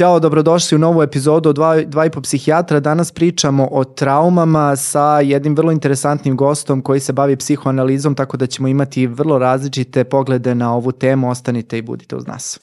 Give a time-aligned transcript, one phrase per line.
[0.00, 2.80] Ćao, dobrodošli u novu epizodu od dva, dva i po psihijatra.
[2.80, 8.46] Danas pričamo o traumama sa jednim vrlo interesantnim gostom koji se bavi psihoanalizom, tako da
[8.46, 11.30] ćemo imati vrlo različite poglede na ovu temu.
[11.30, 12.60] Ostanite i budite uz nas.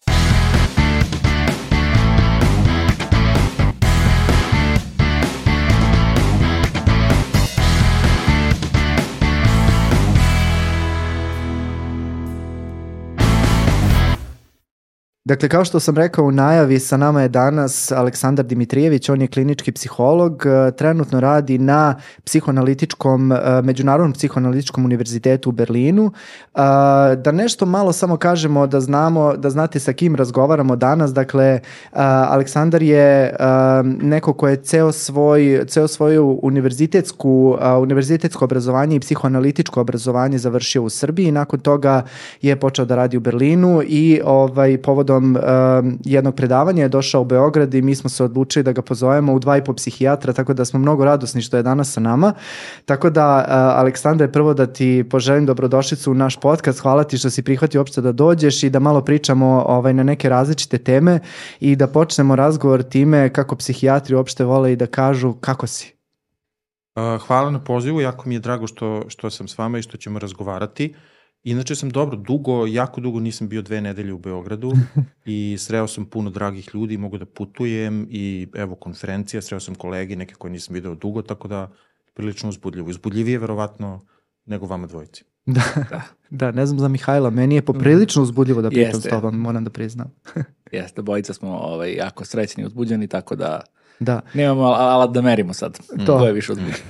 [15.27, 19.27] Dakle, kao što sam rekao u najavi, sa nama je danas Aleksandar Dimitrijević, on je
[19.27, 26.11] klinički psiholog, e, trenutno radi na psihoanalitičkom, e, Međunarodnom psihoanalitičkom univerzitetu u Berlinu.
[26.11, 26.59] E,
[27.15, 31.59] da nešto malo samo kažemo, da znamo, da znate sa kim razgovaramo danas, dakle,
[32.27, 33.35] Aleksandar je
[33.83, 40.89] neko ko je ceo, svoj, ceo svoju univerzitetsku, univerzitetsko obrazovanje i psihoanalitičko obrazovanje završio u
[40.89, 42.03] Srbiji, nakon toga
[42.41, 47.21] je počeo da radi u Berlinu i ovaj, povodom povodom uh, jednog predavanja je došao
[47.21, 50.33] u Beograd i mi smo se odlučili da ga pozovemo u dva i po psihijatra,
[50.33, 52.33] tako da smo mnogo radosni što je danas sa nama.
[52.85, 56.79] Tako da, uh, Aleksandre, prvo da ti poželim dobrodošlicu u naš podcast.
[56.79, 60.29] Hvala ti što si prihvatio uopšte da dođeš i da malo pričamo ovaj, na neke
[60.29, 61.19] različite teme
[61.59, 65.93] i da počnemo razgovor time kako psihijatri uopšte vole i da kažu kako si.
[67.27, 70.19] Hvala na pozivu, jako mi je drago što, što sam s vama i što ćemo
[70.19, 70.93] razgovarati.
[70.95, 71.16] Uh,
[71.47, 74.73] Inače sam dobro, dugo, jako dugo nisam bio dve nedelje u Beogradu
[75.25, 80.15] i sreo sam puno dragih ljudi, mogu da putujem i evo konferencija, sreo sam kolege,
[80.15, 81.71] neke koje nisam video dugo, tako da
[82.13, 82.89] prilično uzbudljivo.
[82.89, 84.01] Uzbudljivije verovatno
[84.45, 85.23] nego vama dvojici.
[85.45, 89.09] Da, da, da, ne znam za Mihajla, meni je poprilično uzbudljivo da pričam Jeste.
[89.09, 90.13] s tobom, moram da priznam.
[90.71, 93.61] Jeste, bojica smo ovaj, jako srećni i uzbuđeni, tako da
[93.99, 94.21] Da.
[94.33, 95.79] Nemamo alat da merimo sad.
[95.87, 96.89] To, to je više uzbuđeno.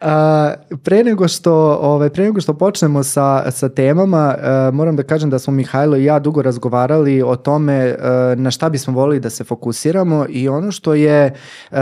[0.00, 5.02] A, pre nego što ovaj pre nego što počnemo sa sa temama, uh, moram da
[5.02, 9.20] kažem da smo Mihajlo i ja dugo razgovarali o tome uh, na šta bismo volili
[9.20, 11.34] da se fokusiramo i ono što je
[11.70, 11.76] uh,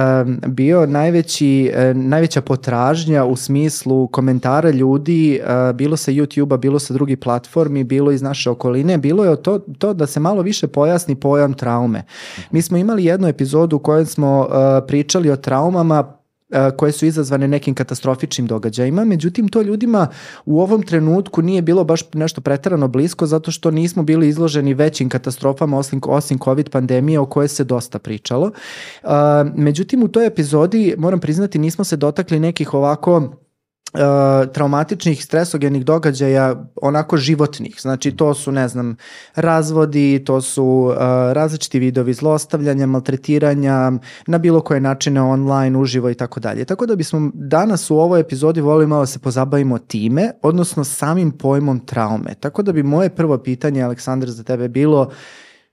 [0.46, 5.40] bio najveći najveća potražnja u smislu komentara ljudi
[5.74, 9.94] bilo sa YouTubea, bilo sa drugih platformi, bilo iz naše okoline, bilo je to to
[9.94, 12.02] da se malo više pojasni pojam traume.
[12.50, 14.48] Mi smo imali jednu epizodu u kojoj smo
[14.86, 16.23] pričali o traumama
[16.76, 20.08] koje su izazvane nekim katastrofičnim događajima, međutim to ljudima
[20.44, 25.08] u ovom trenutku nije bilo baš nešto pretarano blisko zato što nismo bili izloženi većim
[25.08, 28.50] katastrofama osim, osim COVID pandemije o kojoj se dosta pričalo.
[29.54, 33.43] Međutim u toj epizodi moram priznati nismo se dotakli nekih ovako
[33.94, 34.00] Uh,
[34.52, 37.76] traumatičnih stresogenih događaja onako životnih.
[37.80, 38.96] Znači to su, ne znam,
[39.34, 40.96] razvodi, to su uh,
[41.32, 43.92] različiti vidovi zlostavljanja, maltretiranja,
[44.26, 46.64] na bilo koje načine online, uživo i tako dalje.
[46.64, 51.30] Tako da bismo danas u ovoj epizodi volili malo da se pozabavimo time, odnosno samim
[51.30, 52.34] pojmom traume.
[52.40, 55.10] Tako da bi moje prvo pitanje, Aleksandar, za tebe bilo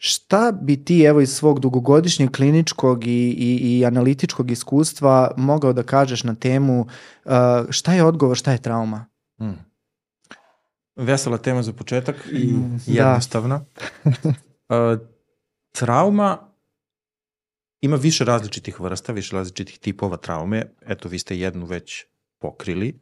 [0.04, 5.84] Šta bi ti evo iz svog dugogodišnjeg kliničkog i, i, i analitičkog iskustva mogao da
[5.84, 7.32] kažeš na temu uh,
[7.70, 9.06] šta je odgovor, šta je trauma?
[9.38, 9.58] Hmm.
[10.96, 13.66] Vesela tema za početak i mm, jednostavna.
[14.04, 14.30] Da.
[14.94, 15.00] uh,
[15.72, 16.38] trauma
[17.82, 20.74] ima više različitih vrsta, više različitih tipova traume.
[20.82, 22.06] Eto, vi ste jednu već
[22.40, 23.00] pokrili.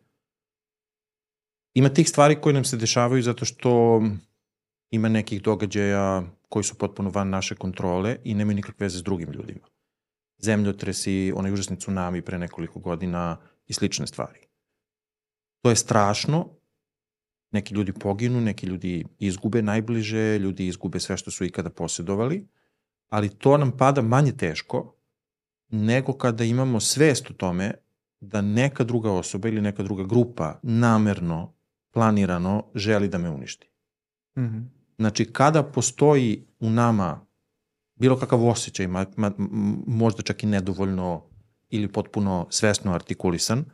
[1.73, 4.01] Ima tih stvari koje nam se dešavaju zato što
[4.91, 9.31] ima nekih događaja koji su potpuno van naše kontrole i nemaju nikakve veze s drugim
[9.31, 9.67] ljudima.
[10.37, 13.37] Zemljotresi, onaj užasni tsunami pre nekoliko godina
[13.67, 14.39] i slične stvari.
[15.61, 16.49] To je strašno,
[17.51, 22.47] neki ljudi poginu, neki ljudi izgube najbliže, ljudi izgube sve što su ikada posjedovali,
[23.09, 24.95] ali to nam pada manje teško
[25.69, 27.73] nego kada imamo svest o tome
[28.19, 31.53] da neka druga osoba ili neka druga grupa namerno,
[31.91, 33.69] planirano želi da me uništi.
[34.37, 34.78] Mm -hmm.
[34.99, 37.25] Znači, kada postoji u nama
[37.95, 39.31] bilo kakav osjećaj, ma, ma,
[39.87, 41.29] možda čak i nedovoljno
[41.69, 43.65] ili potpuno svesno artikulisan,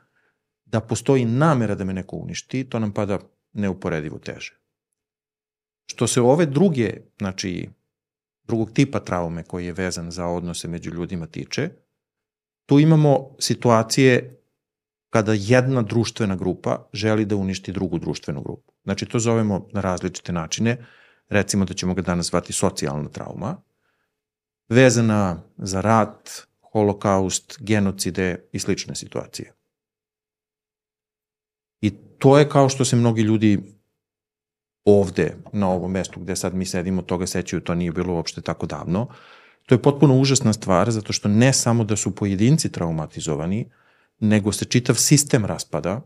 [0.66, 3.20] da postoji namera da me neko uništi, to nam pada
[3.54, 4.60] neuporedivo teže.
[5.86, 7.70] Što se ove druge, znači,
[8.48, 11.70] drugog tipa traume koji je vezan za odnose među ljudima tiče,
[12.66, 14.42] tu imamo situacije
[15.10, 18.74] kada jedna društvena grupa želi da uništi drugu društvenu grupu.
[18.84, 20.86] Znači, to zovemo na različite načine
[21.30, 23.58] recimo da ćemo ga danas zvati socijalna trauma,
[24.70, 26.30] vezana za rat,
[26.62, 29.54] holokaust, genocide i slične situacije.
[31.82, 31.90] I
[32.20, 33.76] to je kao što se mnogi ljudi
[34.86, 38.66] ovde, na ovom mestu gde sad mi sedimo, toga sećaju, to nije bilo uopšte tako
[38.66, 39.08] davno.
[39.66, 43.66] To je potpuno užasna stvar, zato što ne samo da su pojedinci traumatizovani,
[44.20, 46.02] nego se čitav sistem raspada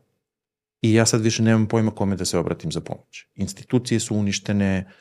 [0.81, 3.25] i ja sad više nemam pojma kome da se obratim za pomoć.
[3.35, 4.91] Institucije su uništene,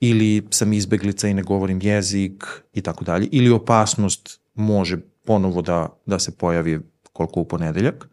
[0.00, 5.98] ili sam izbeglica i ne govorim jezik i tako dalje, ili opasnost može ponovo da,
[6.06, 6.80] da se pojavi
[7.12, 8.08] koliko u ponedeljak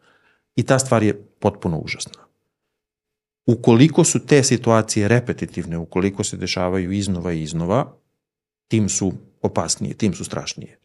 [0.56, 2.24] i ta stvar je potpuno užasna.
[3.46, 7.96] Ukoliko su te situacije repetitivne, ukoliko se dešavaju iznova i iznova,
[8.68, 10.80] tim su opasnije, tim su strašnije.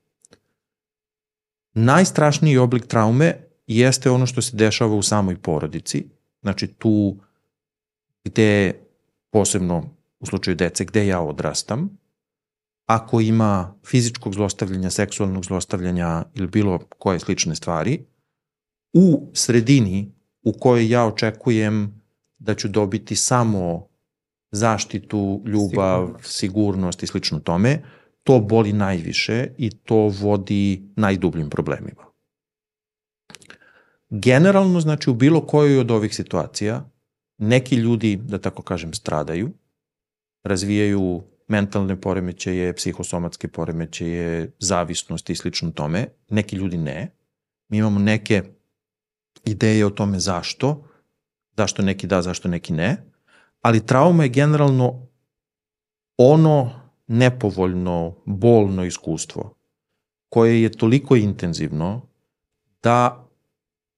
[1.75, 6.07] Najstrašniji oblik traume jeste ono što se dešava u samoj porodici,
[6.43, 7.17] znači tu
[8.25, 8.73] gde,
[9.31, 11.99] posebno u slučaju dece, gde ja odrastam,
[12.87, 18.05] ako ima fizičkog zlostavljanja, seksualnog zlostavljanja ili bilo koje slične stvari,
[18.93, 20.13] u sredini
[20.43, 22.03] u kojoj ja očekujem
[22.39, 23.89] da ću dobiti samo
[24.51, 27.83] zaštitu, ljubav, sigurnost, sigurnost i slično tome,
[28.23, 32.05] to boli najviše i to vodi najdubljim problemima.
[34.11, 36.91] Generalno, znači, u bilo kojoj od ovih situacija,
[37.39, 39.51] neki ljudi, da tako kažem, stradaju,
[40.45, 46.07] razvijaju mentalne poremećaje, psihosomatske poremećaje, zavisnosti i slično tome.
[46.31, 47.11] Neki ljudi ne.
[47.69, 48.43] Mi imamo neke
[49.45, 50.85] ideje o tome zašto,
[51.57, 52.97] zašto neki da, zašto neki ne,
[53.61, 55.07] ali trauma je generalno
[56.17, 56.71] ono
[57.07, 59.55] nepovoljno, bolno iskustvo
[60.29, 62.09] koje je toliko intenzivno
[62.83, 63.29] da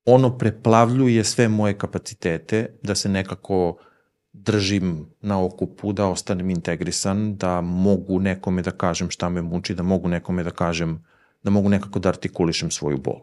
[0.04, 3.76] ono preplavljuje sve moje kapacitete da se nekako
[4.32, 9.82] držim na okupu, da ostanem integrisan, da mogu nekome da kažem šta me muči, da
[9.82, 11.04] mogu nekome da kažem,
[11.42, 13.20] da mogu nekako da artikulišem svoju bol.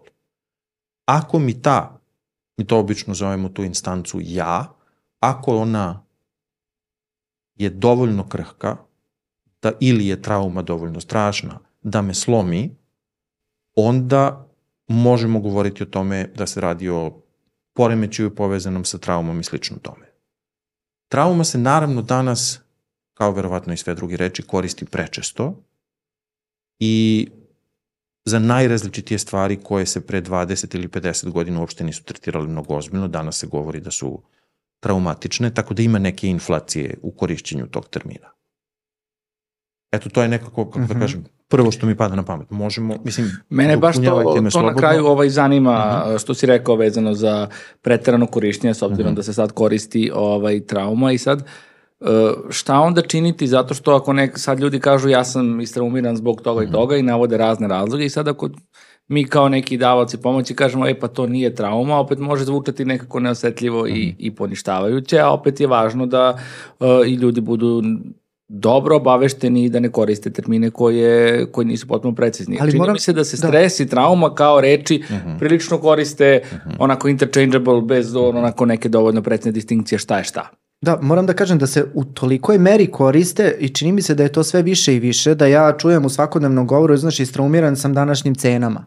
[1.06, 2.00] Ako mi ta,
[2.58, 4.74] mi to obično zovemo tu instancu ja,
[5.20, 6.04] ako ona
[7.56, 8.78] je dovoljno krhka,
[9.62, 12.76] da ili je trauma dovoljno strašna, da me slomi,
[13.76, 14.48] onda
[14.88, 17.22] možemo govoriti o tome da se radi o
[17.74, 20.07] poremećaju povezanom sa traumom i slično tome.
[21.08, 22.60] Trauma se naravno danas,
[23.14, 25.64] kao verovatno i sve drugi reči, koristi prečesto
[26.80, 27.28] i
[28.26, 33.08] za najrazličitije stvari koje se pre 20 ili 50 godina uopšte nisu tretirali mnogo ozbiljno,
[33.08, 34.22] danas se govori da su
[34.80, 38.30] traumatične, tako da ima neke inflacije u korišćenju tog termina.
[39.92, 41.00] Eto, to je nekako, kako da mhm.
[41.00, 42.52] kažem, prvo što mi pada na pamet.
[42.52, 46.16] Možemo, mislim, Mene baš to, to na kraju ovaj zanima, uh mhm.
[46.16, 46.22] -huh.
[46.22, 47.48] što si rekao vezano za
[47.82, 49.14] preterano korišćenje, s obzirom uh mhm.
[49.14, 49.16] -huh.
[49.16, 52.06] da se sad koristi ovaj trauma i sad, e,
[52.50, 56.64] šta onda činiti zato što ako nek, sad ljudi kažu ja sam istraumiran zbog toga
[56.64, 58.50] i toga i navode razne razloge i sad ako
[59.08, 63.20] mi kao neki davalci pomoći kažemo e pa to nije trauma, opet može zvučati nekako
[63.20, 63.88] neosetljivo mm.
[63.88, 66.40] i, i poništavajuće, a opet je važno da
[66.80, 67.84] uh, i ljudi budu
[68.48, 72.58] dobro obavešteni i da ne koriste termine koje, koji nisu potpuno precizni.
[72.62, 72.94] Ali Čini moram...
[72.94, 73.48] mi se da se da.
[73.48, 73.84] stres da.
[73.84, 75.30] i trauma kao reči uh mhm.
[75.30, 75.40] -huh.
[75.40, 76.70] prilično koriste uh mhm.
[76.70, 76.76] -huh.
[76.80, 80.50] onako interchangeable bez onako neke dovoljno precizne distinkcije šta je šta.
[80.82, 84.24] Da, moram da kažem da se u tolikoj meri koriste i čini mi se da
[84.24, 87.94] je to sve više i više, da ja čujem u svakodnevnom govoru, znaš, istraumiran sam
[87.94, 88.86] današnjim cenama.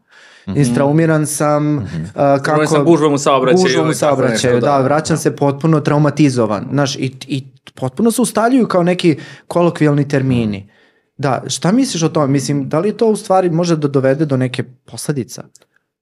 [0.50, 0.60] Mm -hmm.
[0.60, 2.36] Istraumiran sam mm -hmm.
[2.36, 2.66] uh, kako...
[2.66, 3.62] sam gužvom u saobraćaju.
[3.62, 5.20] Gužvom u saobraćaju, da, da, vraćam da.
[5.20, 6.66] se potpuno traumatizovan.
[6.70, 7.44] Znaš, i, i
[7.74, 9.16] potpuno se ustaljuju kao neki
[9.46, 10.58] kolokvijalni termini.
[10.58, 10.70] Mm.
[11.16, 12.26] Da, šta misliš o tome?
[12.26, 15.42] Mislim, da li to u stvari može da dovede do neke posledica?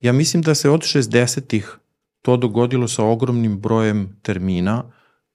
[0.01, 1.79] Ja mislim da se od 60-ih
[2.23, 4.83] to dogodilo sa ogromnim brojem termina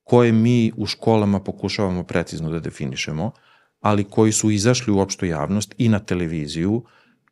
[0.03, 3.31] koje mi u školama pokušavamo precizno da definišemo,
[3.79, 6.83] ali koji su izašli u opštu javnost i na televiziju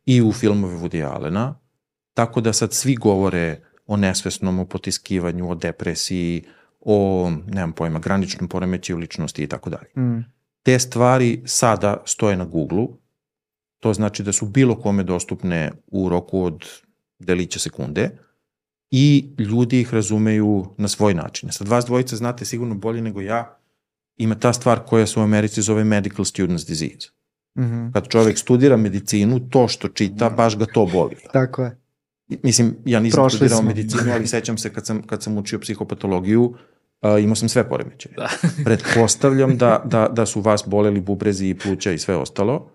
[0.06, 1.54] i u filmove Woody Allena,
[2.14, 6.44] tako da sad svi govore o nesvesnom, o potiskivanju, o depresiji,
[6.80, 9.88] o, nemam pojma, graničnom poremećaju ličnosti i tako dalje.
[9.96, 10.24] Mm.
[10.62, 12.98] Te stvari sada stoje na Google-u,
[13.80, 16.64] to znači da su bilo kome dostupne u roku od
[17.18, 18.10] delića sekunde
[18.90, 21.52] i ljudi ih razumeju na svoj način.
[21.52, 23.58] Sad vas dvojica znate sigurno bolje nego ja,
[24.16, 27.08] ima ta stvar koja se u Americi zove medical student's disease.
[27.58, 27.92] Mm -hmm.
[27.92, 31.16] Kad čovek studira medicinu, to što čita, baš ga to boli.
[31.32, 31.81] Tako je.
[32.42, 33.68] Mislim, ja nisam Prošli studirao smo.
[33.68, 36.42] medicinu, ali sećam se kad sam, kad sam učio psihopatologiju,
[37.02, 38.14] uh, imao sam sve poremećaje.
[38.16, 38.28] Da.
[38.64, 42.70] Pretpostavljam da, da, da su vas boleli bubrezi i pluća i sve ostalo.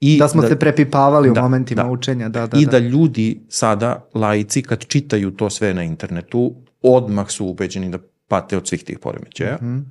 [0.00, 2.28] I da smo da, se prepipavali da, u momentima da, učenja.
[2.28, 2.70] Da, da, I da.
[2.70, 8.56] da ljudi sada, laici, kad čitaju to sve na internetu, odmah su ubeđeni da pate
[8.56, 9.58] od svih tih poremećaja.
[9.62, 9.84] Mm -hmm.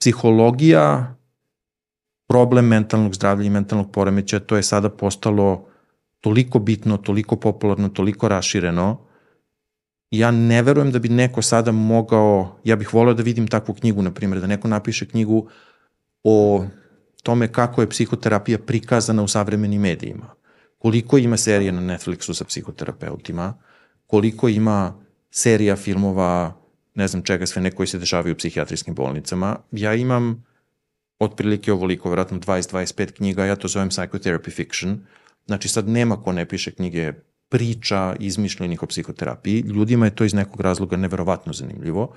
[0.00, 1.14] Psihologija,
[2.28, 5.66] problem mentalnog zdravlja i mentalnog poremećaja, to je sada postalo
[6.22, 8.98] toliko bitno, toliko popularno, toliko rašireno,
[10.10, 14.02] ja ne verujem da bi neko sada mogao, ja bih voleo da vidim takvu knjigu,
[14.02, 15.48] na primjer, da neko napiše knjigu
[16.24, 16.64] o
[17.22, 20.34] tome kako je psihoterapija prikazana u savremenim medijima.
[20.78, 23.54] Koliko ima serija na Netflixu sa psihoterapeutima,
[24.06, 24.94] koliko ima
[25.30, 26.52] serija filmova,
[26.94, 29.56] ne znam čega sve, neko koji se dešavaju u psihijatrijskim bolnicama.
[29.70, 30.44] Ja imam
[31.18, 35.00] otprilike ovoliko, vjerojatno 20-25 knjiga, ja to zovem psychotherapy fiction.
[35.46, 37.12] Znači sad nema ko ne piše knjige
[37.48, 39.60] priča izmišljenih o psihoterapiji.
[39.60, 42.14] Ljudima je to iz nekog razloga neverovatno zanimljivo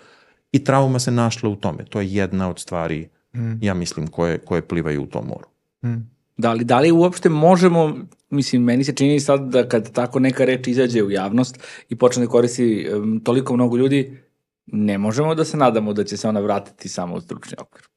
[0.52, 1.86] i trauma se našla u tome.
[1.86, 3.54] To je jedna od stvari, mm.
[3.62, 5.48] ja mislim, koje, koje plivaju u tom moru.
[5.84, 6.16] Mm.
[6.38, 7.96] Da li, da li uopšte možemo,
[8.30, 12.26] mislim, meni se čini sad da kad tako neka reč izađe u javnost i počne
[12.26, 14.18] da koristi um, toliko mnogo ljudi,
[14.66, 17.95] ne možemo da se nadamo da će se ona vratiti samo u stručni okvir.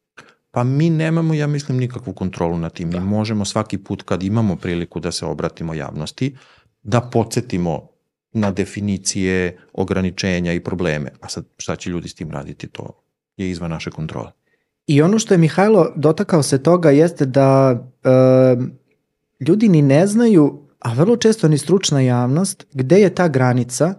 [0.58, 2.90] Pa mi nemamo, ja mislim, nikakvu kontrolu na tim.
[2.90, 3.00] Da.
[3.00, 6.36] Mi možemo svaki put kad imamo priliku da se obratimo javnosti,
[6.82, 7.88] da podsjetimo
[8.32, 11.10] na definicije, ograničenja i probleme.
[11.20, 13.02] A sad šta će ljudi s tim raditi, to
[13.36, 14.30] je izvan naše kontrole.
[14.86, 18.10] I ono što je Mihajlo dotakao se toga jeste da e,
[19.40, 23.94] ljudi ni ne znaju, a vrlo često ni stručna javnost, gde je ta granica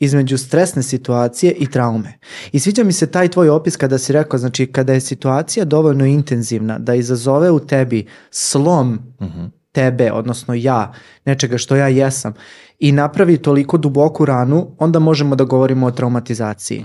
[0.00, 2.18] između stresne situacije i traume.
[2.52, 6.06] I sviđa mi se taj tvoj opis kada si rekao, znači kada je situacija dovoljno
[6.06, 9.40] intenzivna da izazove u tebi slom uh mhm.
[9.40, 9.50] -huh.
[9.72, 10.92] tebe, odnosno ja,
[11.24, 12.34] nečega što ja jesam,
[12.78, 16.84] i napravi toliko duboku ranu, onda možemo da govorimo o traumatizaciji.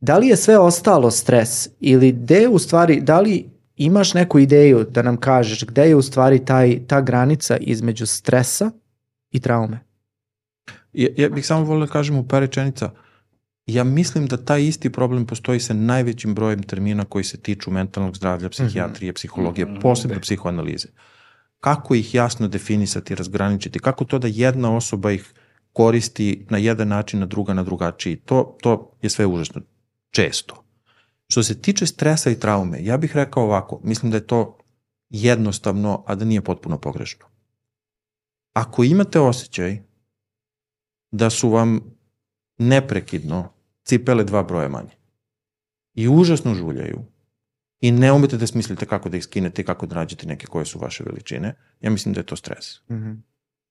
[0.00, 4.86] Da li je sve ostalo stres ili gde u stvari, da li imaš neku ideju
[4.90, 8.70] da nam kažeš gde je u stvari taj, ta granica između stresa
[9.30, 9.87] i traume?
[10.92, 12.90] Ja, ja bih samo volio da kažem u par rečenica,
[13.66, 18.16] ja mislim da taj isti problem postoji sa najvećim brojem termina koji se tiču mentalnog
[18.16, 19.14] zdravlja, psihijatrije, mhm.
[19.14, 19.80] psihologije, mm -hmm.
[19.80, 20.88] posebno psihoanalize.
[21.60, 25.32] Kako ih jasno definisati, razgraničiti, kako to da jedna osoba ih
[25.72, 28.16] koristi na jedan način, na druga na drugačiji.
[28.16, 29.60] To, to je sve užasno
[30.10, 30.64] često.
[31.28, 34.58] Što se tiče stresa i traume, ja bih rekao ovako, mislim da je to
[35.10, 37.26] jednostavno, a da nije potpuno pogrešno.
[38.52, 39.82] Ako imate osjećaj
[41.10, 41.80] da su vam
[42.58, 43.52] neprekidno
[43.84, 44.96] cipele dva broja manje
[45.94, 47.04] i užasno žuljaju
[47.80, 50.64] i ne umete da smislite kako da ih skinete i kako da nađete neke koje
[50.64, 52.80] su vaše veličine, ja mislim da je to stres.
[52.88, 53.16] Mm -hmm.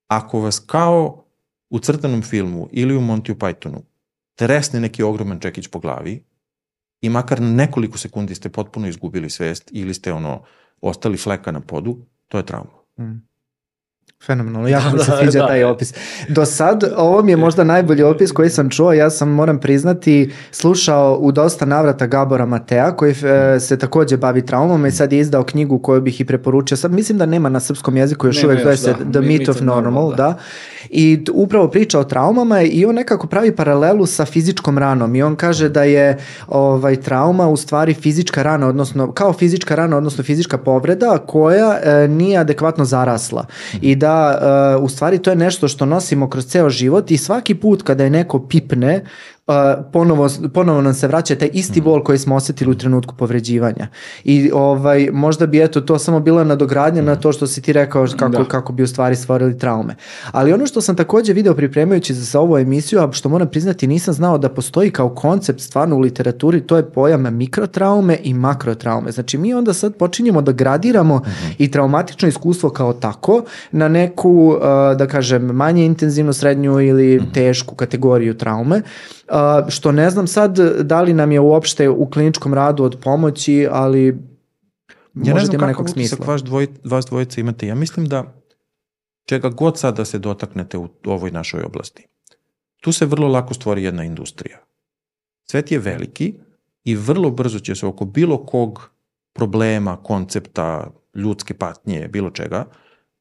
[0.08, 1.26] Ako vas kao
[1.70, 3.82] u crtanom filmu ili u Monty Pythonu
[4.36, 6.24] tresne neki ogroman čekić po glavi
[7.02, 10.44] i makar na nekoliko sekundi ste potpuno izgubili svest ili ste ono
[10.82, 12.72] ostali fleka na podu, to je trauma.
[13.00, 13.28] Mm.
[14.26, 15.48] Fenomenalno, jako mi se da, sviđa da.
[15.48, 15.94] taj opis.
[16.30, 20.32] Do sad, ovo mi je možda najbolji opis koji sam čuo, ja sam, moram priznati,
[20.52, 25.20] slušao u dosta navrata Gabora Matea, koji e, se takođe bavi traumom i sad je
[25.20, 26.78] izdao knjigu koju bih i preporučio.
[26.78, 29.12] Sad mislim da nema na srpskom jeziku, još nema uvek zove se da.
[29.12, 30.16] The Myth of Normal, normal da.
[30.16, 30.38] da.
[30.90, 35.36] I upravo priča o traumama i on nekako pravi paralelu sa fizičkom ranom i on
[35.36, 40.58] kaže da je ovaj trauma u stvari fizička rana, odnosno kao fizička rana, odnosno fizička
[40.58, 43.46] povreda koja e, nije adekvatno zarasla
[43.82, 47.56] i da e, u stvari to je nešto što nosimo kroz ceo život i svaki
[47.56, 49.04] put kada je neko pipne
[49.48, 49.54] uh,
[49.94, 53.88] ponovo, ponovo nam se vraća taj isti bol koji smo osetili u trenutku povređivanja.
[54.24, 58.08] I ovaj, možda bi eto to samo bila nadogradnja na to što si ti rekao
[58.18, 58.46] kako, da.
[58.46, 59.96] kako bi u stvari stvorili traume.
[60.32, 63.88] Ali ono što sam takođe video pripremajući za, za ovu emisiju, a što moram priznati
[63.88, 69.12] nisam znao da postoji kao koncept stvarno u literaturi, to je pojam mikrotraume i makrotraume.
[69.12, 71.32] Znači mi onda sad počinjemo da gradiramo uh mhm.
[71.32, 71.56] -huh.
[71.58, 77.32] i traumatično iskustvo kao tako na neku, uh, da kažem, manje intenzivnu, srednju ili mhm.
[77.32, 78.82] tešku kategoriju traume
[79.70, 84.18] što ne znam sad da li nam je uopšte u kliničkom radu od pomoći, ali
[85.14, 86.26] ja ne znam nekog smisla.
[86.26, 87.68] Vaš dvoj, vas dvojica imate.
[87.68, 88.34] Ja mislim da
[89.26, 92.08] čega god sad da se dotaknete u ovoj našoj oblasti,
[92.82, 94.58] tu se vrlo lako stvori jedna industrija.
[95.44, 96.34] Svet je veliki
[96.84, 98.90] i vrlo brzo će se oko bilo kog
[99.34, 102.66] problema, koncepta, ljudske patnje, bilo čega,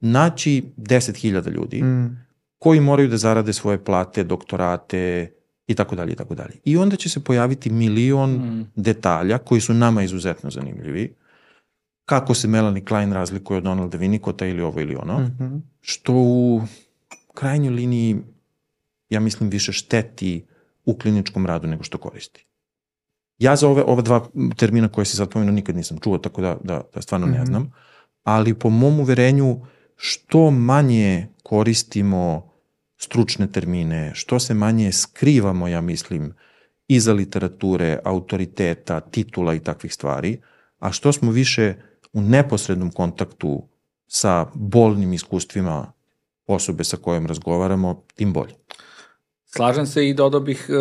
[0.01, 2.27] naći 10.000 ljudi mm.
[2.59, 5.33] koji moraju da zarade svoje plate, doktorate,
[5.67, 6.55] i tako dalje i tako dalje.
[6.65, 8.71] I onda će se pojaviti milion mm.
[8.77, 11.15] detalja koji su nama izuzetno zanimljivi.
[12.05, 15.61] Kako se Melanie Klein razlikuje od Donalda Winnicota ili ovo ili ono, mm -hmm.
[15.81, 16.63] što u
[17.35, 18.17] krajnjoj liniji
[19.11, 20.45] ja mislim više šteti
[20.85, 22.47] u kliničkom radu nego što koristi.
[23.39, 26.57] Ja za ove, ove dva termina koje se sad pomenuo nikad nisam čuo, tako da,
[26.65, 27.33] da, da stvarno mm -hmm.
[27.33, 27.47] ne mhm.
[27.47, 27.73] znam,
[28.23, 29.61] ali po mom uverenju
[29.97, 32.51] što manje koristimo
[32.97, 36.35] stručne termine, što se manje skrivamo, ja mislim,
[36.89, 40.41] iza literature, autoriteta, titula i takvih stvari,
[40.79, 41.75] a što smo više
[42.13, 43.69] u neposrednom kontaktu
[44.07, 45.93] sa bolnim iskustvima
[46.47, 48.55] osobe sa kojom razgovaramo, tim bolje.
[49.45, 50.73] Slažem se i dodao bih e,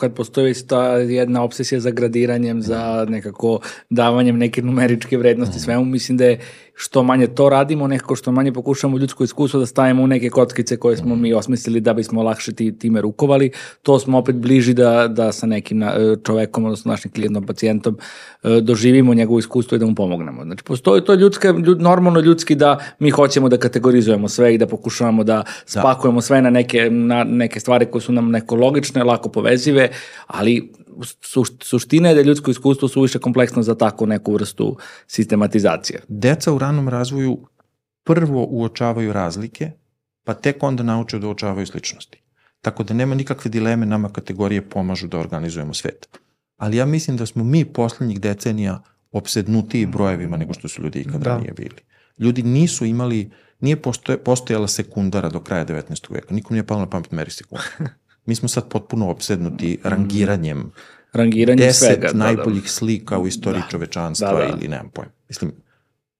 [0.00, 3.60] kad postoji ta jedna obsesija za gradiranjem, za nekako
[3.90, 6.40] davanjem neke numeričke vrednosti svemu, mislim da je
[6.78, 10.76] što manje to radimo, nekako što manje pokušamo ljudsko iskustvo da stavimo u neke kockice
[10.76, 13.50] koje smo mi osmislili da bismo lakše ti, time rukovali,
[13.82, 15.82] to smo opet bliži da, da sa nekim
[16.24, 17.98] čovekom, odnosno našim klijentom, pacijentom,
[18.42, 20.44] e, doživimo njegovo iskustvo i da mu pomognemo.
[20.44, 24.66] Znači, postoji to ljudska, ljud, normalno ljudski da mi hoćemo da kategorizujemo sve i da
[24.66, 25.44] pokušavamo da, da.
[25.80, 29.85] spakujemo sve na neke, na neke stvari koje su nam neko logične, lako povezive,
[30.26, 30.72] ali
[31.62, 34.76] suština je da je ljudsko iskustvo suviše kompleksno za takvu neku vrstu
[35.06, 36.02] sistematizacije.
[36.08, 37.38] Deca u ranom razvoju
[38.04, 39.70] prvo uočavaju razlike,
[40.24, 42.22] pa tek onda nauče da uočavaju sličnosti.
[42.60, 46.08] Tako da nema nikakve dileme, nama kategorije pomažu da organizujemo svet.
[46.56, 51.20] Ali ja mislim da smo mi poslednjih decenija obsednutiji brojevima nego što su ljudi ikad
[51.20, 51.30] da.
[51.30, 51.80] ranije bili.
[52.18, 56.12] Ljudi nisu imali, nije postoje, postojala sekundara do kraja 19.
[56.12, 56.34] veka.
[56.34, 57.64] Nikom nije palo na pamet meri sekundu.
[58.26, 60.72] Mi smo sad potpuno obsednuti rangiranjem
[61.12, 62.10] rangiranjem deset svega.
[62.14, 62.68] najboljih da, da.
[62.68, 63.68] slika u istoriji da.
[63.68, 64.52] čovečanstva da, da.
[64.56, 65.12] ili nemam pojma.
[65.28, 65.52] Mislim,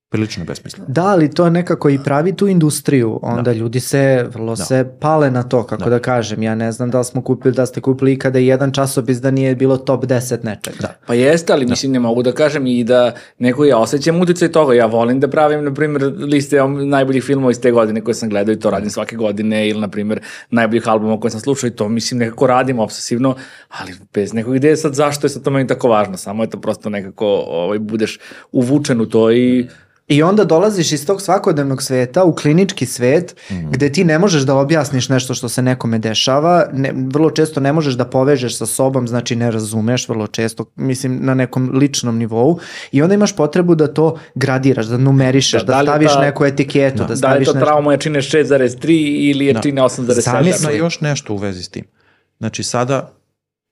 [0.09, 0.85] prilično besmisleno.
[0.89, 3.53] Da, ali to nekako i pravi tu industriju, onda da.
[3.53, 4.65] ljudi se, vrlo da.
[4.65, 5.89] se pale na to, kako da.
[5.89, 8.47] da kažem, ja ne znam da li smo kupili, da ste kupili i kada je
[8.47, 10.73] jedan časopis da nije bilo top 10 nečeg.
[10.79, 10.95] Da.
[11.07, 11.69] Pa jeste, ali da.
[11.69, 15.27] mislim ne mogu da kažem i da neko ja osjećam uticaj toga, ja volim da
[15.27, 18.89] pravim, na primjer, liste najboljih filmova iz te godine koje sam gledao i to radim
[18.89, 22.79] svake godine, ili na primjer najboljih albuma koje sam slušao i to mislim nekako radim
[22.79, 23.35] obsesivno,
[23.69, 26.61] ali bez nekog ideje sad zašto je sad to meni tako važno, samo je to
[26.61, 28.19] prosto nekako ovaj, budeš
[28.51, 29.67] uvučen u to i
[30.07, 33.71] I onda dolaziš iz tog svakodnevnog sveta u klinički svet mm.
[33.71, 37.73] gde ti ne možeš da objasniš nešto što se nekome dešava, ne, vrlo često ne
[37.73, 42.59] možeš da povežeš sa sobom, znači ne razumeš vrlo često, mislim na nekom ličnom nivou
[42.91, 46.45] i onda imaš potrebu da to gradiraš, da numerišeš, da, da, da staviš ta, neku
[46.45, 47.53] etiketu, da, da staviš nešto.
[47.53, 49.87] Da li to trauma jačine 6,3 ili jačine da.
[49.87, 50.21] 8,7?
[50.21, 51.83] Zamisli još nešto u vezi s tim.
[52.37, 53.13] Znači sada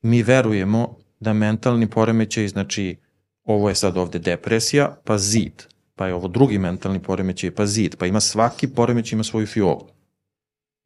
[0.02, 2.98] mi verujemo da mentalni poremećaj, znači
[3.44, 7.96] ovo je sad ovde depresija, pa zid pa je ovo drugi mentalni poremećaj, pa zid,
[7.96, 9.88] pa ima svaki poremećaj ima svoju fiolu.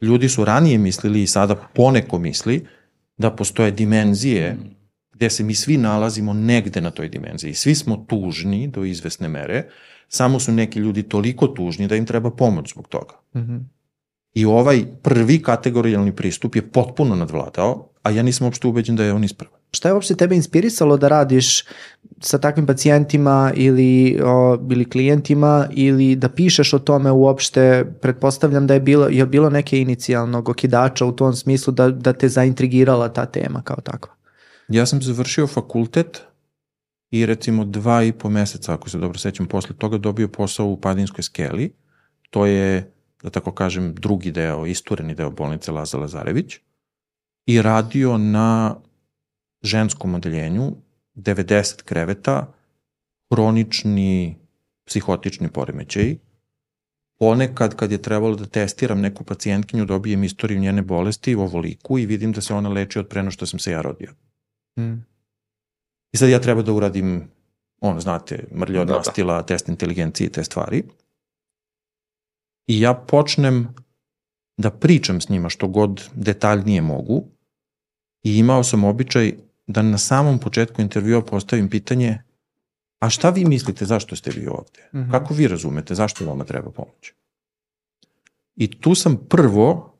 [0.01, 2.65] Ljudi su ranije mislili i sada poneko misli
[3.17, 4.57] da postoje dimenzije
[5.19, 7.53] gde se mi svi nalazimo negde na toj dimenziji.
[7.53, 9.65] Svi smo tužni do izvesne mere,
[10.07, 13.13] samo su neki ljudi toliko tužni da im treba pomoć zbog toga.
[13.35, 13.63] Mm -hmm.
[14.33, 19.13] I ovaj prvi kategorijalni pristup je potpuno nadvladao, a ja nisam uopšte ubeđen da je
[19.13, 19.58] on ispravan.
[19.71, 21.63] Šta je uopšte tebe inspirisalo da radiš
[22.19, 27.85] sa takvim pacijentima ili, o, ili klijentima ili da pišeš o tome uopšte?
[28.01, 32.29] Pretpostavljam da je bilo, je bilo neke inicijalnog okidača u tom smislu da, da te
[32.29, 34.13] zaintrigirala ta tema kao takva.
[34.67, 36.21] Ja sam završio fakultet
[37.11, 40.77] i recimo dva i po meseca, ako se dobro sećam, posle toga dobio posao u
[40.77, 41.73] Padinskoj skeli.
[42.29, 42.91] To je,
[43.23, 46.59] da tako kažem, drugi deo, istureni deo bolnice Laza Lazarević
[47.45, 48.75] i radio na
[49.61, 50.71] ženskom odeljenju,
[51.15, 52.53] 90 kreveta,
[53.31, 54.37] hronični
[54.85, 56.17] psihotični poremećaj.
[57.19, 62.05] Ponekad kad je trebalo da testiram neku pacijentkinju, dobijem istoriju njene bolesti u ovoliku i
[62.05, 64.13] vidim da se ona leči od preno što sam se ja rodio.
[64.79, 64.93] Mm.
[66.11, 67.27] I sad ja treba da uradim,
[67.81, 69.43] on, znate, mrlje od da, da.
[69.43, 70.83] test inteligencije i te stvari.
[72.67, 73.67] I ja počnem
[74.57, 77.23] da pričam s njima što god detaljnije mogu
[78.23, 79.33] i imao sam običaj
[79.69, 82.17] da na samom početku intervjua postavim pitanje
[82.99, 84.89] a šta vi mislite zašto ste vi ovde?
[84.93, 85.11] Mm -hmm.
[85.11, 87.13] Kako vi razumete zašto vama treba pomoć?
[88.55, 89.95] I tu sam prvo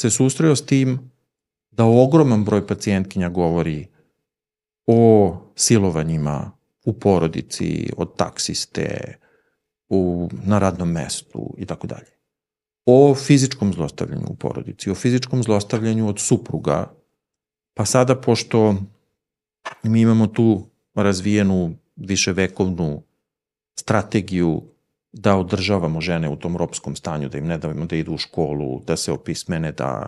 [0.00, 1.10] se susreo s tim
[1.70, 3.86] da ogroman broj pacijentkinja govori
[4.86, 6.50] o silovanjima
[6.84, 9.18] u porodici, od taksiste,
[9.88, 12.10] u, na radnom mestu i tako dalje.
[12.86, 16.99] O fizičkom zlostavljanju u porodici, o fizičkom zlostavljanju od supruga
[17.74, 18.76] Pa sada, pošto
[19.82, 23.02] mi imamo tu razvijenu viševekovnu
[23.78, 24.62] strategiju
[25.12, 28.80] da održavamo žene u tom ropskom stanju, da im ne davimo da idu u školu,
[28.86, 30.06] da se opismene, da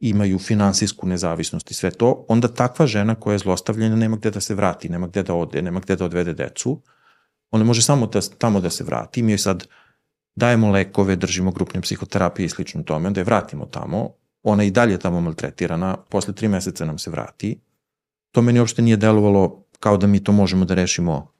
[0.00, 4.40] imaju finansijsku nezavisnost i sve to, onda takva žena koja je zlostavljena nema gde da
[4.40, 6.80] se vrati, nema gde da ode, nema gde da odvede decu,
[7.50, 9.22] ona može samo da, tamo da se vrati.
[9.22, 9.66] Mi joj sad
[10.36, 14.10] dajemo lekove, držimo grupne psihoterapije i slično tome, onda je vratimo tamo,
[14.42, 17.60] ona i dalje tamo maltretirana, posle tri meseca nam se vrati.
[18.30, 21.32] To meni uopšte nije delovalo kao da mi to možemo da rešimo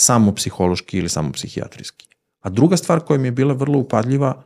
[0.00, 2.08] samo psihološki ili samo psihijatrijski.
[2.40, 4.42] A druga stvar koja mi je bila vrlo upadljiva,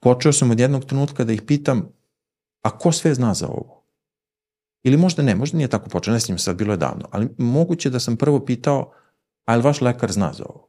[0.00, 1.88] počeo sam od jednog trenutka da ih pitam,
[2.62, 3.82] a ko sve zna za ovo?
[4.82, 7.28] Ili možda ne, možda nije tako počeo, ne s njim sad, bilo je davno, ali
[7.38, 8.92] moguće da sam prvo pitao,
[9.44, 10.68] a li vaš lekar zna za ovo?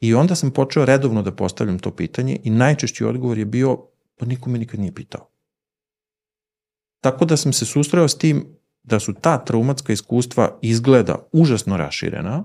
[0.00, 4.26] I onda sam počeo redovno da postavljam to pitanje i najčešći odgovor je bio, Pa
[4.26, 5.30] niko me nikad nije pitao.
[7.00, 8.46] Tako da sam se susreo s tim
[8.82, 12.44] da su ta traumatska iskustva izgleda užasno raširena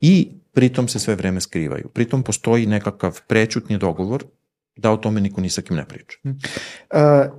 [0.00, 1.88] i pritom se sve vreme skrivaju.
[1.94, 4.24] Pritom postoji nekakav prećutni dogovor
[4.76, 6.18] da o tome niko ni sa kim ne priča.
[6.24, 6.32] Uh,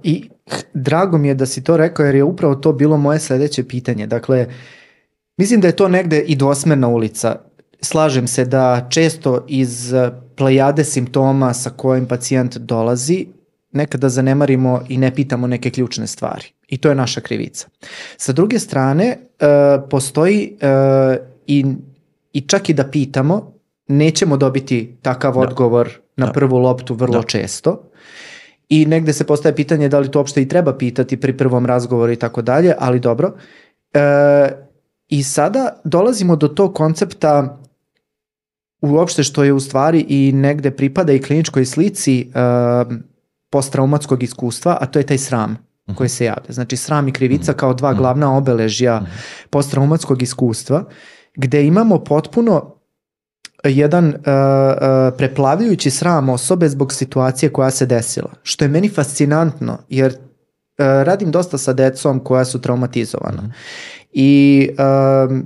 [0.03, 0.29] I
[0.73, 4.08] drago mi je da si to rekao jer je upravo to bilo moje sledeće pitanje.
[4.08, 4.47] Dakle,
[5.38, 7.36] mislim da je to negde i dvosmerna ulica.
[7.82, 9.93] Slažem se da često iz
[10.39, 13.28] plejade simptoma sa kojim pacijent dolazi
[13.71, 16.45] nekada zanemarimo i ne pitamo neke ključne stvari.
[16.67, 17.67] I to je naša krivica.
[18.17, 21.65] Sa druge strane, uh, postoji uh, i,
[22.34, 23.54] i čak i da pitamo,
[23.88, 25.39] nećemo dobiti takav da.
[25.39, 26.32] odgovor na da.
[26.32, 27.28] prvu loptu vrlo da.
[27.28, 27.84] često.
[28.69, 32.12] I negde se postaje pitanje da li to uopšte i treba pitati pri prvom razgovoru
[32.12, 33.34] i tako dalje, ali dobro.
[33.93, 33.99] E,
[35.10, 37.60] I sada dolazimo do tog koncepta
[38.82, 42.96] uopšte što je u stvari i negde pripada i kliničkoj slici uh,
[43.50, 45.52] posttraumatskog iskustva, a to je taj sram
[45.89, 45.98] mhm.
[45.98, 46.50] koji se javlja.
[46.50, 47.60] Znači sram i krivica mhm.
[47.60, 48.00] kao dva mhm.
[48.00, 49.02] glavna obeležja
[49.50, 50.84] posttraumatskog iskustva,
[51.36, 52.76] gde imamo potpuno
[53.63, 58.30] jedan uh, uh, preplavljujući sram osobe zbog situacije koja se desila.
[58.44, 60.18] Što je meni fascinantno, jer uh,
[60.78, 63.42] radim dosta sa decom koja su traumatizovana.
[63.42, 63.52] Mm.
[64.12, 65.38] I uh,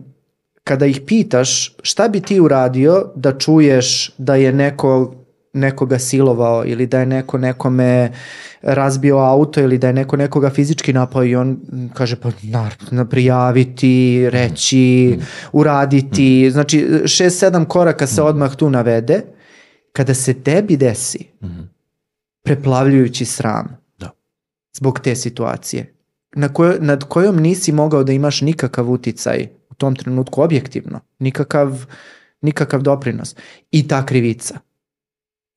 [0.63, 5.15] kada ih pitaš šta bi ti uradio da čuješ da je neko
[5.53, 8.11] nekoga silovao ili da je neko nekome
[8.61, 11.59] razbio auto ili da je neko nekoga fizički napao i on
[11.93, 15.19] kaže pa naravno prijaviti, reći,
[15.51, 19.21] uraditi, znači 6-7 koraka se odmah tu navede.
[19.91, 21.27] Kada se tebi desi
[22.43, 24.09] preplavljujući sram da.
[24.73, 25.93] zbog te situacije
[26.35, 31.85] na koj, nad kojom nisi mogao da imaš nikakav uticaj u tom trenutku objektivno, nikakav,
[32.41, 33.35] nikakav doprinos
[33.71, 34.59] i ta krivica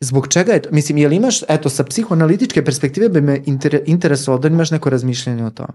[0.00, 0.68] Zbog čega je to?
[0.72, 5.44] Mislim, jel imaš, eto, sa psihoanalitičke perspektive bi me inter, interesovalo da imaš neko razmišljanje
[5.44, 5.72] o tome?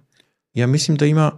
[0.53, 1.31] Ja mislim da ima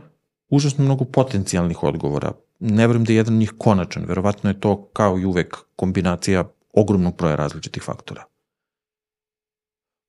[0.49, 2.31] užasno mnogo potencijalnih odgovora.
[2.59, 4.05] Ne vrem da je jedan njih konačan.
[4.05, 8.23] Verovatno je to kao i uvek kombinacija ogromnog broja različitih faktora.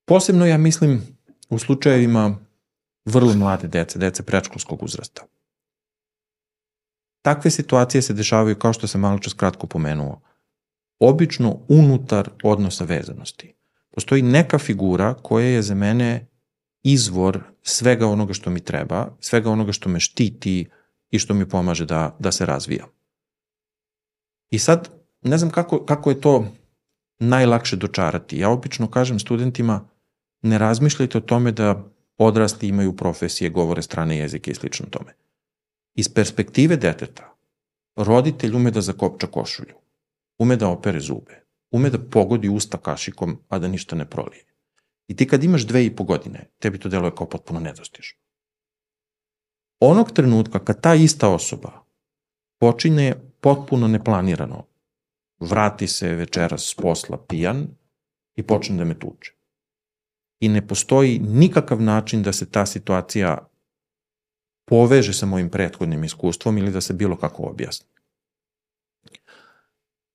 [0.05, 1.01] Posebno ja mislim
[1.49, 2.37] u slučajevima
[3.05, 5.23] vrlo mlade dece, dece prečkolskog uzrasta.
[7.25, 10.21] Takve situacije se dešavaju kao što sam malo čas kratko pomenuo
[10.99, 13.53] obično unutar odnosa vezanosti.
[13.91, 16.27] Postoji neka figura koja je za mene
[16.83, 20.69] izvor svega onoga što mi treba, svega onoga što me štiti
[21.11, 22.87] i što mi pomaže da, da se razvijam.
[24.49, 24.89] I sad,
[25.21, 26.47] ne znam kako, kako je to
[27.19, 28.39] najlakše dočarati.
[28.39, 29.87] Ja obično kažem studentima,
[30.41, 31.83] ne razmišljajte o tome da
[32.17, 35.24] odrasli imaju profesije, govore strane jezike i slično tome.
[35.95, 37.35] Iz perspektive deteta,
[37.95, 39.85] roditelj ume da zakopča košulju
[40.37, 44.45] ume da opere zube, ume da pogodi usta kašikom, a da ništa ne prolije.
[45.07, 48.19] I ti kad imaš dve i po godine, tebi to deluje kao potpuno nedostižno.
[49.79, 51.85] Onog trenutka kad ta ista osoba
[52.59, 54.65] počinje potpuno neplanirano,
[55.39, 57.67] vrati se večeras s posla pijan
[58.35, 59.33] i počne da me tuče.
[60.39, 63.47] I ne postoji nikakav način da se ta situacija
[64.65, 67.87] poveže sa mojim prethodnim iskustvom ili da se bilo kako objasni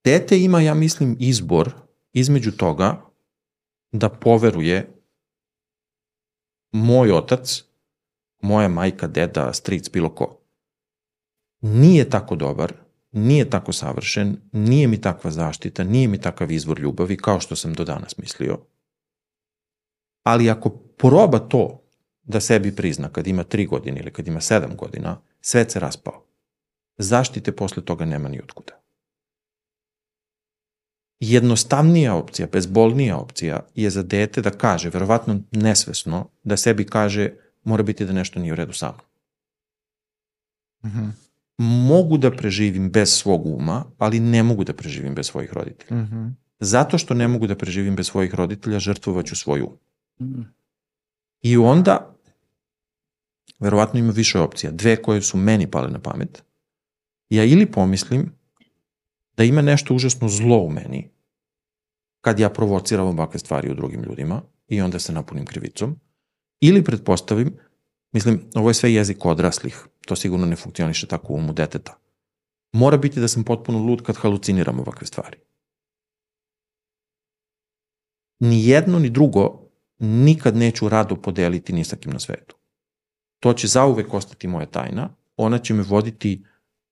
[0.05, 1.73] dete ima, ja mislim, izbor
[2.13, 3.03] između toga
[3.93, 5.03] da poveruje
[6.73, 7.65] moj otac,
[8.43, 10.41] moja majka, deda, stric, bilo ko,
[11.61, 12.73] nije tako dobar,
[13.13, 17.75] nije tako savršen, nije mi takva zaštita, nije mi takav izvor ljubavi kao što sam
[17.75, 18.59] do danas mislio.
[20.23, 21.80] Ali ako proba to
[22.31, 26.25] da sebi prizna kad ima 3 godine ili kad ima 7 godina, svet se raspao.
[26.99, 28.81] Zaštite posle toga nema ni otkuda
[31.21, 37.31] jednostavnija opcija, bezbolnija opcija je za dete da kaže, verovatno nesvesno, da sebi kaže
[37.65, 39.07] mora biti da nešto nije u redu sa mnom.
[40.83, 41.11] Mm -hmm.
[41.89, 46.01] Mogu da preživim bez svog uma, ali ne mogu da preživim bez svojih roditelja.
[46.01, 46.33] Mm -hmm.
[46.61, 49.77] Zato što ne mogu da preživim bez svojih roditelja, žrtvovaću svoj um.
[50.21, 50.45] Mm -hmm.
[51.43, 52.17] I onda,
[53.61, 56.43] verovatno ima više opcija, dve koje su meni pale na pamet.
[57.29, 58.33] Ja ili pomislim
[59.37, 61.11] da ima nešto užasno zlo u meni
[62.21, 66.01] kad ja provociram ovakve stvari u drugim ljudima i onda se napunim krivicom.
[66.61, 67.57] Ili pretpostavim,
[68.13, 71.99] mislim, ovo je sve jezik odraslih, to sigurno ne funkcioniše tako u umu deteta.
[72.73, 75.37] Mora biti da sam potpuno lud kad haluciniram ovakve stvari.
[78.41, 82.60] Ni jedno ni drugo nikad neću rado podeliti ni sa kim na svetu.
[83.41, 86.45] To će zauvek ostati moja tajna, ona će me voditi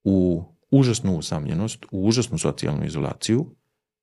[0.04, 3.46] u užasnu usamljenost, u užasnu socijalnu izolaciju,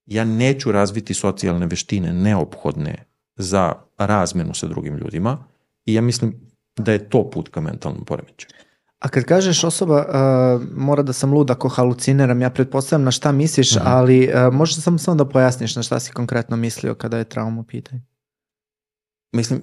[0.06, 3.06] ja neću razviti socijalne veštine neophodne
[3.36, 5.38] za razmenu sa drugim ljudima
[5.86, 6.36] i ja mislim
[6.76, 8.50] da je to put ka mentalnom poremećaju.
[9.00, 13.32] A kad kažeš osoba uh, mora da sam lud ako haluciniram, ja pretpostavljam na šta
[13.32, 13.86] misliš, mhm.
[13.86, 13.90] -huh.
[13.92, 17.62] ali uh, možeš samo, samo da pojasniš na šta si konkretno mislio kada je trauma
[17.62, 18.02] u pitanju?
[19.32, 19.62] Mislim,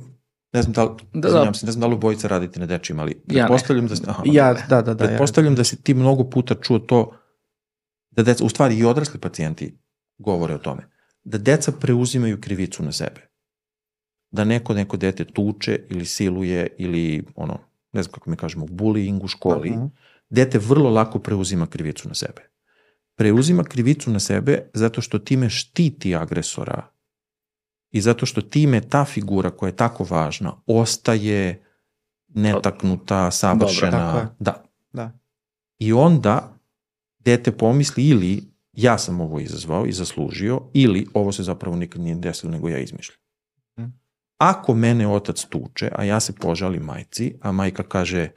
[0.53, 1.55] ne znam da li, da, da.
[1.55, 4.55] Se, ne znam da li bojica radite na dečim, ali pretpostavljam ja da, aha, ja,
[4.69, 5.57] da, da, da, pretpostavljam ja.
[5.57, 7.13] da si ti mnogo puta čuo to
[8.11, 9.79] da deca, u stvari i odrasli pacijenti
[10.19, 10.89] govore o tome,
[11.25, 13.29] da deca preuzimaju krivicu na sebe.
[14.31, 17.59] Da neko neko dete tuče ili siluje ili ono,
[17.93, 19.91] ne znam kako mi kažemo, bullying u školi, uh -huh.
[20.31, 22.51] dete vrlo lako preuzima krivicu na sebe.
[23.17, 26.92] Preuzima krivicu na sebe zato što time štiti agresora
[27.93, 31.65] i zato što time ta figura koja je tako važna ostaje
[32.29, 34.13] netaknuta, savršena.
[34.13, 34.65] Dobro, da.
[34.93, 35.19] da.
[35.79, 36.59] I onda
[37.19, 42.15] dete pomisli ili ja sam ovo izazvao i zaslužio, ili ovo se zapravo nikad nije
[42.15, 43.19] desilo, nego ja izmišljam.
[43.79, 43.89] Mhm.
[44.39, 48.29] Ako mene otac tuče, a ja se požalim majci, a majka kaže,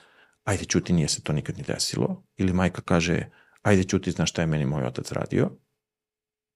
[0.43, 3.29] ajde čuti, nije se to nikad ni desilo, ili majka kaže,
[3.61, 5.51] ajde čuti, znaš šta je meni moj otac radio,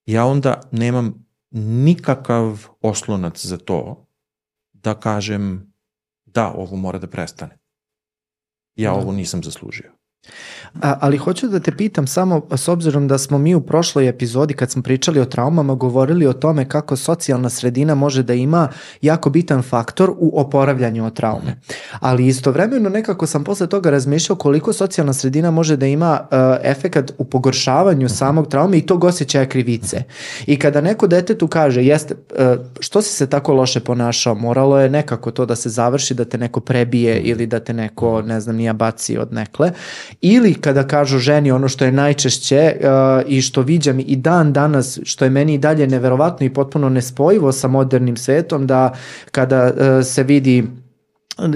[0.06, 4.06] ja onda nemam nikakav oslonac za to
[4.74, 5.74] da kažem
[6.26, 7.58] da, ovo mora da prestane.
[8.76, 8.98] Ja da.
[8.98, 9.92] ovo nisam zaslužio.
[10.82, 14.54] A, ali hoću da te pitam samo s obzirom da smo mi u prošloj epizodi
[14.54, 18.70] kad smo pričali o traumama govorili o tome kako socijalna sredina može da ima
[19.02, 21.56] jako bitan faktor u oporavljanju od traume.
[22.00, 27.12] Ali istovremeno nekako sam posle toga razmišljao koliko socijalna sredina može da ima uh, efekat
[27.18, 30.04] u pogoršavanju samog traume i tog osjećaja krivice.
[30.46, 34.90] I kada neko detetu kaže jeste, uh, što si se tako loše ponašao, moralo je
[34.90, 38.56] nekako to da se završi, da te neko prebije ili da te neko, ne znam,
[38.56, 39.72] nija baci od nekle
[40.22, 42.88] Ili kada kažu ženi ono što je najčešće uh,
[43.28, 47.52] i što viđam i dan danas, što je meni i dalje neverovatno i potpuno nespojivo
[47.52, 48.94] sa modernim svetom, da
[49.32, 50.68] kada uh, se vidi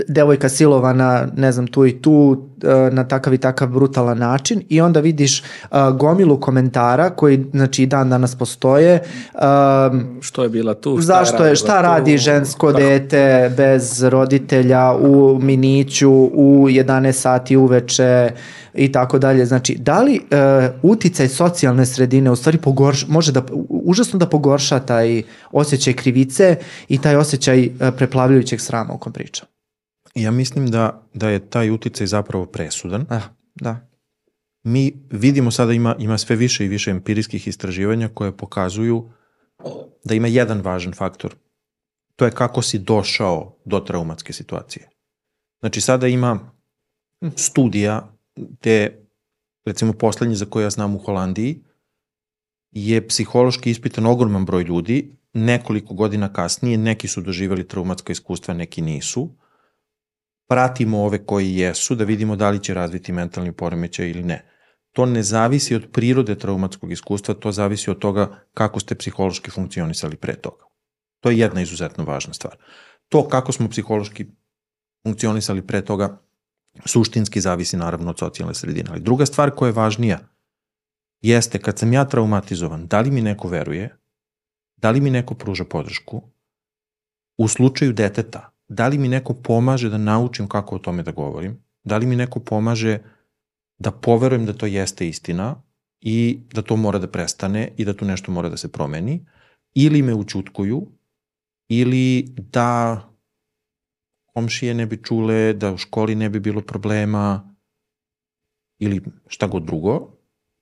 [0.07, 2.49] devojka silovana, ne znam, tu i tu,
[2.91, 7.85] na takav i takav brutalan način i onda vidiš uh, gomilu komentara koji, znači, i
[7.85, 8.99] dan danas postoje.
[9.33, 10.97] Um, što je bila tu?
[10.97, 12.83] Šta zašto je, šta radi tu, žensko tako.
[12.83, 18.31] dete bez roditelja u miniću u 11 sati uveče
[18.73, 19.45] i tako dalje.
[19.45, 24.79] Znači, da li uh, uticaj socijalne sredine u stvari pogorš, može da, užasno da pogorša
[24.79, 26.55] taj osjećaj krivice
[26.89, 29.47] i taj osjećaj uh, preplavljujućeg srama o kom pričam?
[30.15, 33.05] Ja mislim da, da je taj uticaj zapravo presudan.
[33.09, 33.89] Da, da.
[34.63, 39.09] Mi vidimo sada ima, ima sve više i više empirijskih istraživanja koje pokazuju
[40.03, 41.35] da ima jedan važan faktor.
[42.15, 44.89] To je kako si došao do traumatske situacije.
[45.59, 46.51] Znači sada ima
[47.35, 49.05] studija gde,
[49.65, 51.63] recimo poslednji za koje ja znam u Holandiji,
[52.71, 58.81] je psihološki ispitan ogroman broj ljudi, nekoliko godina kasnije, neki su doživali traumatska iskustva, neki
[58.81, 59.29] nisu,
[60.53, 64.45] pratimo ove koji jesu, da vidimo da li će razviti mentalni poremećaj ili ne.
[64.91, 70.15] To ne zavisi od prirode traumatskog iskustva, to zavisi od toga kako ste psihološki funkcionisali
[70.15, 70.65] pre toga.
[71.19, 72.57] To je jedna izuzetno važna stvar.
[73.09, 74.27] To kako smo psihološki
[75.03, 76.21] funkcionisali pre toga
[76.85, 78.89] suštinski zavisi naravno od socijalne sredine.
[78.91, 80.19] Ali druga stvar koja je važnija
[81.21, 83.97] jeste kad sam ja traumatizovan, da li mi neko veruje,
[84.77, 86.21] da li mi neko pruža podršku,
[87.37, 91.59] u slučaju deteta, da li mi neko pomaže da naučim kako o tome da govorim,
[91.83, 92.99] da li mi neko pomaže
[93.77, 95.55] da poverujem da to jeste istina
[96.01, 99.25] i da to mora da prestane i da tu nešto mora da se promeni,
[99.73, 100.87] ili me učutkuju,
[101.69, 103.01] ili da
[104.33, 107.55] komšije ne bi čule, da u školi ne bi bilo problema,
[108.79, 110.17] ili šta god drugo,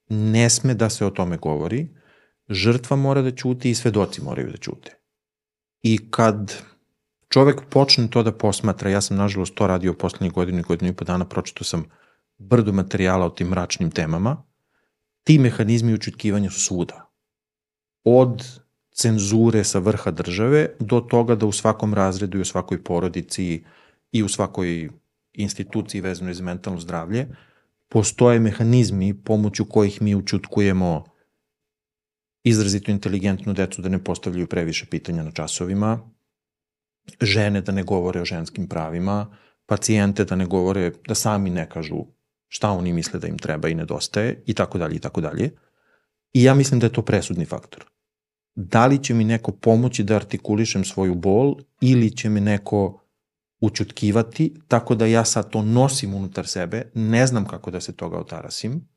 [0.09, 1.87] ne sme da se o tome govori,
[2.49, 4.97] žrtva mora da ćuti i svedoci moraju da ćute.
[5.83, 6.70] I kad
[7.31, 10.95] čovek počne to da posmatra, ja sam nažalost to radio poslednjih godinu i godinu i
[10.95, 11.85] po dana, pročito sam
[12.37, 14.43] brdo materijala o tim mračnim temama,
[15.23, 17.07] ti mehanizmi učutkivanja su svuda.
[18.03, 18.43] Od
[18.91, 23.63] cenzure sa vrha države do toga da u svakom razredu i u svakoj porodici
[24.11, 24.89] i u svakoj
[25.33, 27.27] instituciji vezanoj za mentalno zdravlje
[27.89, 31.05] postoje mehanizmi pomoću kojih mi učutkujemo
[32.43, 35.99] izrazito inteligentnu decu da ne postavljaju previše pitanja na časovima,
[37.21, 42.05] žene da ne govore o ženskim pravima, pacijente da ne govore, da sami ne kažu
[42.47, 45.51] šta oni misle da im treba i nedostaje i tako dalje i tako dalje.
[46.33, 47.85] I ja mislim da je to presudni faktor.
[48.55, 53.01] Da li će mi neko pomoći da artikulišem svoju bol ili će me neko
[53.59, 58.17] učutkivati tako da ja sad to nosim unutar sebe, ne znam kako da se toga
[58.17, 58.87] otarasim,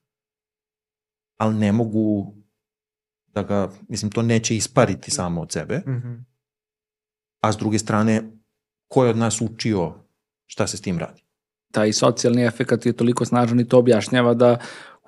[1.36, 2.34] ali ne mogu
[3.26, 5.78] da ga, mislim, to neće ispariti samo od sebe.
[5.86, 6.33] Mm -hmm
[7.44, 8.22] a s druge strane,
[8.88, 9.92] ko je od nas učio
[10.46, 11.24] šta se s tim radi?
[11.74, 14.56] taj socijalni efekt je toliko snažan i to objašnjava da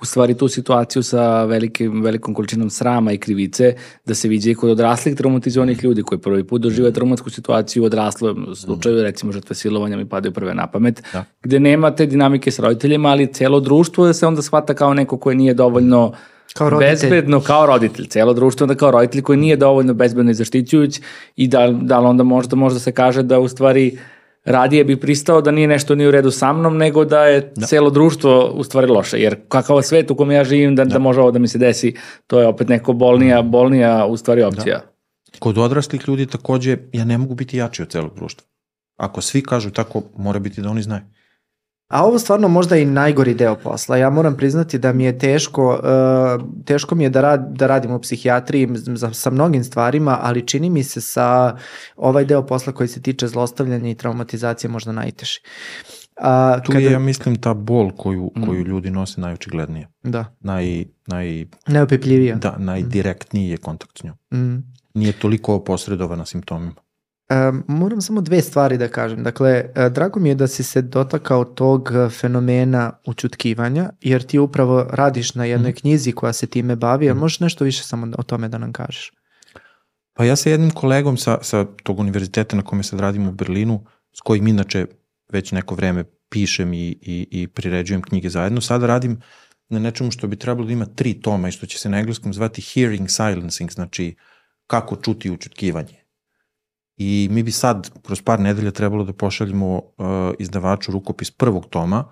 [0.01, 3.75] u stvari tu situaciju sa velikim, velikom količinom srama i krivice,
[4.07, 7.87] da se vidi i kod odraslih traumatizovanih ljudi koji prvi put dožive traumatsku situaciju u
[7.87, 11.25] odraslom slučaju, recimo žrtve silovanja mi padaju prve na pamet, da.
[11.43, 15.37] gde nema te dinamike s roditeljima, ali celo društvo se onda shvata kao neko koje
[15.37, 16.13] nije dovoljno
[16.55, 17.11] kao roditelj.
[17.11, 21.01] bezbedno kao roditelj, celo društvo onda kao roditelj koji nije dovoljno bezbedno i zaštićujuć
[21.37, 23.99] i da, da li onda možda, možda se kaže da u stvari
[24.47, 27.67] radije bi pristao da nije nešto ni u redu sa mnom, nego da je da.
[27.67, 29.19] celo društvo u stvari loše.
[29.19, 30.93] Jer kakav svet u kom ja živim, da, da.
[30.93, 31.95] da može ovo da mi se desi,
[32.27, 33.51] to je opet neko bolnija, mm.
[33.51, 34.79] bolnija u stvari opcija.
[34.79, 34.85] Da.
[35.39, 38.47] Kod odraslih ljudi takođe, ja ne mogu biti jači od celog društva.
[38.97, 41.03] Ako svi kažu tako, mora biti da oni znaju.
[41.89, 43.97] A ovo stvarno možda i najgori deo posla.
[43.97, 45.81] Ja moram priznati da mi je teško,
[46.39, 50.47] uh, teško mi je da, rad, da radim u psihijatriji za, sa mnogim stvarima, ali
[50.47, 51.57] čini mi se sa
[51.97, 55.41] ovaj deo posla koji se tiče zlostavljanja i traumatizacije možda najteži.
[56.17, 56.85] A, tu kada...
[56.85, 58.47] je, ja mislim, ta bol koju, mm.
[58.47, 59.89] koju ljudi nose najočiglednije.
[60.03, 60.25] Da.
[60.41, 61.47] Naj, naj...
[61.67, 62.37] Najopipljivija.
[62.37, 64.17] Da, najdirektniji je kontakt s njom.
[64.35, 64.73] Mm.
[64.95, 66.86] Nije toliko posredovana simptomima.
[67.31, 69.23] Um, moram samo dve stvari da kažem.
[69.23, 74.87] Dakle, uh, drago mi je da si se dotakao tog fenomena učutkivanja, jer ti upravo
[74.91, 75.75] radiš na jednoj mm.
[75.75, 77.19] knjizi koja se time bavi, a mm.
[77.19, 79.13] možeš nešto više samo o tome da nam kažeš?
[80.17, 83.85] Pa ja sa jednim kolegom sa, sa tog univerziteta na kome sad radim u Berlinu,
[84.13, 84.87] s kojim inače
[85.33, 89.21] već neko vreme pišem i, i, i priređujem knjige zajedno, sada radim
[89.69, 92.35] na nečemu što bi trebalo da ima tri toma i što će se na engleskom
[92.35, 94.17] zvati hearing silencing, znači
[94.67, 96.06] kako čuti učutkivanje.
[96.97, 99.83] I mi bi sad, kroz par nedelja, trebalo da pošaljemo uh,
[100.39, 102.05] izdavaču rukopis prvog toma,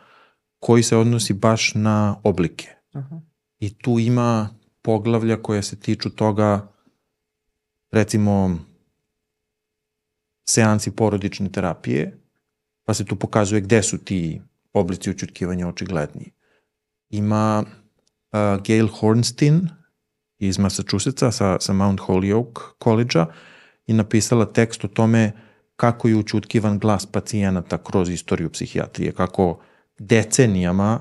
[0.59, 2.69] koji se odnosi baš na oblike.
[2.93, 3.21] Aha.
[3.59, 4.49] I tu ima
[4.83, 6.73] poglavlja koja se tiču toga,
[7.91, 8.59] recimo,
[10.49, 12.21] seansi porodične terapije,
[12.85, 14.41] pa se tu pokazuje gde su ti
[14.73, 16.33] oblici učutkivanja očigledniji.
[17.11, 19.69] Ima uh, Gail Hornstein
[20.39, 23.27] iz Massachusettsa sa, sa Mount Holyoke College-a,
[23.87, 25.33] i napisala tekst o tome
[25.77, 29.59] kako je učutkivan glas pacijenata kroz istoriju psihijatrije, kako
[29.99, 31.01] decenijama,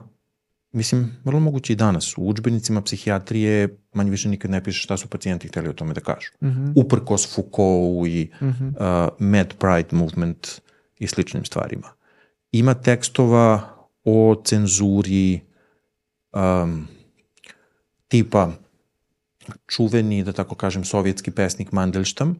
[0.71, 5.07] mislim, vrlo moguće i danas, u učbenicima psihijatrije manje više nikad ne piše šta su
[5.07, 6.31] pacijenti hteli o tome da kažu.
[6.41, 6.73] Mm -hmm.
[6.75, 8.67] Uprkos Foucault i mm -hmm.
[8.67, 10.61] uh, Mad Pride movement
[10.99, 11.87] i sličnim stvarima.
[12.51, 13.69] Ima tekstova
[14.03, 15.39] o cenzuri
[16.33, 16.87] um,
[18.07, 18.51] tipa
[19.67, 22.35] čuveni, da tako kažem, sovjetski pesnik Mandelštam,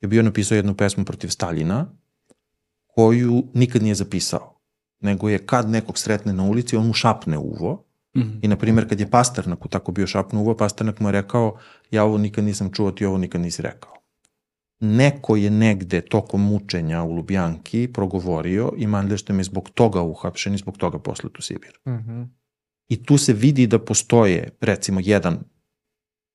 [0.00, 1.86] je bio napisao jednu pesmu protiv Staljina,
[2.86, 4.60] koju nikad nije zapisao,
[5.00, 7.84] nego je kad nekog sretne na ulici, on mu šapne uvo,
[8.16, 8.38] Mm -hmm.
[8.42, 11.58] I, na primjer, kad je Pasternak u tako bio šapnu uvo, Pasternak mu je rekao,
[11.90, 13.94] ja ovo nikad nisam čuo, ti ovo nikad nisi rekao.
[14.80, 20.58] Neko je negde tokom mučenja u Lubjanki progovorio i Mandelštem je zbog toga uhapšen i
[20.58, 21.78] zbog toga poslat u Sibir.
[21.86, 22.26] Mm -hmm.
[22.88, 25.38] I tu se vidi da postoje, recimo, jedan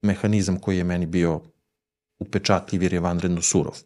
[0.01, 1.41] mehanizam koji je meni bio
[2.19, 3.77] upečatljiv jer je vanredno surov.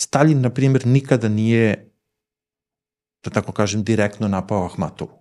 [0.00, 1.92] Stalin, na primjer, nikada nije,
[3.24, 5.20] da tako kažem, direktno napao Ahmatovu.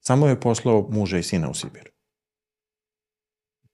[0.00, 1.90] Samo je poslao muža i sina u Sibir.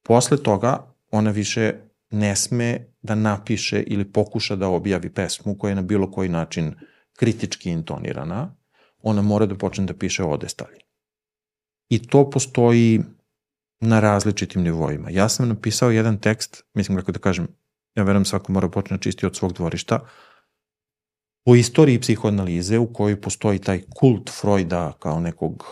[0.02, 1.74] Posle toga ona više
[2.10, 6.74] ne sme da napiše ili pokuša da objavi pesmu koja je na bilo koji način
[7.16, 8.56] kritički intonirana,
[9.02, 10.80] ona mora da počne da piše ode Stalin.
[11.88, 13.00] I to postoji
[13.80, 15.10] na različitim nivoima.
[15.10, 17.48] Ja sam napisao jedan tekst, mislim kako da kažem,
[17.94, 20.00] ja verujem svako mora počne čisti od svog dvorišta,
[21.44, 25.64] o istoriji psihoanalize u kojoj postoji taj kult Freuda kao nekog,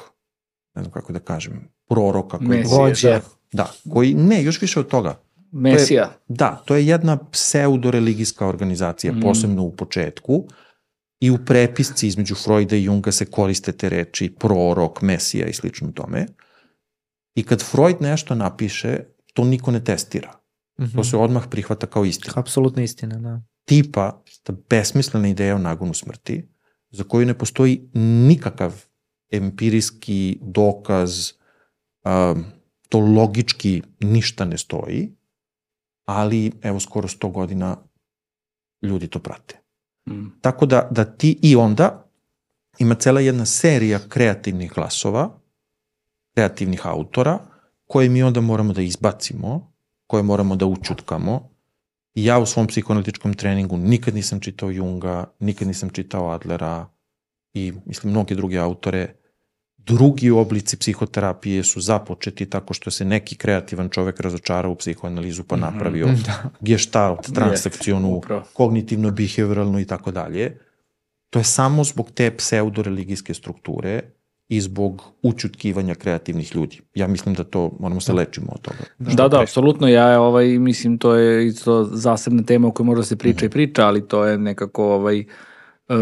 [0.75, 2.39] ne znam kako da kažem, proroka.
[2.39, 2.49] Koji
[2.89, 3.21] Mesija.
[3.53, 5.21] Da, koji, ne, još više od toga.
[5.53, 6.07] Mesija.
[6.07, 9.21] To je, da, to je jedna pseudo-religijska organizacija, mm.
[9.21, 10.45] posebno u početku,
[11.21, 15.93] i u prepisci između Freuda i Junga se koriste te reči prorok, mesija i slično
[15.93, 16.27] tome.
[17.35, 18.99] I kad Freud nešto napiše,
[19.35, 20.41] to niko ne testira.
[20.79, 20.97] Mm -hmm.
[20.97, 22.33] To se odmah prihvata kao istina.
[22.37, 23.43] Apsolutna istina, da.
[23.65, 26.49] Tipa, ta besmislena ideja o nagonu smrti,
[26.91, 28.85] za koju ne postoji nikakav
[29.31, 31.33] empirijski dokaz,
[32.05, 32.45] um,
[32.89, 35.17] to logički ništa ne stoji,
[36.05, 37.77] ali evo skoro 100 godina
[38.83, 39.59] ljudi to prate.
[40.11, 40.27] Mm.
[40.41, 42.11] Tako da, da ti i onda
[42.79, 45.42] ima cela jedna serija kreativnih glasova
[46.35, 47.39] kreativnih autora,
[47.87, 49.73] koje mi onda moramo da izbacimo,
[50.07, 51.49] koje moramo da učutkamo.
[52.15, 56.87] Ja u svom psihoanalitičkom treningu nikad nisam čitao Junga, nikad nisam čitao Adlera
[57.55, 59.15] i mislim mnoge druge autore.
[59.77, 65.57] Drugi oblici psihoterapije su započeti tako što se neki kreativan čovek razočara u psihoanalizu pa
[65.57, 66.51] mhm, napravio mm -hmm, da.
[66.61, 68.21] gestalt, transakcionu,
[68.55, 70.59] kognitivno-behavioralnu i tako dalje.
[71.31, 74.03] To je samo zbog te pseudo-religijske strukture
[74.49, 76.81] i zbog učutkivanja kreativnih ljudi.
[76.95, 78.85] Ja mislim da to moramo se lečimo od toga.
[78.99, 79.89] Da, da, da apsolutno.
[79.89, 83.39] Ja ovaj, mislim, to je isto zasebna tema o kojoj može da se priča mm
[83.39, 83.45] -hmm.
[83.45, 83.53] i mhm.
[83.53, 85.21] priča, ali to je nekako ovaj,
[85.89, 85.97] uh,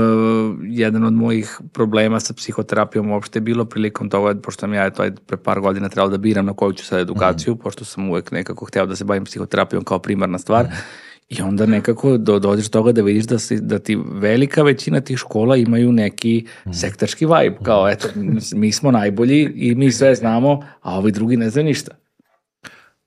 [0.63, 5.37] jedan od mojih problema sa psihoterapijom uopšte bilo prilikom toga, pošto sam ja to pre
[5.37, 7.63] par godina trebalo da biram na koju ću sad edukaciju, mm -hmm.
[7.63, 10.65] pošto sam uvek nekako hteo da se bavim psihoterapijom kao primarna stvar.
[10.65, 13.99] Mm -hmm I onda nekako do, dođeš do toga da vidiš da, si, da ti
[14.13, 16.73] velika većina tih škola imaju neki mm.
[16.73, 18.09] sektaški vibe, kao eto,
[18.55, 21.93] mi smo najbolji i mi sve znamo, a ovi drugi ne znaju ništa.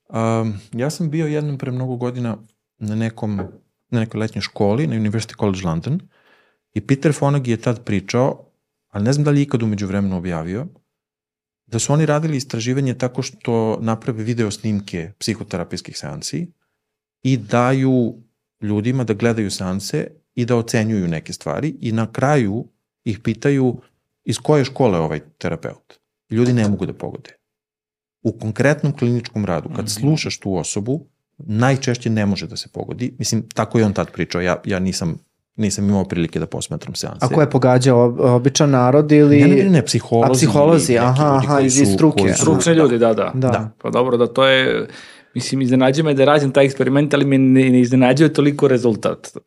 [0.09, 2.37] Um, ja sam bio jednom pre mnogo godina
[2.79, 3.41] na nekom
[3.93, 5.99] na nekoj letnjoj školi, na University College London,
[6.73, 8.45] i Peter Fonagy je tad pričao,
[8.89, 10.67] ali ne znam da li je ikad umeđu vremenu objavio,
[11.65, 16.47] da su oni radili istraživanje tako što naprave video snimke psihoterapijskih seansi,
[17.23, 18.13] i daju
[18.61, 22.65] ljudima da gledaju seanse i da ocenjuju neke stvari i na kraju
[23.03, 23.77] ih pitaju
[24.23, 25.93] iz koje škole je ovaj terapeut.
[26.29, 27.29] Ljudi ne mogu da pogode.
[28.21, 29.87] U konkretnom kliničkom radu, kad mhm.
[29.87, 31.05] slušaš tu osobu,
[31.37, 33.13] najčešće ne može da se pogodi.
[33.19, 34.41] Mislim, tako je on tad pričao.
[34.41, 35.17] Ja, ja nisam
[35.55, 37.25] nisam imao prilike da posmetram seanse.
[37.25, 38.15] A ko je pogađao?
[38.19, 39.41] Običan narod ili...
[39.41, 40.29] Ne, ne, ne, psiholozi.
[40.29, 42.33] A psiholozi, aha, aha, iz struke.
[42.33, 43.47] Stručni ljudi, da, da, da.
[43.49, 43.69] Da.
[43.81, 44.87] Pa dobro, da to je
[45.35, 49.37] Mislim, iznenađuje me da radim taj eksperiment, ali me ne, ne iznenađuje toliko rezultat.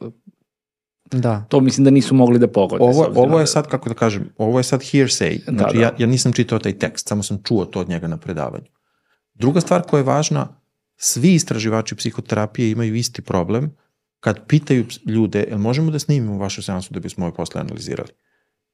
[1.13, 1.45] Da.
[1.49, 2.85] To mislim da nisu mogli da pogode.
[2.85, 5.45] Ovo, ovo je da- sad, kako da kažem, ovo je sad hearsay.
[5.47, 5.85] Da, znači, da, da.
[5.85, 8.67] Ja, ja nisam čitao taj tekst, samo sam čuo to od njega na predavanju.
[9.35, 10.49] Druga stvar koja je važna,
[10.97, 13.77] svi istraživači psihoterapije imaju isti problem
[14.21, 18.11] kad pitaju ljude, jel možemo da snimimo vašu seansu da bismo ovo posle analizirali?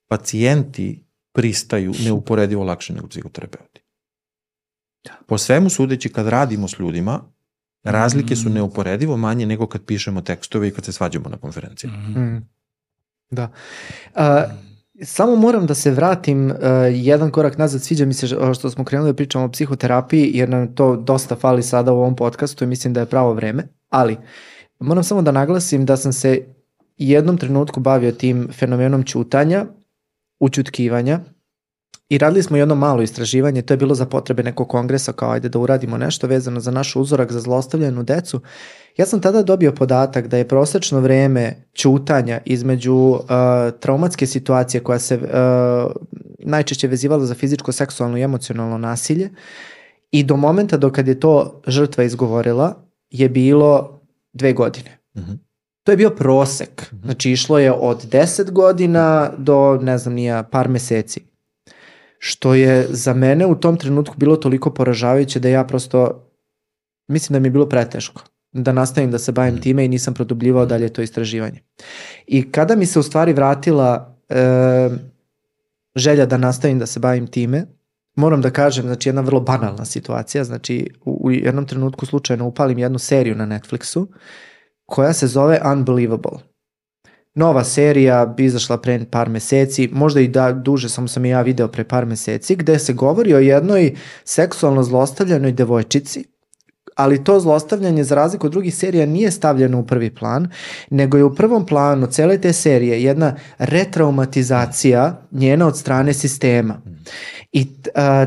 [0.09, 3.82] Pacijenti pristaju neuporedivo lakše nego psihoterapeuti.
[5.27, 7.21] Po svemu sudeći kad radimo s ljudima,
[7.85, 8.53] razlike su mm.
[8.53, 11.91] neuporedivo manje nego kad pišemo tekstove i kad se svađamo na konferenciji.
[11.91, 12.49] Mm.
[13.31, 13.49] Da.
[14.15, 14.23] Uh,
[15.03, 16.57] samo moram da se vratim uh,
[16.91, 20.75] jedan korak nazad, sviđa mi se što smo krenuli da pričamo o psihoterapiji, jer nam
[20.75, 24.17] to dosta fali sada u ovom podcastu i mislim da je pravo vreme, ali
[24.81, 26.47] moram samo da naglasim da sam se
[26.97, 29.67] jednom trenutku bavio tim fenomenom čutanja,
[30.41, 31.21] učutkivanja,
[32.13, 35.49] I radili smo jedno malo istraživanje, to je bilo za potrebe nekog kongresa, kao ajde
[35.49, 38.41] da uradimo nešto vezano za naš uzorak za zlostavljenu decu.
[38.97, 43.21] Ja sam tada dobio podatak da je prosečno vreme čutanja između uh,
[43.81, 45.23] traumatske situacije koja se uh,
[46.39, 49.31] najčešće vezivala za fizičko, seksualno i emocionalno nasilje
[50.11, 52.75] i do momenta do kad je to žrtva izgovorila
[53.11, 54.01] je bilo
[54.33, 54.99] dve godine.
[55.17, 55.39] Mm -hmm.
[55.85, 56.93] To je bio prosek.
[56.93, 57.05] Mhm.
[57.05, 61.32] Znači išlo je od 10 godina do ne znam nija par meseci
[62.25, 66.29] što je za mene u tom trenutku bilo toliko poražavajuće da ja prosto
[67.09, 69.61] mislim da mi je bilo preteško da nastavim da se bavim mm.
[69.61, 71.61] time i nisam produbljivao dalje to istraživanje.
[72.27, 74.91] I kada mi se u stvari vratila e,
[75.97, 77.67] želja da nastavim da se bavim time,
[78.15, 82.79] moram da kažem, znači jedna vrlo banalna situacija, znači u, u jednom trenutku slučajno upalim
[82.79, 84.07] jednu seriju na Netflixu
[84.87, 86.52] koja se zove Unbelievable
[87.35, 91.43] nova serija bi izašla pre par meseci, možda i da duže, samo sam i ja
[91.43, 96.33] video pre par meseci, gde se govori o jednoj seksualno zlostavljanoj devojčici
[96.97, 100.49] ali to zlostavljanje za razliku od drugih serija nije stavljeno u prvi plan,
[100.91, 106.81] nego je u prvom planu cele te serije jedna retraumatizacija njena od strane sistema.
[107.53, 107.67] I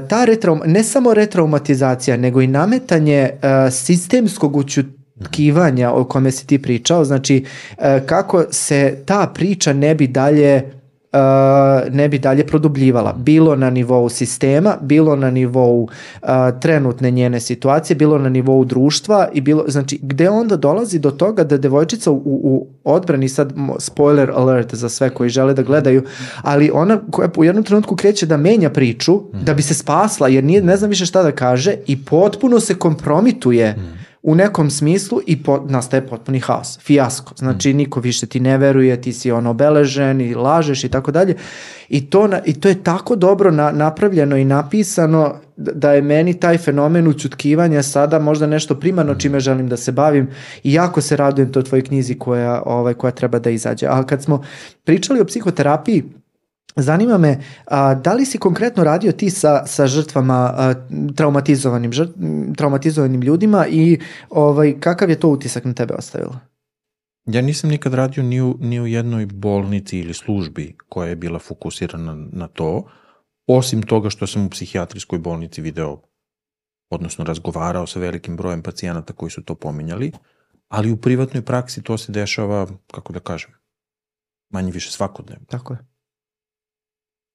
[0.10, 3.30] ta retraum, ne samo retraumatizacija, nego i nametanje
[3.72, 4.86] sistemskog učut
[5.24, 7.46] tkivanja o kome si ti pričao, znači
[7.78, 10.66] e, kako se ta priča ne bi dalje e,
[11.92, 13.14] ne bi dalje produbljivala.
[13.14, 16.30] Bilo na nivou sistema, bilo na nivou uh,
[16.62, 21.44] trenutne njene situacije, bilo na nivou društva i bilo, znači gde onda dolazi do toga
[21.44, 26.04] da devojčica u, u odbrani, sad spoiler alert za sve koji žele da gledaju,
[26.42, 30.44] ali ona koja u jednom trenutku kreće da menja priču da bi se spasla jer
[30.44, 35.20] nije, ne znam više šta da kaže i potpuno se kompromituje mm u nekom smislu
[35.28, 37.34] i po, nastaje potpuni haos, fijasko.
[37.38, 37.78] Znači mm.
[37.78, 41.36] niko više ti ne veruje, ti si ono obeležen i lažeš i tako dalje.
[41.90, 46.40] I to, na, I to je tako dobro na, napravljeno i napisano da je meni
[46.40, 49.20] taj fenomen učutkivanja sada možda nešto primarno mm.
[49.20, 50.28] čime želim da se bavim
[50.64, 53.88] i jako se radujem to tvojoj knjizi koja, ovaj, koja treba da izađe.
[53.88, 54.44] A kad smo
[54.84, 56.04] pričali o psihoterapiji,
[56.76, 60.74] Zanima me, a, da li si konkretno radio ti sa, sa žrtvama a,
[61.16, 62.12] traumatizovanim, žrt,
[62.58, 64.00] traumatizovanim ljudima i
[64.30, 66.40] ovaj, kakav je to utisak na tebe ostavilo?
[67.26, 71.40] Ja nisam nikad radio ni u, ni u jednoj bolnici ili službi koja je bila
[71.40, 72.84] fokusirana na to,
[73.48, 76.02] osim toga što sam u psihijatrijskoj bolnici video,
[76.90, 80.12] odnosno razgovarao sa velikim brojem pacijenata koji su to pominjali,
[80.68, 83.52] ali u privatnoj praksi to se dešava, kako da kažem,
[84.50, 85.46] manje više svakodnevno.
[85.50, 85.95] Tako je.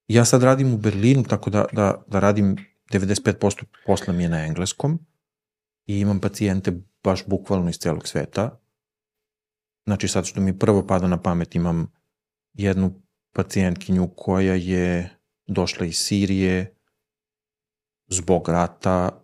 [0.07, 2.57] Ja sad radim u Berlinu, tako da, da, da radim
[2.91, 4.99] 95% posla mi je na engleskom
[5.85, 6.73] i imam pacijente
[7.03, 8.59] baš bukvalno iz celog sveta.
[9.85, 11.91] Znači sad što mi prvo pada na pamet imam
[12.53, 13.01] jednu
[13.33, 15.09] pacijentkinju koja je
[15.47, 16.75] došla iz Sirije
[18.07, 19.23] zbog rata,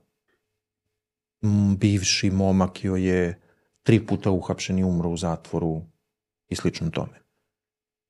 [1.78, 3.41] bivši momak joj je
[3.84, 5.82] tri puta uhapšen i umro u zatvoru
[6.47, 7.26] i slično tome.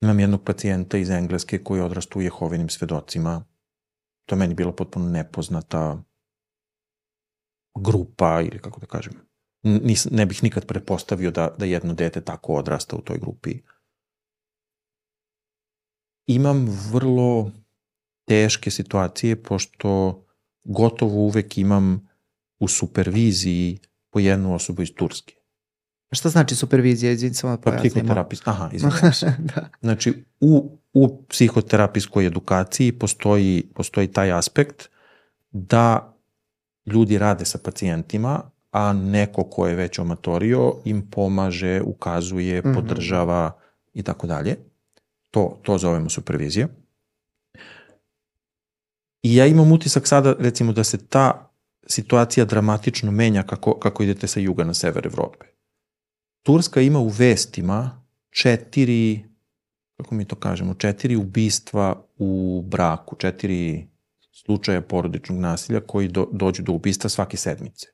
[0.01, 3.45] Imam jednog pacijenta iz Engleske koji odrastu u Jehovinim svedocima.
[4.25, 6.03] To je meni bilo potpuno nepoznata
[7.77, 9.13] grupa ili kako da kažem.
[9.63, 13.61] Nis, ne bih nikad prepostavio da, da jedno dete tako odrasta u toj grupi.
[16.27, 17.51] Imam vrlo
[18.27, 20.23] teške situacije pošto
[20.63, 22.09] gotovo uvek imam
[22.59, 23.79] u superviziji
[24.09, 25.36] po jednu osobu iz Turske.
[26.11, 27.11] Šta znači supervizija?
[27.11, 29.33] Izvin, samo pa psihoterapijs, aha, izvinjam se.
[29.39, 29.69] da.
[29.81, 34.89] Znači, u, u psihoterapijskoj edukaciji postoji, postoji taj aspekt
[35.51, 36.13] da
[36.85, 38.41] ljudi rade sa pacijentima,
[38.71, 42.75] a neko ko je već omatorio im pomaže, ukazuje, mm -hmm.
[42.75, 43.59] podržava
[43.93, 44.55] i tako dalje.
[45.31, 46.67] To, to zovemo supervizija.
[49.23, 51.51] I ja imam utisak sada, recimo, da se ta
[51.87, 55.56] situacija dramatično menja kako, kako idete sa juga na sever Evrope.
[56.47, 59.23] Turska ima u vestima četiri,
[59.97, 63.87] kako mi to kažemo, četiri ubistva u braku, četiri
[64.31, 67.87] slučaja porodičnog nasilja koji do, dođu do ubistva svake sedmice.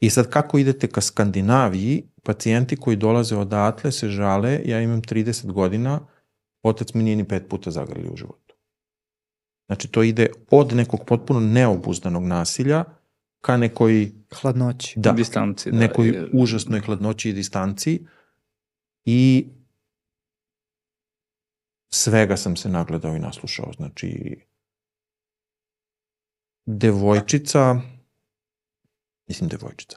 [0.00, 5.52] I sad kako idete ka Skandinaviji, pacijenti koji dolaze odatle se žale, ja imam 30
[5.52, 6.00] godina,
[6.62, 8.56] otac mi nije ni pet puta zagrali u životu.
[9.66, 12.84] Znači to ide od nekog potpuno neobuzdanog nasilja
[13.42, 16.28] ka nekoj hladnoći, da, distanci, da, nekoj je...
[16.32, 18.06] užasnoj hladnoći i distanci
[19.04, 19.46] i
[21.90, 23.72] svega sam se nagledao i naslušao.
[23.76, 24.38] Znači,
[26.66, 27.80] devojčica,
[29.28, 29.96] mislim devojčica,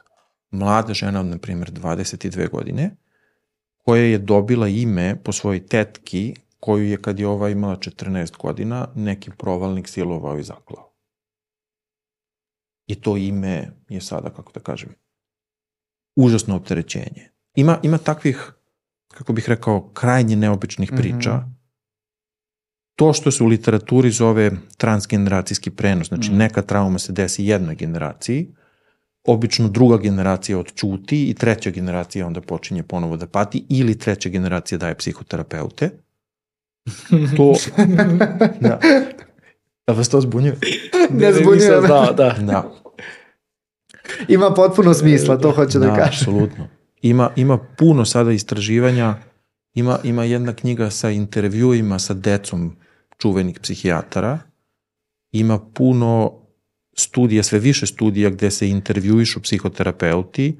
[0.50, 2.96] mlada žena od, na primjer, 22 godine,
[3.76, 8.88] koja je dobila ime po svojoj tetki, koju je kad je ova imala 14 godina,
[8.94, 10.95] neki provalnik silovao i zaklao.
[12.86, 14.90] I to ime je sada, kako da kažem,
[16.16, 17.30] užasno opterećenje.
[17.54, 18.52] Ima, ima takvih,
[19.08, 21.56] kako bih rekao, krajnje neobičnih priča, mm -hmm
[22.96, 26.36] to što se u literaturi zove transgeneracijski prenos, znači mm.
[26.36, 28.54] neka trauma se desi jednoj generaciji,
[29.24, 34.78] obično druga generacija odčuti i treća generacija onda počinje ponovo da pati ili treća generacija
[34.78, 35.90] daje psihoterapeute.
[37.36, 37.54] To,
[38.60, 38.80] da.
[39.86, 40.56] Da vas to zbunjuje?
[41.10, 41.70] Ne zbunjuje.
[41.70, 42.36] Da, da.
[42.40, 42.72] da.
[44.28, 46.28] Ima potpuno smisla, to hoću da, da kažem.
[46.28, 46.68] Apsolutno.
[47.02, 49.14] Ima, ima puno sada istraživanja,
[49.74, 52.76] ima, ima jedna knjiga sa intervjuima sa decom
[53.18, 54.38] čuvenih psihijatara,
[55.32, 56.32] ima puno
[56.96, 60.58] studija, sve više studija gde se intervjuišu psihoterapeuti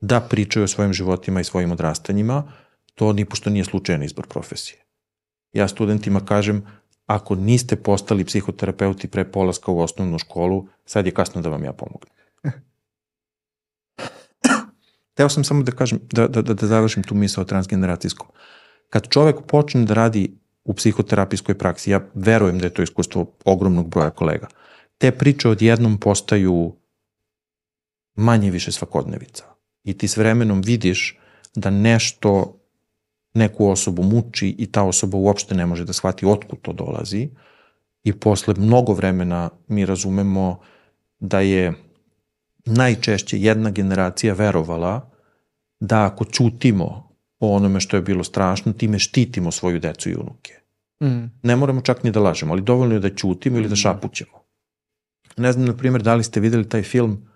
[0.00, 2.52] da pričaju o svojim životima i svojim odrastanjima,
[2.94, 4.78] to nipošto nije slučajan izbor profesije.
[5.52, 6.66] Ja studentima kažem,
[7.10, 11.72] ako niste postali psihoterapeuti pre polaska u osnovnu školu, sad je kasno da vam ja
[11.72, 12.14] pomognem.
[15.14, 18.28] Teo sam samo da kažem, da, da, da, da završim tu misao o transgeneracijskom.
[18.88, 23.88] Kad čovek počne da radi u psihoterapijskoj praksi, ja verujem da je to iskustvo ogromnog
[23.88, 24.48] broja kolega,
[24.98, 26.76] te priče odjednom postaju
[28.14, 29.44] manje više svakodnevica.
[29.84, 31.18] I ti s vremenom vidiš
[31.54, 32.59] da nešto
[33.34, 37.28] neku osobu muči i ta osoba uopšte ne može da shvati otkud to dolazi
[38.04, 40.60] i posle mnogo vremena mi razumemo
[41.18, 41.72] da je
[42.64, 45.10] najčešće jedna generacija verovala
[45.80, 47.10] da ako čutimo
[47.40, 50.54] o onome što je bilo strašno, time štitimo svoju decu i unuke.
[51.02, 51.24] Mm.
[51.42, 53.76] Ne moramo čak ni da lažemo, ali dovoljno je da ćutimo ili da mm.
[53.76, 54.40] šapućemo.
[55.36, 57.28] Ne znam, na primjer, da li ste videli taj film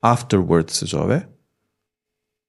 [0.00, 1.20] Afterwards se zove.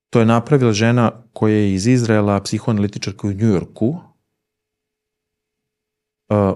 [0.10, 3.97] To je napravila žena koja je iz Izraela, psihoanalitičarka u Njujorku, uh,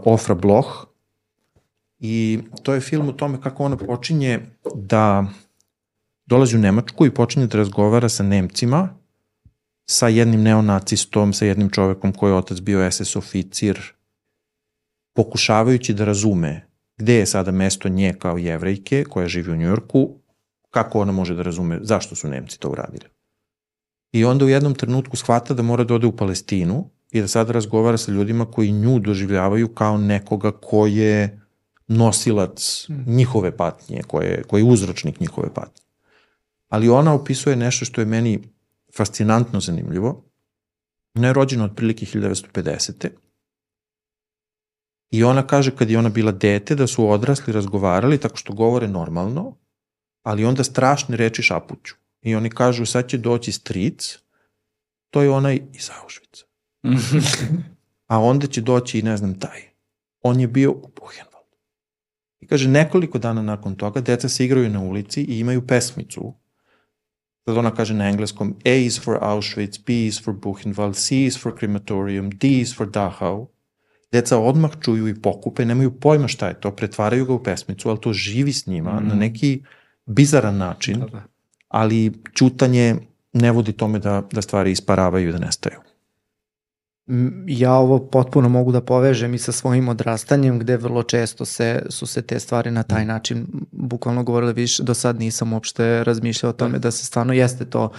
[0.06, 0.70] Ofra Bloch,
[2.00, 4.40] i to je film o tome kako ona počinje
[4.76, 5.26] da
[6.26, 8.90] dolazi u Nemačku i počinje da razgovara sa Nemcima
[9.90, 13.80] sa jednim neonacistom, sa jednim čovekom koji je otac bio SS oficir,
[15.16, 20.10] pokušavajući da razume gde je sada mesto nje kao jevrejke koja živi u Njujorku,
[20.70, 23.13] kako ona može da razume zašto su Nemci to uradili.
[24.14, 27.52] I onda u jednom trenutku shvata da mora da ode u Palestinu i da sada
[27.52, 31.42] razgovara sa ljudima koji nju doživljavaju kao nekoga ko je
[31.88, 33.04] nosilac hmm.
[33.08, 35.82] njihove patnje, koji je, ko je uzročnik njihove patnje.
[36.70, 38.40] Ali ona opisuje nešto što je meni
[38.98, 40.24] fascinantno zanimljivo.
[41.16, 43.10] Ona je rođena otprilike 1950.
[45.12, 48.88] I ona kaže kad je ona bila dete da su odrasli razgovarali tako što govore
[48.88, 49.58] normalno,
[50.24, 52.03] ali onda strašne reči šapuću.
[52.24, 54.20] I oni kažu sad će doći stric,
[55.10, 56.44] to je onaj iz Auschwitza.
[58.08, 59.62] A onda će doći i ne znam taj.
[60.22, 61.58] On je bio u Buchenwaldu.
[62.40, 66.34] I kaže nekoliko dana nakon toga deca se igraju na ulici i imaju pesmicu.
[67.46, 71.42] Sad ona kaže na engleskom A is for Auschwitz, B is for Buchenwald, C is
[71.42, 73.48] for crematorium, D is for Dachau.
[74.12, 78.02] Deca odmah čuju i pokupe, nemaju pojma šta je to, pretvaraju ga u pesmicu, ali
[78.02, 79.08] to živi s njima mm.
[79.08, 79.64] na neki
[80.06, 81.24] bizaran način, da, da.
[81.74, 82.96] Ali čutanje
[83.34, 85.80] ne vodi tome da, da stvari isparavaju i da nestaju.
[87.48, 92.06] Ja ovo potpuno mogu da povežem i sa svojim odrastanjem gde vrlo često se, su
[92.06, 96.54] se te stvari na taj način bukvalno govorile više, do sad nisam uopšte razmišljao o
[96.54, 97.92] tome da se stvarno jeste to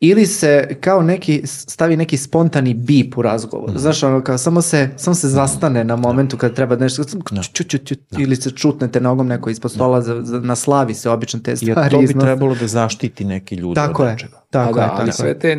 [0.00, 3.70] ili se kao neki stavi neki spontani bip u razgovor.
[3.70, 3.78] Mm.
[3.78, 7.42] Znaš, ono kao samo se, samo se zastane na momentu kad treba nešto, no.
[7.52, 8.18] ču, ču, ču, no.
[8.20, 10.02] ili se čutnete nogom neko ispod stola, no.
[10.02, 11.80] za, za, na slavi se obično te stvari.
[11.80, 12.24] Jer to bi iznos.
[12.24, 14.40] trebalo da zaštiti neki ljudi tako od je, nečega.
[14.50, 15.56] Tako da, je, ali sve te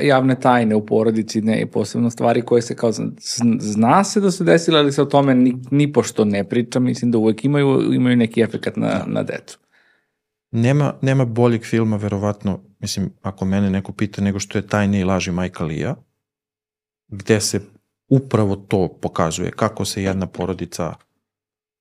[0.00, 2.92] javne tajne u porodici, ne, posebno stvari koje se kao
[3.60, 7.10] zna se da su desile, ali se o tome ni, ni pošto ne priča, mislim
[7.10, 9.04] da uvek imaju, imaju neki efekt na, da.
[9.06, 9.58] na decu.
[10.50, 15.04] Nema, nema boljeg filma, verovatno, mislim, ako mene neko pita, nego što je Tajne i
[15.04, 15.96] laži Majka Lija,
[17.08, 17.60] gde se
[18.08, 20.94] upravo to pokazuje, kako se jedna porodica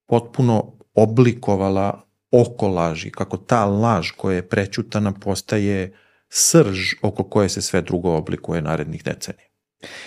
[0.08, 2.02] potpuno oblikovala
[2.32, 5.94] oko laži, kako ta laž koja je prećutana postaje
[6.30, 9.48] srž oko koje se sve drugo oblikuje narednih decenija.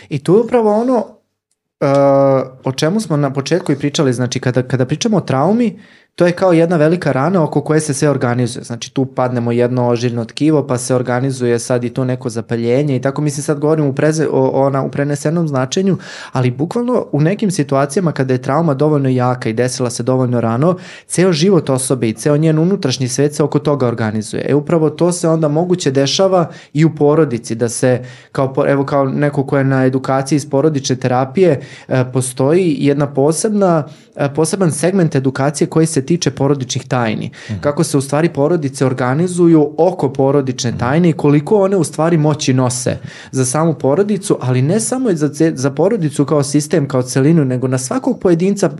[0.08, 4.62] I tu je upravo ono uh, o čemu smo na početku i pričali, znači kada,
[4.62, 5.80] kada pričamo o traumi,
[6.18, 8.64] to je kao jedna velika rana oko koje se sve organizuje.
[8.64, 13.00] Znači tu padnemo jedno ožiljno tkivo pa se organizuje sad i to neko zapaljenje i
[13.00, 15.96] tako mislim sad govorim u, preze, o, ona, u prenesenom značenju,
[16.32, 20.76] ali bukvalno u nekim situacijama kada je trauma dovoljno jaka i desila se dovoljno rano,
[21.06, 24.46] ceo život osobe i ceo njen unutrašnji svet se oko toga organizuje.
[24.48, 29.04] E upravo to se onda moguće dešava i u porodici, da se kao, evo kao
[29.04, 33.84] neko ko je na edukaciji iz porodične terapije, e, postoji jedna posebna,
[34.16, 37.26] e, poseban segment edukacije koji se tiče porodičnih tajni.
[37.26, 37.60] Mm -hmm.
[37.60, 42.54] Kako se u stvari porodice organizuju oko porodične tajne i koliko one u stvari moći
[42.54, 42.98] nose
[43.30, 47.78] za samu porodicu, ali ne samo za, za porodicu kao sistem, kao celinu, nego na
[47.78, 48.70] svakog pojedinca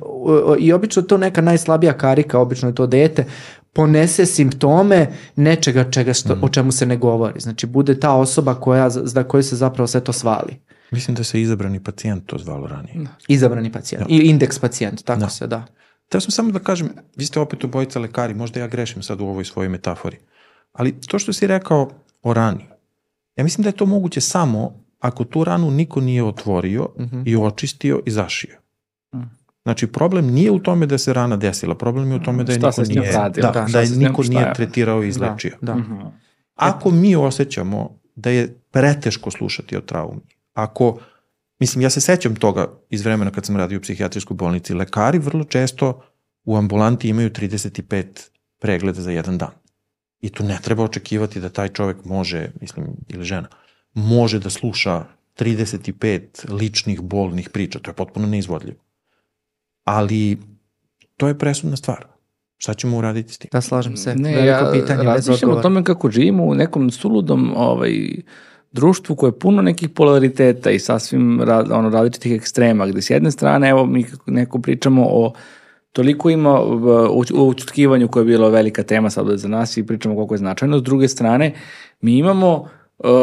[0.59, 3.25] i obično to neka najslabija karika, obično je to dete,
[3.73, 5.07] ponese simptome
[5.37, 6.39] nečega čega što, mm.
[6.43, 7.41] o čemu se ne govori.
[7.41, 10.57] Znači, bude ta osoba koja, za koju se zapravo sve to svali.
[10.91, 12.95] Mislim da se izabrani pacijent to zvalo ranije.
[12.95, 13.11] Da.
[13.29, 14.09] Izabrani pacijent.
[14.09, 14.15] Da.
[14.15, 15.29] I indeks pacijent, tako da.
[15.29, 15.67] se, da.
[16.09, 19.27] Teo sam samo da kažem, vi ste opet obojica lekari, možda ja grešim sad u
[19.27, 20.17] ovoj svojoj metafori,
[20.73, 21.91] ali to što si rekao
[22.23, 22.67] o rani,
[23.37, 27.17] ja mislim da je to moguće samo ako tu ranu niko nije otvorio mhm.
[27.17, 27.23] -huh.
[27.27, 28.57] i očistio i zašio.
[29.13, 29.25] -huh.
[29.63, 32.59] Znači, problem nije u tome da se rana desila, problem je u tome da je
[32.59, 35.57] niko nije, radio, da, da, da je niko nije tretirao i izlečio.
[35.61, 35.79] Da, da.
[35.79, 36.11] Uh -huh.
[36.55, 40.21] Ako mi osjećamo da je preteško slušati o traumi,
[40.55, 40.99] ako
[41.59, 44.75] Mislim, ja se sećam toga iz vremena kad sam radio u psihijatrijskoj bolnici.
[44.75, 46.03] Lekari vrlo često
[46.45, 48.05] u ambulanti imaju 35
[48.59, 49.51] pregleda za jedan dan.
[50.21, 53.49] I tu ne treba očekivati da taj čovek može, mislim, ili žena,
[53.95, 55.05] može da sluša
[55.39, 57.79] 35 ličnih bolnih priča.
[57.79, 58.79] To je potpuno neizvodljivo.
[59.85, 60.39] Ali
[61.17, 62.07] to je presudna stvar.
[62.57, 63.49] Šta ćemo uraditi s tim?
[63.53, 64.15] Da, slažem se.
[64.15, 67.93] Ne, Veliko ja pitanje razmišljam o tome kako živimo u nekom suludom ovaj,
[68.73, 71.41] društvu koje je puno nekih polariteta i sasvim
[71.71, 75.33] ono, različitih ekstrema, gde s jedne strane, evo mi neko pričamo o
[75.93, 76.61] toliko ima
[77.35, 80.79] u učutkivanju koja je bila velika tema sad za nas i pričamo koliko je značajno,
[80.79, 81.53] s druge strane
[82.01, 82.69] mi imamo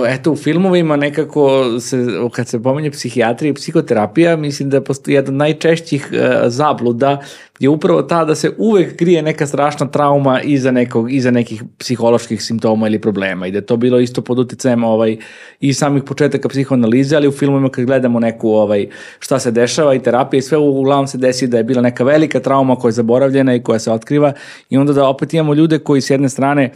[0.07, 5.33] eto u filmovima nekako se, kad se pominje psihijatrija i psihoterapija, mislim da postoji jedan
[5.33, 7.21] od najčešćih uh, zabluda
[7.59, 12.43] je upravo ta da se uvek krije neka strašna trauma iza, nekog, iza nekih psiholoških
[12.43, 15.17] simptoma ili problema i da je to bilo isto pod uticajem ovaj,
[15.59, 18.87] i samih početaka psihoanalize, ali u filmovima kad gledamo neku ovaj,
[19.19, 22.39] šta se dešava i terapija i sve uglavnom se desi da je bila neka velika
[22.39, 24.33] trauma koja je zaboravljena i koja se otkriva
[24.69, 26.71] i onda da opet imamo ljude koji s jedne strane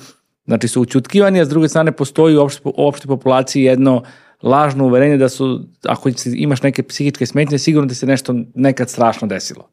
[0.49, 4.03] Znači su učutkivani, a s druge strane postoji u opšte, opšte populaciji jedno
[4.41, 9.27] lažno uverenje da su, ako imaš neke psihičke smetnje, sigurno da se nešto nekad strašno
[9.27, 9.69] desilo.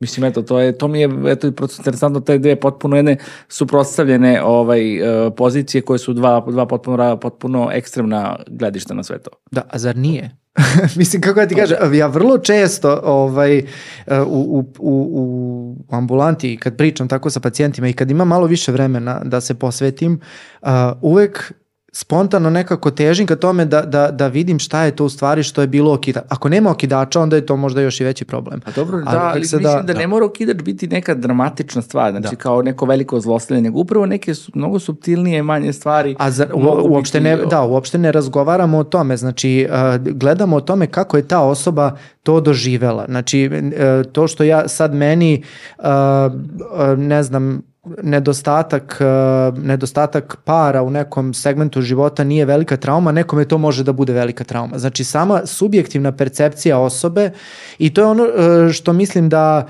[0.00, 3.16] Mislim, eto, to, je, to mi je eto, interesantno, te dve potpuno jedne
[3.48, 9.30] suprotstavljene ovaj, e, pozicije koje su dva, dva potpuno, potpuno ekstremna gledišta na sve to.
[9.50, 10.36] Da, a zar nije?
[10.96, 13.64] Mislim, kako ja ti kažem, ja vrlo često ovaj, e,
[14.20, 18.72] u, u, u, u ambulanti, kad pričam tako sa pacijentima i kad imam malo više
[18.72, 20.20] vremena da se posvetim,
[20.62, 20.68] uh,
[21.00, 21.52] uvek
[21.96, 25.60] spontano nekako težim ka tome da, da, da vidim šta je to u stvari što
[25.60, 26.24] je bilo okidač.
[26.28, 28.60] Ako nema okidača, onda je to možda još i veći problem.
[28.64, 32.10] A dobro, da, ali, ali mislim da, da, ne mora okidač biti neka dramatična stvar,
[32.12, 32.36] znači da.
[32.36, 36.16] kao neko veliko zlostavljanje, upravo neke su, mnogo subtilnije manje stvari.
[36.18, 40.60] A za, u, uopšte ne, da, uopšte ne razgovaramo o tome, znači uh, gledamo o
[40.60, 43.04] tome kako je ta osoba to doživela.
[43.08, 45.42] Znači, uh, to što ja sad meni,
[45.78, 47.62] uh, uh, ne znam,
[48.02, 53.92] nedostatak, uh, nedostatak para u nekom segmentu života nije velika trauma, nekome to može da
[53.92, 54.78] bude velika trauma.
[54.78, 57.30] Znači sama subjektivna percepcija osobe
[57.78, 59.66] i to je ono uh, što mislim da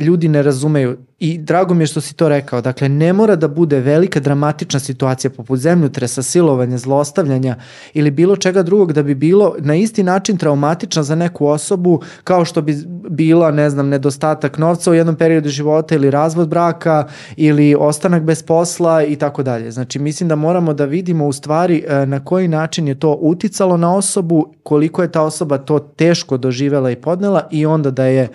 [0.00, 2.60] ljudi ne razumeju i drago mi je što si to rekao.
[2.60, 7.56] Dakle, ne mora da bude velika dramatična situacija poput zemljotresa, silovanja, zlostavljanja
[7.94, 12.44] ili bilo čega drugog da bi bilo na isti način traumatična za neku osobu kao
[12.44, 12.76] što bi
[13.10, 18.42] bila, ne znam, nedostatak novca u jednom periodu života ili razvod braka ili ostanak bez
[18.42, 19.70] posla i tako dalje.
[19.70, 23.76] Znači, mislim da moramo da vidimo u stvari e, na koji način je to uticalo
[23.76, 28.28] na osobu, koliko je ta osoba to teško doživela i podnela i onda da je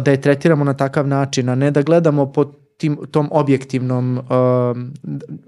[0.00, 2.44] da je tretiramo na takav način, a ne da gledamo po
[2.76, 4.24] tim, tom objektivnom uh,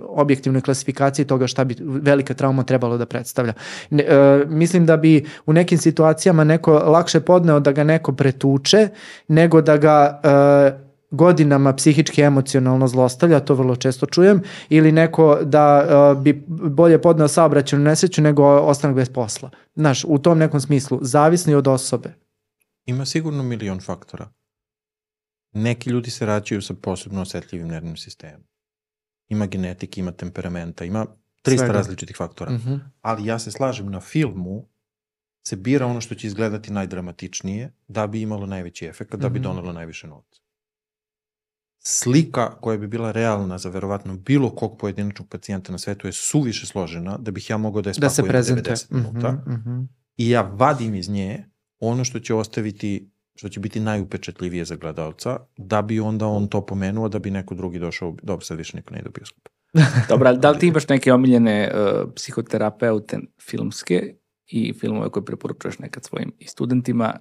[0.00, 3.52] objektivnoj klasifikaciji toga šta bi velika trauma trebalo da predstavlja.
[3.90, 8.88] Ne, uh, mislim da bi u nekim situacijama neko lakše podneo da ga neko pretuče
[9.28, 15.86] nego da ga uh, godinama psihički emocionalno zlostavlja, to vrlo često čujem, ili neko da
[16.12, 19.50] uh, bi bolje podneo saobraćenu nesreću nego ostanak bez posla.
[19.74, 22.14] Znaš, u tom nekom smislu, zavisni od osobe.
[22.86, 24.28] Ima sigurno milion faktora.
[25.56, 28.46] Neki ljudi se rađaju sa posebno osetljivim nervnim sistemom.
[29.28, 31.06] Ima genetike, ima temperamenta, ima
[31.44, 31.72] 300 Svega.
[31.72, 32.52] različitih faktora.
[32.52, 32.80] Mm -hmm.
[33.00, 34.68] Ali ja se slažem, na filmu
[35.46, 39.42] se bira ono što će izgledati najdramatičnije da bi imalo najveći efekt, da bi -hmm.
[39.42, 40.40] donalo najviše novca.
[41.78, 46.66] Slika koja bi bila realna za verovatno bilo kog pojedinačnog pacijenta na svetu je suviše
[46.66, 49.32] složena da bih ja mogao da je spakujem da se 90 minuta.
[49.32, 49.86] Mm -hmm, mm -hmm.
[50.16, 51.44] I ja vadim iz nje
[51.78, 56.66] ono što će ostaviti što će biti najupečetljivije za gledalca, da bi onda on to
[56.66, 59.48] pomenuo, da bi neko drugi došao, dobro, sad više neko ne ide u bioskop.
[60.08, 64.14] Dobro, ali da li ti imaš neke omiljene uh, psihoterapeute filmske
[64.46, 67.20] i filmove koje preporučuješ nekad svojim i studentima,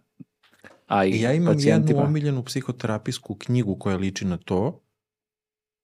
[0.87, 1.99] a i Ja imam pacijentima?
[1.99, 4.81] jednu omiljenu psihoterapijsku knjigu koja liči na to.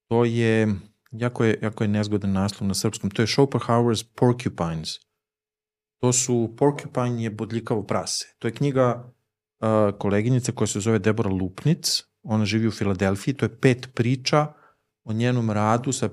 [0.08, 0.76] To je,
[1.12, 4.90] jako je, jako je nezgodan naslov na srpskom, to je Schopenhauer's Porcupines.
[6.02, 8.36] To su, Porcupine je bodljikavo prase.
[8.40, 9.14] To je knjiga
[9.97, 14.53] koleginica koja se zove Debora Lupnic, ona živi u Filadelfiji, to je pet priča
[15.03, 16.09] o njenom radu sa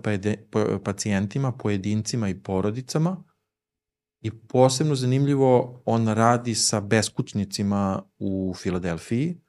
[0.85, 3.25] pacijentima, pojedincima i porodicama
[4.21, 9.41] i posebno zanimljivo, on radi sa beskućnicima u Filadelfiji,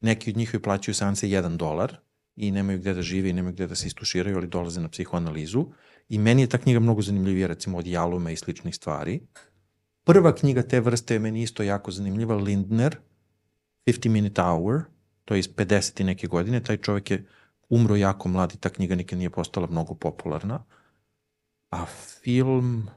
[0.00, 1.96] neki od njih joj plaćaju seanse 1 dolar
[2.36, 5.66] i nemaju gde da žive i nemaju gde da se istuširaju, ali dolaze na psihoanalizu.
[6.08, 9.20] I meni je ta knjiga mnogo zanimljivija, recimo od Jalume i sličnih stvari.
[10.04, 12.96] Prva knjiga te vrste je meni isto jako zanimljiva, Lindner,
[13.86, 14.80] 50 Minute Hour,
[15.24, 16.02] to je iz 50.
[16.02, 17.26] neke godine, taj čovjek je
[17.68, 20.64] umro jako mlad i ta knjiga nikad nije postala mnogo popularna.
[21.70, 21.86] A
[22.22, 22.88] film...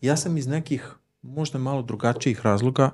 [0.00, 2.90] Ja sam iz nekih možda malo drugačijih razloga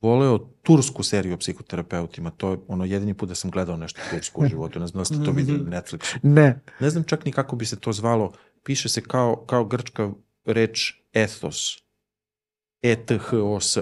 [0.00, 2.30] voleo tursku seriju o psihoterapeutima.
[2.30, 4.80] To je ono jedini put da sam gledao nešto tursko u životu.
[4.80, 6.18] Ne znam da ste to videli na Netflixu.
[6.22, 6.60] Ne.
[6.80, 8.32] Ne znam čak ni kako bi se to zvalo.
[8.64, 10.10] Piše se kao, kao grčka
[10.44, 11.78] reč ethos.
[12.82, 13.78] E-T-H-O-S.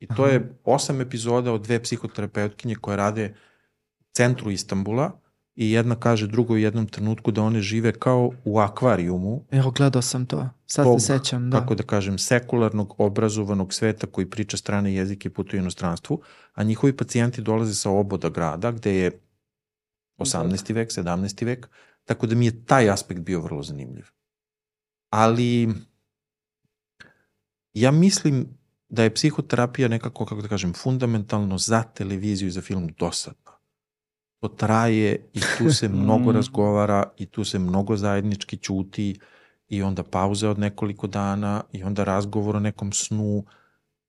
[0.00, 3.34] I to je osam epizoda od dve psihoterapeutkinje koje rade
[4.00, 5.20] u centru Istambula
[5.54, 9.44] i jedna kaže drugo u jednom trenutku da one žive kao u akvarijumu.
[9.50, 10.48] Evo, gledao sam to.
[10.66, 11.60] Sad tog, se sećam, da.
[11.60, 16.22] Kako da kažem, sekularnog, obrazovanog sveta koji priča strane jezike i putuje u inostranstvu,
[16.54, 19.10] a njihovi pacijenti dolaze sa oboda grada, gde je
[20.18, 20.74] 18.
[20.74, 21.44] vek, 17.
[21.44, 21.68] vek,
[22.04, 24.04] tako da mi je taj aspekt bio vrlo zanimljiv.
[25.10, 25.68] Ali
[27.72, 28.58] ja mislim
[28.88, 33.52] da je psihoterapija nekako, kako da kažem, fundamentalno za televiziju i za film dosadna.
[34.40, 36.34] To traje i tu se mnogo mm.
[36.34, 39.18] razgovara i tu se mnogo zajednički ćuti
[39.68, 43.44] i onda pauze od nekoliko dana i onda razgovor o nekom snu.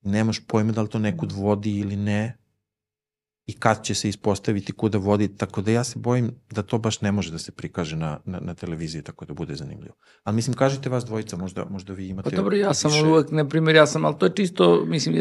[0.02, 2.38] Nemaš pojma da li to nekud vodi ili ne
[3.48, 7.02] i kad će se ispostaviti kuda vodi, tako da ja se bojim da to baš
[7.02, 9.96] ne može da se prikaže na, na, na televiziji, tako da bude zanimljivo.
[10.24, 12.30] Ali mislim, kažite vas dvojica, možda, možda vi imate...
[12.30, 13.06] Pa dobro, ja sam više...
[13.06, 15.16] uvek, na primjer, ja sam, ali to je čisto, mislim,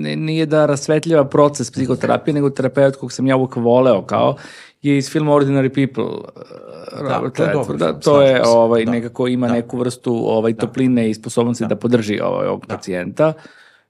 [0.00, 4.36] ne, nije da rasvetljava proces psihoterapije, nego terapeut kog sam ja uvek voleo, kao,
[4.82, 6.04] je iz filma Ordinary People.
[6.04, 8.90] Uh, da, to je, dobro, da, to je ovaj, da.
[8.90, 9.52] nekako ima da.
[9.52, 10.60] neku vrstu ovaj, da.
[10.60, 12.74] topline i sposobnosti da, da podrži ovaj, ovog da.
[12.76, 13.32] pacijenta.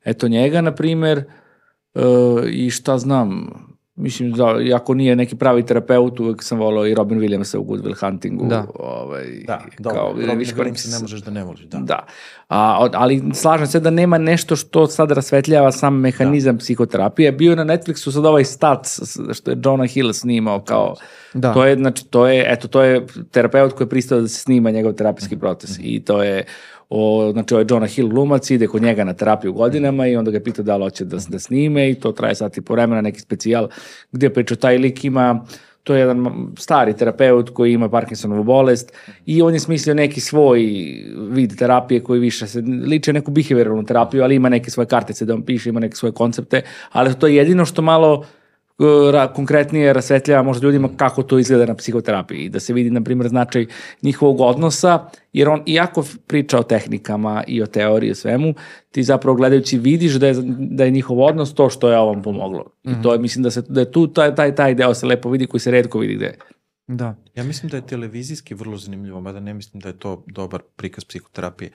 [0.04, 1.24] Eto njega, na primjer,
[1.94, 2.02] uh,
[2.50, 3.48] i šta znam,
[3.96, 7.84] Mislim, da, iako nije neki pravi terapeut, uvek sam volao i Robin Williamsa u Good
[7.84, 8.46] Will Huntingu.
[8.46, 11.78] Da, ovaj, da dobro, kao, Robin Williamsa ne možeš da ne voliš, da.
[11.78, 12.06] Da,
[12.48, 16.60] A, ali slažem se da nema nešto što sad rasvetljava sam mehanizam da.
[16.60, 17.32] psihoterapije.
[17.32, 19.00] Bio je na Netflixu sad ovaj Stats,
[19.32, 20.94] što je Jonah Hill snimao kao,
[21.34, 21.52] da.
[21.52, 24.70] to je, znači, to je, eto, to je terapeut koji je pristao da se snima
[24.70, 25.96] njegov terapijski proces mm -hmm.
[25.96, 26.44] i to je,
[26.96, 30.40] o, znači ovaj Jonah Hill glumac ide kod njega na terapiju godinama i onda ga
[30.40, 33.68] pita da li hoće da, da snime i to traje sati po vremena, neki specijal
[34.12, 35.44] gde priča taj lik ima
[35.84, 36.26] to je jedan
[36.58, 38.92] stari terapeut koji ima Parkinsonovu bolest
[39.26, 40.60] i on je smislio neki svoj
[41.30, 45.34] vid terapije koji više se liče neku behavioralnu terapiju, ali ima neke svoje kartice da
[45.34, 48.24] on piše, ima neke svoje koncepte, ali to je jedino što malo
[49.12, 53.00] ra, konkretnije rasvetljava možda ljudima kako to izgleda na psihoterapiji i da se vidi, na
[53.00, 53.66] primjer, značaj
[54.02, 58.54] njihovog odnosa, jer on, iako priča o tehnikama i o teoriji o svemu,
[58.90, 62.64] ti zapravo gledajući vidiš da je, da je njihov odnos to što je ovom pomoglo.
[62.84, 63.00] Mm -hmm.
[63.00, 65.30] I to je, mislim da, se, da je tu taj, taj, taj deo se lepo
[65.30, 66.38] vidi koji se redko vidi gde
[66.88, 67.16] Da.
[67.34, 71.04] Ja mislim da je televizijski vrlo zanimljivo, mada ne mislim da je to dobar prikaz
[71.04, 71.70] psihoterapije.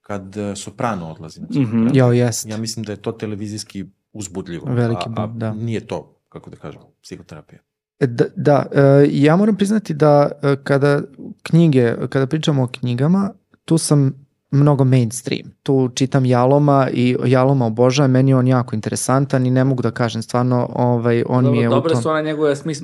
[0.00, 1.96] Kad uh, soprano odlazi na psihoterapiju, mm -hmm.
[1.98, 2.46] jo, jest.
[2.48, 4.66] ja mislim da je to televizijski uzbudljivo.
[4.74, 5.52] Veliki a, a, da.
[5.54, 7.60] nije to kako da kažem, psihoterapija.
[8.00, 11.02] E, da, da e, ja moram priznati da e, kada
[11.42, 13.32] knjige, kada pričamo o knjigama,
[13.64, 15.42] tu sam mnogo mainstream.
[15.62, 19.90] Tu čitam Jaloma i Jaloma obožavam, meni je on jako interesantan i ne mogu da
[19.90, 22.02] kažem, stvarno ovaj, on Dobro, mi je dobre u tom...
[22.02, 22.82] su ona njegove smis,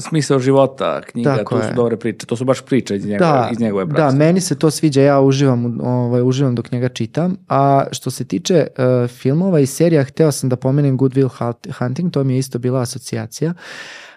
[0.00, 1.68] smisao života knjiga, Tako tu je.
[1.68, 4.02] su dobre priče, to su baš priče iz, njegove, da, iz njegove prakse.
[4.02, 8.24] Da, meni se to sviđa, ja uživam, ovaj, uživam dok njega čitam, a što se
[8.24, 12.38] tiče uh, filmova i serija, hteo sam da pomenem Good Will Hunting, to mi je
[12.38, 13.54] isto bila asocijacija,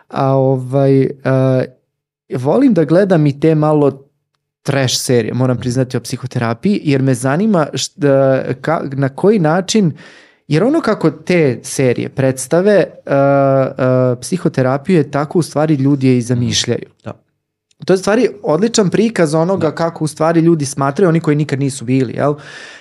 [0.08, 1.10] a ovaj, uh,
[2.36, 4.07] volim da gledam i te malo
[4.68, 9.92] trash serije, moram priznati o psihoterapiji, jer me zanima šta, ka, na koji način
[10.48, 16.18] Jer ono kako te serije predstave uh, uh, psihoterapiju je tako u stvari ljudi je
[16.18, 16.88] i zamišljaju.
[17.04, 17.14] Da.
[17.86, 19.76] To je stvari odličan prikaz onoga da.
[19.76, 22.36] kako u stvari ljudi smatraju, oni koji nikad nisu bili jel,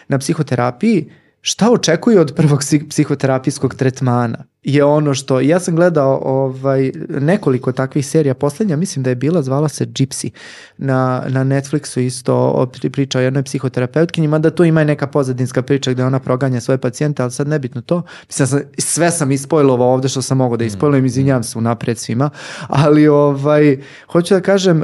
[0.09, 1.11] na psihoterapiji,
[1.49, 4.45] šta očekuju od prvog psihoterapijskog tretmana?
[4.63, 9.43] Je ono što, ja sam gledao ovaj, nekoliko takvih serija, poslednja mislim da je bila,
[9.43, 10.31] zvala se Gypsy,
[10.79, 15.93] na, na Netflixu isto priča o jednoj psihoterapeutkinji, mada tu ima i neka pozadinska priča
[15.93, 20.09] gde ona proganja svoje pacijente, ali sad nebitno to, mislim, sam, sve sam ispojlovao ovde
[20.09, 21.07] što sam mogao da ispojlujem, mm.
[21.07, 22.31] izvinjam se unapred svima,
[22.69, 23.79] ali ovaj,
[24.13, 24.83] hoću da kažem,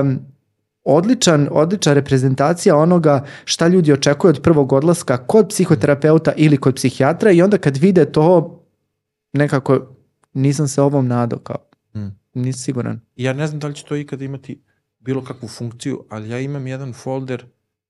[0.00, 0.31] um,
[0.84, 7.30] odličan, odlična reprezentacija onoga šta ljudi očekuju od prvog odlaska kod psihoterapeuta ili kod psihijatra
[7.30, 8.58] i onda kad vide to
[9.32, 9.96] nekako
[10.32, 11.56] nisam se ovom nadao kao
[11.94, 12.08] mm.
[12.34, 13.00] nisam siguran.
[13.16, 14.62] Ja ne znam da li će to ikada imati
[14.98, 17.44] bilo kakvu funkciju, ali ja imam jedan folder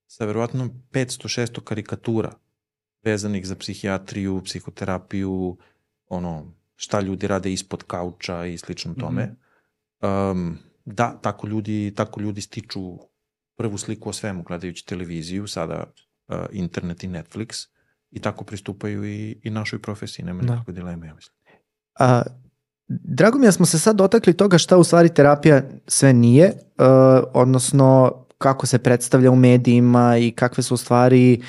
[0.07, 2.33] sa verovatno 500-600 karikatura
[3.03, 5.57] vezanih za psihijatriju, psihoterapiju,
[6.09, 9.25] ono, šta ljudi rade ispod kauča i slično tome.
[9.25, 9.37] Mm
[10.01, 10.31] -hmm.
[10.31, 12.99] um, da, tako ljudi, tako ljudi stiču
[13.57, 15.85] prvu sliku o svemu gledajući televiziju, sada
[16.29, 17.69] uh, internet i Netflix
[18.11, 20.53] i tako pristupaju i, i našoj profesiji, nema da.
[20.53, 21.37] nikakve dileme, ja mislim.
[21.99, 22.23] A,
[22.89, 26.53] drago mi je da smo se sad dotakli toga šta u stvari terapija sve nije,
[26.53, 31.43] uh, odnosno kako se predstavlja u medijima i kakve su u stvari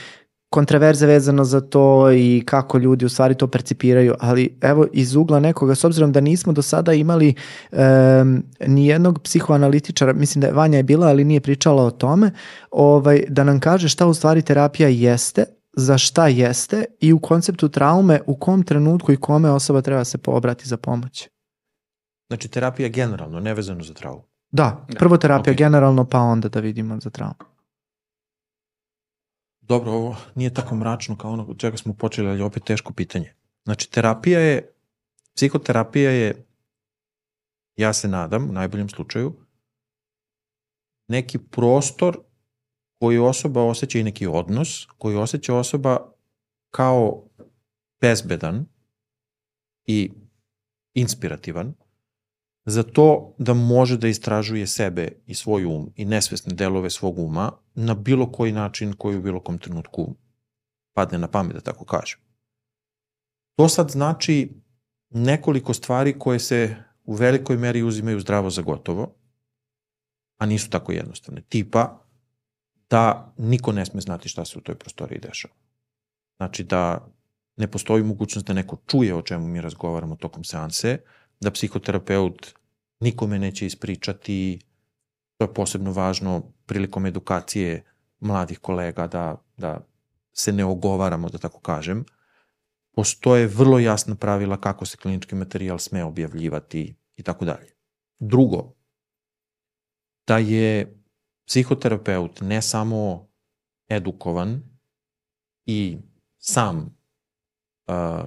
[0.54, 5.39] kontraverze vezano za to i kako ljudi u stvari to percipiraju, ali evo iz ugla
[5.39, 7.34] nekoga, s obzirom da nismo do sada imali
[7.72, 12.32] um, ni jednog psihoanalitičara, mislim da je Vanja je bila, ali nije pričala o tome,
[12.72, 15.45] ovaj, da nam kaže šta u stvari terapija jeste,
[15.78, 20.18] za šta jeste i u konceptu traume u kom trenutku i kome osoba treba se
[20.18, 21.30] poobrati za pomoć.
[22.30, 24.24] Znači terapija generalno, nevezano za traumu.
[24.51, 25.58] Da, prvo terapija okay.
[25.58, 27.53] generalno, pa onda da vidimo za traumu.
[29.68, 33.34] Dobro, ovo nije tako mračno kao ono od čega smo počeli, ali opet teško pitanje.
[33.64, 34.74] Znači, terapija je,
[35.36, 36.45] psihoterapija je,
[37.76, 39.34] ja se nadam, u najboljem slučaju,
[41.07, 42.20] neki prostor
[42.99, 46.14] koji osoba osjeća i neki odnos, koji osjeća osoba
[46.70, 47.30] kao
[48.01, 48.66] bezbedan
[49.86, 50.11] i
[50.93, 51.74] inspirativan,
[52.66, 57.51] za to da može da istražuje sebe i svoj um i nesvesne delove svog uma
[57.76, 60.16] na bilo koji način koji u bilo kom trenutku
[60.93, 62.20] padne na pamet, da tako kažem.
[63.55, 64.61] To sad znači
[65.09, 69.16] nekoliko stvari koje se u velikoj meri uzimaju zdravo za gotovo,
[70.38, 71.41] a nisu tako jednostavne.
[71.41, 71.99] Tipa
[72.89, 75.53] da niko ne sme znati šta se u toj prostoriji dešava.
[76.38, 77.07] Znači da
[77.55, 80.97] ne postoji mogućnost da neko čuje o čemu mi razgovaramo tokom seanse,
[81.40, 82.54] da psihoterapeut
[83.00, 84.60] nikome neće ispričati,
[85.38, 87.84] to je posebno važno prilikom edukacije
[88.20, 89.88] mladih kolega da, da
[90.34, 92.06] se ne ogovaramo, da tako kažem.
[92.96, 97.74] postoje vrlo jasna pravila kako se klinički materijal sme objavljivati i tako dalje.
[98.20, 98.74] Drugo,
[100.28, 101.00] da je
[101.46, 103.28] psihoterapeut ne samo
[103.90, 104.62] edukovan
[105.66, 105.98] i
[106.38, 106.98] sam,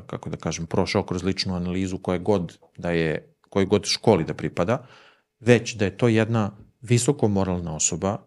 [0.06, 4.34] kako da kažem, prošao kroz ličnu analizu koje god da je, koje god školi da
[4.34, 4.86] pripada,
[5.40, 8.18] već da je to jedna visoko moralna osoba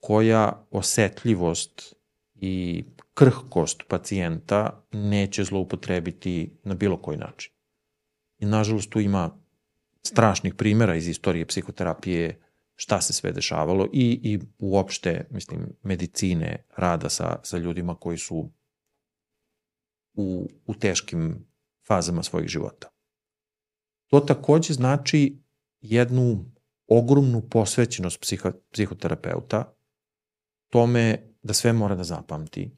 [0.00, 1.94] koja osetljivost
[2.34, 7.52] i krhkost pacijenta neće zloupotrebiti na bilo koji način.
[8.38, 9.30] I nažalost tu ima
[10.02, 12.40] strašnih primjera iz istorije psihoterapije
[12.74, 18.50] šta se sve dešavalo i, i uopšte, mislim, medicine, rada sa, sa ljudima koji su
[20.14, 21.46] u, u teškim
[21.86, 22.88] fazama svojih života.
[24.06, 25.42] To takođe znači
[25.80, 26.44] jednu
[26.86, 29.74] ogromnu posvećenost psiho, psihoterapeuta
[30.68, 32.76] tome da sve mora da zapamti,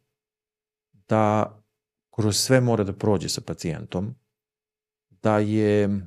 [0.92, 1.54] da
[2.10, 4.14] kroz sve mora da prođe sa pacijentom,
[5.10, 6.06] da je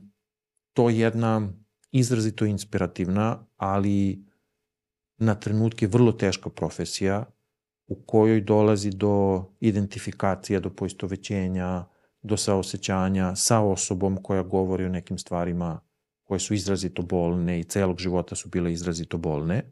[0.73, 1.53] to jedna
[1.91, 4.25] izrazito inspirativna, ali
[5.17, 7.25] na trenutke vrlo teška profesija
[7.87, 11.85] u kojoj dolazi do identifikacija, do poistovećenja,
[12.21, 15.79] do saosećanja sa osobom koja govori o nekim stvarima
[16.23, 19.71] koje su izrazito bolne i celog života su bile izrazito bolne.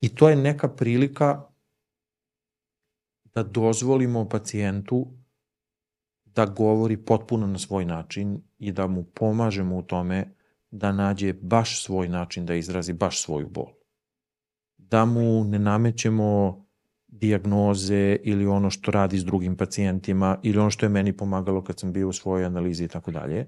[0.00, 1.42] I to je neka prilika
[3.24, 5.06] da dozvolimo pacijentu
[6.24, 10.36] da govori potpuno na svoj način i da mu pomažemo u tome
[10.70, 13.66] da nađe baš svoj način da izrazi baš svoju bol.
[14.76, 16.63] Da mu ne namećemo
[17.20, 21.80] diagnoze ili ono što radi s drugim pacijentima ili ono što je meni pomagalo kad
[21.80, 23.46] sam bio u svojoj analizi i tako dalje,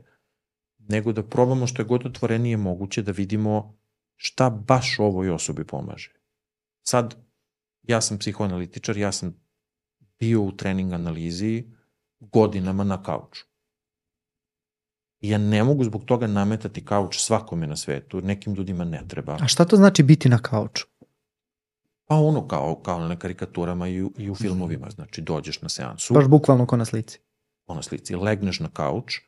[0.78, 3.78] nego da probamo što je god otvorenije moguće da vidimo
[4.16, 6.12] šta baš ovoj osobi pomaže.
[6.82, 7.16] Sad,
[7.82, 9.34] ja sam psihoanalitičar, ja sam
[10.18, 11.64] bio u trening analizi
[12.20, 13.44] godinama na kauču.
[15.20, 19.38] Ja ne mogu zbog toga nametati kauč svakome na svetu, nekim ljudima ne treba.
[19.40, 20.86] A šta to znači biti na kauču?
[22.08, 26.14] Pa ono kao, kao na karikaturama i u, i u filmovima, znači dođeš na seansu.
[26.14, 27.18] Baš bukvalno ko na slici.
[27.66, 29.20] Ko na slici, legneš na kauč,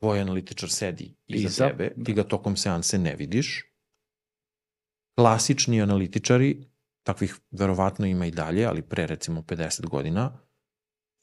[0.00, 2.04] tvoj analitičar sedi iza Iza, tebe, da.
[2.04, 3.64] ti ga tokom seanse ne vidiš.
[5.16, 6.68] Klasični analitičari,
[7.02, 10.38] takvih verovatno ima i dalje, ali pre recimo 50 godina,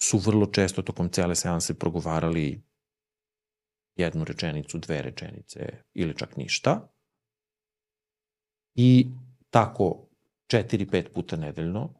[0.01, 2.63] su vrlo često tokom cele seanse progovarali
[3.95, 6.91] jednu rečenicu, dve rečenice ili čak ništa.
[8.75, 9.07] I
[9.49, 10.04] tako
[10.51, 11.93] 4-5 puta nedeljno.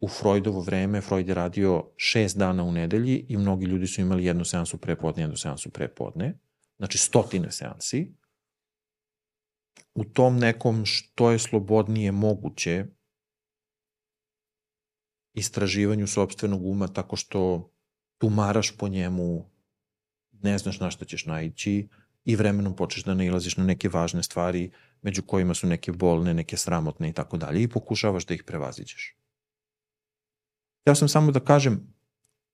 [0.00, 4.24] U Freudovo vreme Freud je radio 6 dana u nedelji i mnogi ljudi su imali
[4.24, 6.38] jednu seansu prepodne, jednu seansu prepodne.
[6.76, 8.14] Znači stotine seansi.
[9.94, 12.86] U tom nekom što je slobodnije moguće
[15.34, 17.70] istraživanju sobstvenog uma tako što
[18.18, 19.50] tumaraš po njemu,
[20.32, 21.88] ne znaš na šta ćeš naići
[22.24, 24.70] i vremenom počeš da nailaziš na neke važne stvari
[25.02, 29.16] među kojima su neke bolne, neke sramotne i tako dalje i pokušavaš da ih prevaziđeš.
[30.86, 31.94] Ja sam samo da kažem,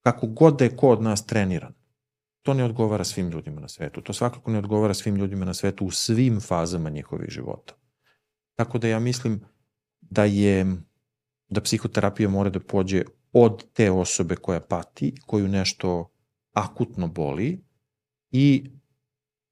[0.00, 1.74] kako god da je ko od nas treniran,
[2.42, 4.00] to ne odgovara svim ljudima na svetu.
[4.00, 7.74] To svakako ne odgovara svim ljudima na svetu u svim fazama njihovih života.
[8.54, 9.40] Tako da ja mislim
[10.00, 10.66] da je
[11.48, 16.10] da psihoterapija mora da pođe od te osobe koja pati, koju nešto
[16.52, 17.64] akutno boli
[18.30, 18.70] i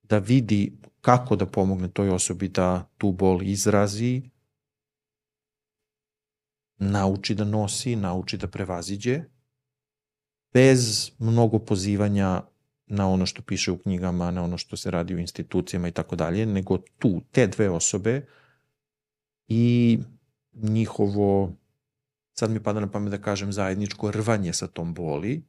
[0.03, 4.21] da vidi kako da pomogne toj osobi da tu bol izrazi,
[6.77, 9.17] nauči da nosi, nauči da prevaziđe,
[10.53, 12.41] bez mnogo pozivanja
[12.87, 16.15] na ono što piše u knjigama, na ono što se radi u institucijama i tako
[16.15, 18.25] dalje, nego tu, te dve osobe
[19.47, 19.99] i
[20.53, 21.53] njihovo,
[22.33, 25.43] sad mi pada na pamet da kažem zajedničko rvanje sa tom boli,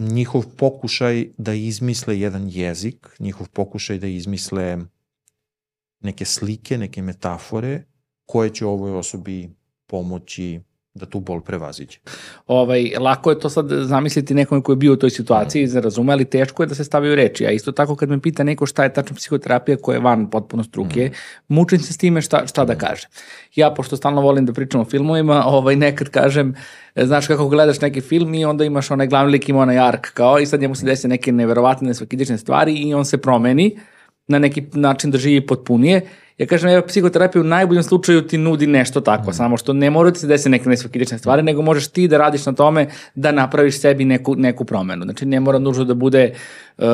[0.00, 4.78] njihov pokušaj da izmisle jedan jezik, njihov pokušaj da izmisle
[6.00, 7.84] neke slike, neke metafore
[8.26, 9.50] koje će ovoj osobi
[9.86, 10.60] pomoći
[10.94, 11.98] da tu bol prevaziđe.
[12.46, 15.78] Ovaj, lako je to sad zamisliti nekom koji je bio u toj situaciji, mm.
[15.78, 17.46] razume, ali teško je da se stavi u reči.
[17.46, 20.64] A isto tako kad me pita neko šta je tačno psihoterapija koja je van potpuno
[20.64, 21.54] struke, mm.
[21.54, 22.78] mučim se s time šta, šta da mm.
[22.78, 23.08] kaže.
[23.54, 26.54] Ja, pošto stalno volim da pričam o filmovima, ovaj, nekad kažem,
[26.96, 30.40] znaš kako gledaš neki film i onda imaš onaj glavni lik ima onaj ark kao
[30.40, 33.78] i sad njemu se desi neke neverovatne, nesvakidične stvari i on se promeni
[34.28, 36.00] na neki način da živi potpunije
[36.40, 39.32] ja kažem, ja psihoterapija u najboljem slučaju ti nudi nešto tako, mm.
[39.32, 42.46] samo što ne mora ti se desiti neke nesvakidične stvari, nego možeš ti da radiš
[42.46, 45.04] na tome da napraviš sebi neku, neku promenu.
[45.04, 46.32] Znači, ne mora nužno da bude
[46.78, 46.84] uh,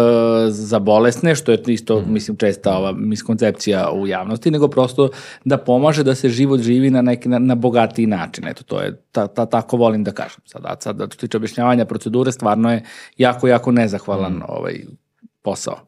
[0.48, 2.12] za bolesne, što je isto, mm.
[2.12, 5.08] mislim, česta ova miskoncepcija u javnosti, nego prosto
[5.44, 8.48] da pomaže da se život živi na neki, na, na bogatiji način.
[8.48, 10.40] Eto, to je, ta, ta, tako volim da kažem.
[10.44, 12.82] Sad, sad, da što tiče objašnjavanja procedure, stvarno je
[13.16, 14.42] jako, jako nezahvalan mm.
[14.48, 14.74] ovaj
[15.42, 15.78] posao.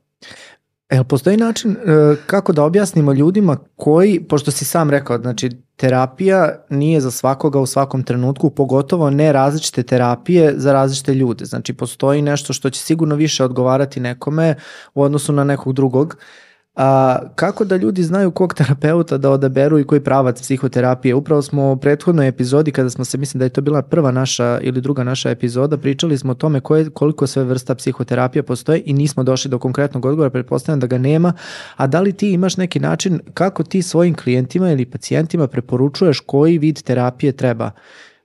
[0.88, 6.64] Evo, postoji način uh, kako da objasnimo ljudima koji, pošto si sam rekao, znači terapija
[6.70, 11.44] nije za svakoga u svakom trenutku, pogotovo ne različite terapije za različite ljude.
[11.44, 14.54] Znači postoji nešto što će sigurno više odgovarati nekome
[14.94, 16.16] u odnosu na nekog drugog.
[16.18, 16.47] Uh,
[16.78, 21.14] A, kako da ljudi znaju kog terapeuta da odaberu i koji pravac psihoterapije?
[21.14, 24.60] Upravo smo u prethodnoj epizodi, kada smo se, mislim da je to bila prva naša
[24.60, 28.92] ili druga naša epizoda, pričali smo o tome koje, koliko sve vrsta psihoterapija postoje i
[28.92, 31.32] nismo došli do konkretnog odgovora, pretpostavljam da ga nema.
[31.76, 36.58] A da li ti imaš neki način kako ti svojim klijentima ili pacijentima preporučuješ koji
[36.58, 37.70] vid terapije treba?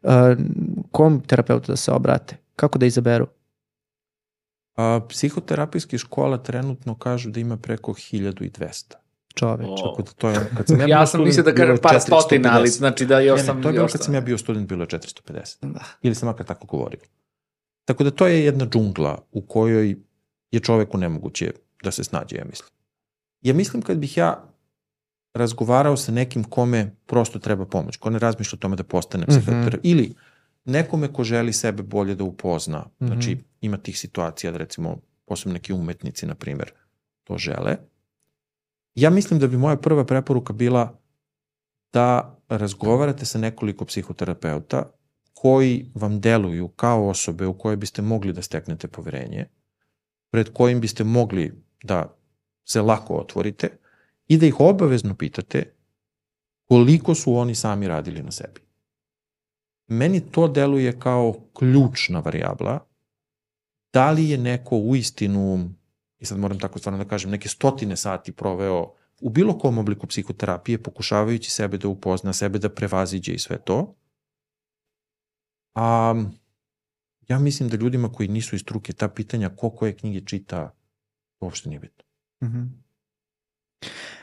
[0.04, 0.12] Uh,
[0.92, 2.38] kom terapeutu da se obrate?
[2.56, 3.28] Kako da izaberu?
[4.76, 8.94] A, psihoterapijski škola trenutno kažu da ima preko 1200.
[9.36, 9.68] Čoveč.
[9.84, 12.70] Tako da to je, kad sam ja, ja sam mislio da kažem par stotina, ali
[12.70, 13.58] znači da još ne, sam...
[13.58, 15.74] Ne, to je bilo kad sam ja bio student, bilo je 450.
[15.74, 15.84] Da.
[16.02, 17.00] Ili sam makar tako govorio.
[17.86, 19.96] Tako da to je jedna džungla u kojoj
[20.52, 21.52] je čoveku nemoguće
[21.84, 22.70] da se snađe, ja mislim.
[23.42, 24.44] Ja mislim kad bih ja
[25.34, 29.78] razgovarao sa nekim kome prosto treba pomoć, ko ne razmišlja o tome da postane psihoterapeuta,
[29.78, 29.90] mm -hmm.
[29.92, 30.16] ili
[30.66, 33.08] nekome ko želi sebe bolje da upozna, mm -hmm.
[33.08, 36.72] znači ima tih situacija da recimo posebno neki umetnici, na primer,
[37.24, 37.78] to žele.
[38.96, 41.00] Ja mislim da bi moja prva preporuka bila
[41.94, 44.92] da razgovarate sa nekoliko psihoterapeuta
[45.34, 49.46] koji vam deluju kao osobe u koje biste mogli da steknete poverenje,
[50.32, 52.18] pred kojim biste mogli da
[52.66, 53.70] se lako otvorite
[54.28, 55.74] i da ih obavezno pitate
[56.66, 58.62] koliko su oni sami radili na sebi.
[59.88, 62.80] Meni to deluje kao ključna varijabla
[63.94, 65.70] da li je neko u istinu,
[66.20, 70.08] i sad moram tako stvarno da kažem, neke stotine sati proveo u bilo kom obliku
[70.08, 73.96] psihoterapije, pokušavajući sebe da upozna, sebe da prevaziđe i sve to.
[75.76, 76.16] A
[77.28, 80.76] ja mislim da ljudima koji nisu iz struke ta pitanja ko koje knjige čita,
[81.40, 82.04] uopšte nije bitno.
[82.44, 82.68] Mm -hmm.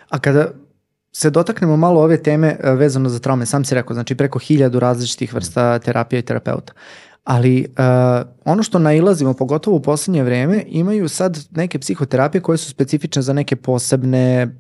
[0.09, 0.53] A kada
[1.13, 4.81] se dotaknemo malo ove teme e, vezano za traume, sam si rekao, znači preko hiljadu
[4.81, 6.73] različitih vrsta terapija i terapeuta.
[7.25, 12.71] Ali uh, ono što nailazimo, pogotovo u poslednje vreme, imaju sad neke psihoterapije koje su
[12.71, 14.57] specifične za neke posebne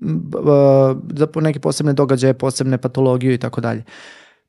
[0.00, 3.84] uh, za neke posebne događaje, posebne patologiju i tako dalje.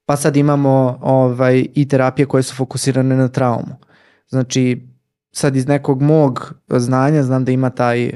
[0.06, 3.76] Pa sad imamo ovaj, i terapije koje su fokusirane na traumu.
[4.28, 4.88] Znači,
[5.32, 8.12] sad iz nekog mog znanja znam da ima taj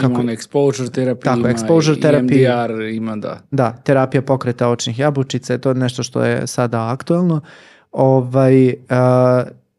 [0.00, 3.40] kako, ima exposure terapija, tako, ima exposure terapija, EMDR, ima da.
[3.50, 7.40] Da, terapija pokreta očnih jabučica, to je nešto što je sada aktuelno.
[7.92, 8.74] Ovaj, uh,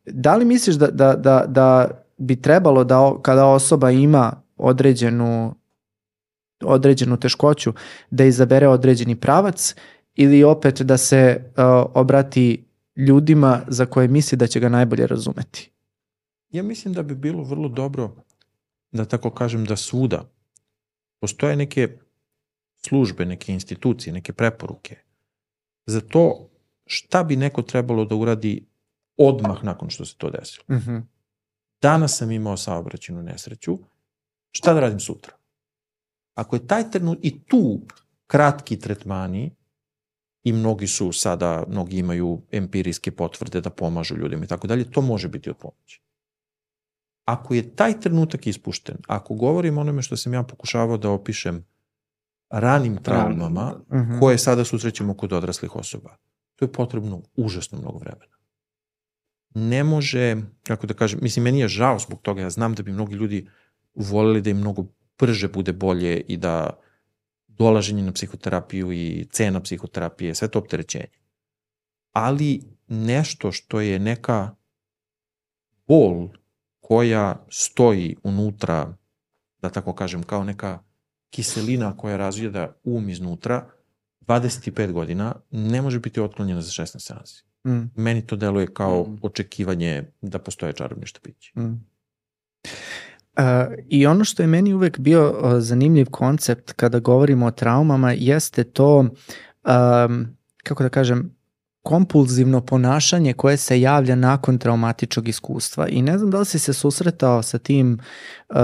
[0.05, 5.55] da li misliš da, da, da, da bi trebalo da kada osoba ima određenu
[6.63, 7.73] određenu teškoću
[8.11, 9.75] da izabere određeni pravac
[10.15, 11.63] ili opet da se uh,
[11.93, 15.71] obrati ljudima za koje misli da će ga najbolje razumeti?
[16.51, 18.11] Ja mislim da bi bilo vrlo dobro
[18.91, 20.31] da tako kažem da svuda
[21.21, 21.97] postoje neke
[22.77, 24.97] službe, neke institucije, neke preporuke
[25.85, 26.49] za to
[26.85, 28.65] šta bi neko trebalo da uradi
[29.17, 30.65] odmah nakon što se to desilo.
[30.69, 31.03] Mm -hmm.
[31.81, 33.77] Danas sam imao saobraćenu nesreću,
[34.51, 35.33] šta da radim sutra?
[36.33, 37.81] Ako je taj trenut i tu
[38.27, 39.51] kratki tretmani,
[40.45, 45.01] i mnogi su sada, mnogi imaju empirijske potvrde da pomažu ljudima i tako dalje, to
[45.01, 46.01] može biti od pomoći.
[47.25, 51.65] Ako je taj trenutak ispušten, ako govorim onome što sam ja pokušavao da opišem
[52.49, 54.19] ranim traumama, uh -huh.
[54.19, 56.17] koje sada susrećemo kod odraslih osoba,
[56.55, 58.35] to je potrebno užasno mnogo vremena.
[59.55, 62.91] Ne može, kako da kažem, mislim, meni je žao zbog toga, ja znam da bi
[62.91, 63.47] mnogi ljudi
[63.95, 64.85] voleli da im mnogo
[65.19, 66.69] brže bude bolje i da
[67.47, 71.19] dolaženje na psihoterapiju i cena psihoterapije, sve to opterećenje.
[72.11, 74.55] Ali nešto što je neka
[75.87, 76.29] bol
[76.87, 78.93] koja stoji unutra,
[79.61, 80.79] da tako kažem, kao neka
[81.29, 83.65] kiselina koja razvijeda um iznutra,
[84.21, 87.43] 25 godina ne može biti otklonjena za 16 seansi.
[87.67, 88.01] Mm.
[88.01, 89.19] Meni to deluje kao mm.
[89.21, 91.59] očekivanje da postoje čarobni štapići.
[91.59, 91.85] Mm.
[93.37, 93.43] Uh,
[93.87, 98.63] I ono što je meni uvek bio uh, zanimljiv koncept kada govorimo o traumama jeste
[98.63, 100.27] to, um,
[100.63, 101.34] kako da kažem,
[101.85, 105.87] kompulzivno ponašanje koje se javlja nakon traumatičnog iskustva.
[105.87, 107.99] I ne znam da li si se susretao sa tim
[108.49, 108.57] uh,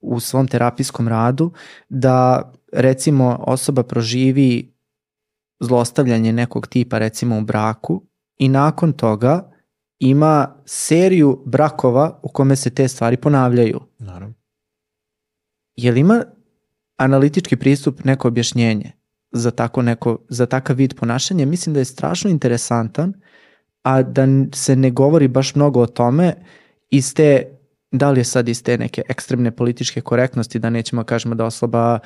[0.00, 1.52] u svom terapijskom radu,
[1.88, 4.74] da recimo osoba proživi
[5.60, 8.02] zlostavljanje nekog tipa recimo u braku
[8.38, 9.52] i nakon toga
[9.98, 13.80] ima seriju brakova u kome se te stvari ponavljaju.
[13.98, 14.34] Naravno.
[15.76, 16.24] Je li ima
[16.96, 18.99] analitički pristup neko objašnjenje
[19.32, 21.46] za, tako neko, za takav vid ponašanja?
[21.46, 23.12] Mislim da je strašno interesantan,
[23.82, 26.34] a da se ne govori baš mnogo o tome
[26.90, 27.44] iz te,
[27.92, 31.98] da li je sad iz te neke ekstremne političke korektnosti, da nećemo kažemo da osoba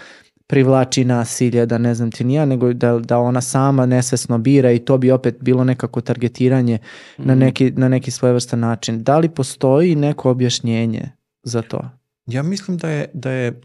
[0.47, 4.79] privlači nasilje, da ne znam ti nija, nego da, da ona sama nesvesno bira i
[4.79, 6.79] to bi opet bilo nekako targetiranje
[7.19, 7.27] mm.
[7.27, 7.41] na, mhm.
[7.41, 9.03] neki, na neki svojevrstan način.
[9.03, 11.11] Da li postoji neko objašnjenje
[11.43, 11.91] za to?
[12.27, 13.61] Ja mislim da je, da je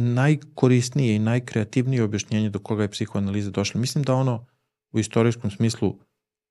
[0.00, 3.80] najkorisnije i najkreativnije objašnjenje do koga je psihoanaliza došla.
[3.80, 4.46] Mislim da ono
[4.92, 5.98] u istorijskom smislu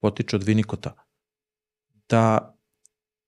[0.02, 0.94] potiče od Vinikota.
[2.10, 2.56] Da,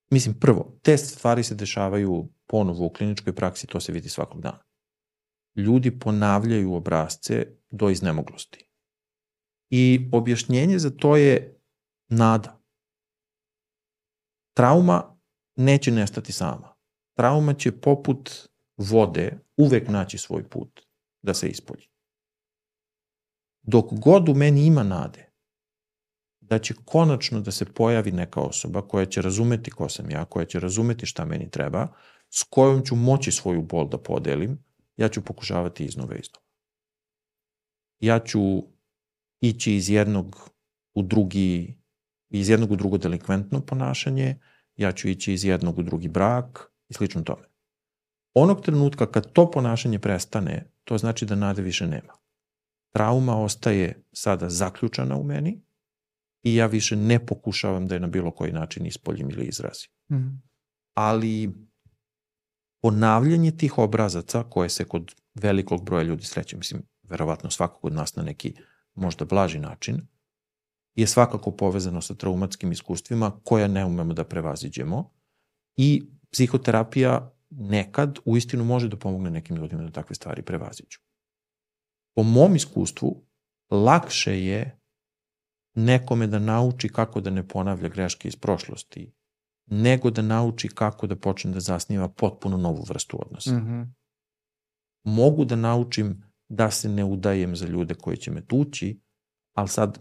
[0.09, 4.59] mislim, prvo, te stvari se dešavaju ponovo u kliničkoj praksi, to se vidi svakog dana
[5.55, 8.67] ljudi ponavljaju obrazce do iznemoglosti.
[9.69, 11.61] I objašnjenje za to je
[12.09, 12.61] nada.
[14.53, 15.17] Trauma
[15.55, 16.75] neće nestati sama.
[17.17, 18.49] Trauma će poput
[18.81, 20.81] vode uvek naći svoj put
[21.21, 21.87] da se ispolji.
[23.61, 25.31] Dok god u meni ima nade
[26.39, 30.45] da će konačno da se pojavi neka osoba koja će razumeti ko sam ja, koja
[30.45, 31.87] će razumeti šta meni treba,
[32.29, 34.63] s kojom ću moći svoju bol da podelim,
[34.97, 36.45] ja ću pokušavati iznova iznova.
[37.99, 38.39] Ja ću
[39.39, 40.49] ići iz jednog
[40.93, 41.77] u drugi,
[42.29, 44.39] iz jednog u drugo delikventno ponašanje,
[44.75, 47.50] ja ću ići iz jednog u drugi brak i slično tome.
[48.33, 52.13] Onog trenutka kad to ponašanje prestane, to znači da nade više nema.
[52.93, 55.61] Trauma ostaje sada zaključana u meni
[56.43, 59.91] i ja više ne pokušavam da je na bilo koji način ispoljim ili izrazim.
[60.11, 60.41] Mm.
[60.93, 61.53] Ali
[62.81, 68.15] ponavljanje tih obrazaca koje se kod velikog broja ljudi sreće, mislim, verovatno svakog od nas
[68.15, 68.53] na neki
[68.93, 70.07] možda blaži način,
[70.95, 75.11] je svakako povezano sa traumatskim iskustvima koja ne umemo da prevaziđemo
[75.77, 80.99] i psihoterapija nekad u istinu može da pomogne nekim ljudima da takve stvari prevaziđu.
[82.15, 83.23] Po mom iskustvu,
[83.69, 84.79] lakše je
[85.75, 89.11] nekome da nauči kako da ne ponavlja greške iz prošlosti
[89.71, 93.51] nego da nauči kako da počne da zasniva potpuno novu vrstu odnosa.
[93.51, 93.87] Mm -hmm.
[95.03, 99.01] Mogu da naučim da se ne udajem za ljude koji će me tući,
[99.53, 99.99] ali sad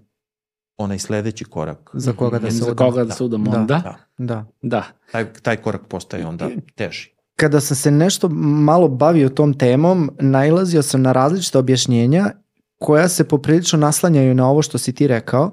[0.77, 1.91] onaj sledeći korak.
[1.95, 3.61] Za koga da se Za koga da se udam da.
[3.61, 3.81] onda?
[3.85, 3.99] Da.
[4.19, 4.47] da.
[4.63, 4.85] da.
[5.13, 7.15] Taj, taj korak postaje onda teži.
[7.41, 12.31] Kada sam se nešto malo bavio tom temom, nailazio sam na različite objašnjenja
[12.79, 15.51] koja se poprilično naslanjaju na ovo što si ti rekao,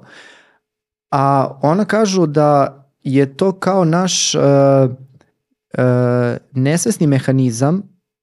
[1.10, 7.82] a ona kažu da je to kao naš uh, uh, nesvesni mehanizam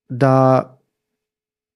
[0.09, 0.63] da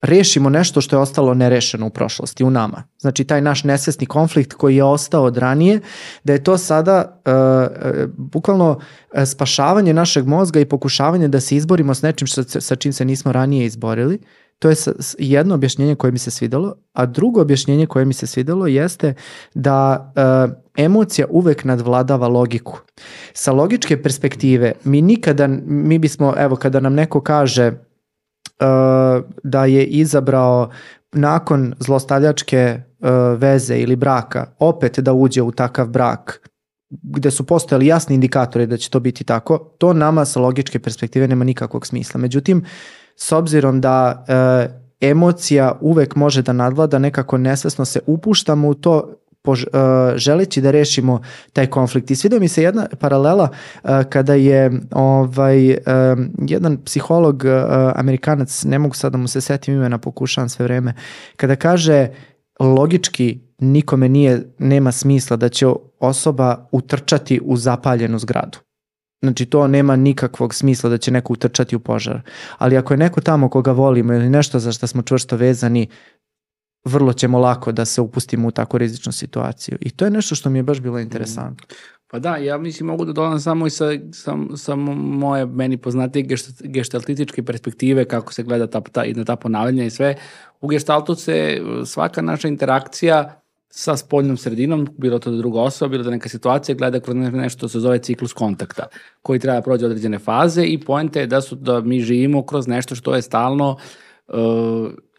[0.02, 2.84] rešimo nešto što je ostalo nerešeno u prošlosti, u nama.
[2.98, 5.80] Znači taj naš nesvesni konflikt koji je ostao od ranije,
[6.24, 8.80] da je to sada uh, uh, bukvalno
[9.26, 13.32] spašavanje našeg mozga i pokušavanje da se izborimo s nečim sa, sa čim se nismo
[13.32, 14.20] ranije izborili.
[14.60, 14.76] To je
[15.18, 19.14] jedno objašnjenje koje mi se svidelo, a drugo objašnjenje koje mi se svidelo jeste
[19.54, 22.80] da uh, emocija uvek nadvladava logiku.
[23.34, 27.89] Sa logičke perspektive mi nikada, mi bismo, evo kada nam neko kaže
[29.44, 30.70] da je izabrao
[31.12, 36.50] nakon zlostavljačke uh, veze ili braka opet da uđe u takav brak
[36.90, 41.28] gde su postojali jasni indikatori da će to biti tako, to nama sa logičke perspektive
[41.28, 42.20] nema nikakvog smisla.
[42.20, 42.66] Međutim,
[43.16, 49.16] s obzirom da e, emocija uvek može da nadvlada, nekako nesvesno se upuštamo u to
[49.42, 49.70] pož, uh,
[50.16, 51.22] želeći da rešimo
[51.54, 52.12] taj konflikt.
[52.12, 57.52] I svidio mi se jedna paralela uh, kada je ovaj, um, jedan psiholog uh,
[57.96, 60.94] amerikanac, ne mogu sad da mu se setim imena, pokušavam sve vreme,
[61.36, 62.08] kada kaže
[62.60, 65.68] logički nikome nije, nema smisla da će
[66.00, 68.58] osoba utrčati u zapaljenu zgradu.
[69.22, 72.22] Znači to nema nikakvog smisla da će neko utrčati u požar.
[72.58, 75.88] Ali ako je neko tamo koga volimo ili nešto za što smo čvrsto vezani,
[76.86, 79.78] vrlo ćemo lako da se upustimo u tako rizičnu situaciju.
[79.82, 81.68] I to je nešto što mi je baš bilo interesantno.
[82.12, 86.26] Pa da, ja mislim mogu da dodam samo i sa, sa, sa moje meni poznatije
[86.64, 90.16] geštaltističke perspektive kako se gleda ta, ta, na ta ponavljanja i sve.
[90.62, 96.04] U geštaltu se svaka naša interakcija sa spoljnom sredinom, bilo to da druga osoba, bilo
[96.04, 98.88] da neka situacija, gleda kroz nešto se zove ciklus kontakta,
[99.22, 102.68] koji treba da prođe određene faze i poenta je da su da mi živimo kroz
[102.68, 103.78] nešto što je stalno
[104.28, 104.36] uh,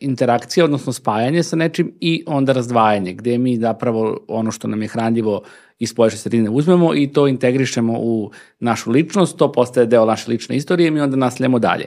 [0.00, 4.88] interakcija, odnosno spajanje sa nečim i onda razdvajanje, gde mi zapravo ono što nam je
[4.88, 5.42] hranljivo
[5.78, 10.56] iz spolješnje sredine uzmemo i to integrišemo u našu ličnost, to postaje deo naše lične
[10.56, 11.86] istorije i mi onda nastavljamo dalje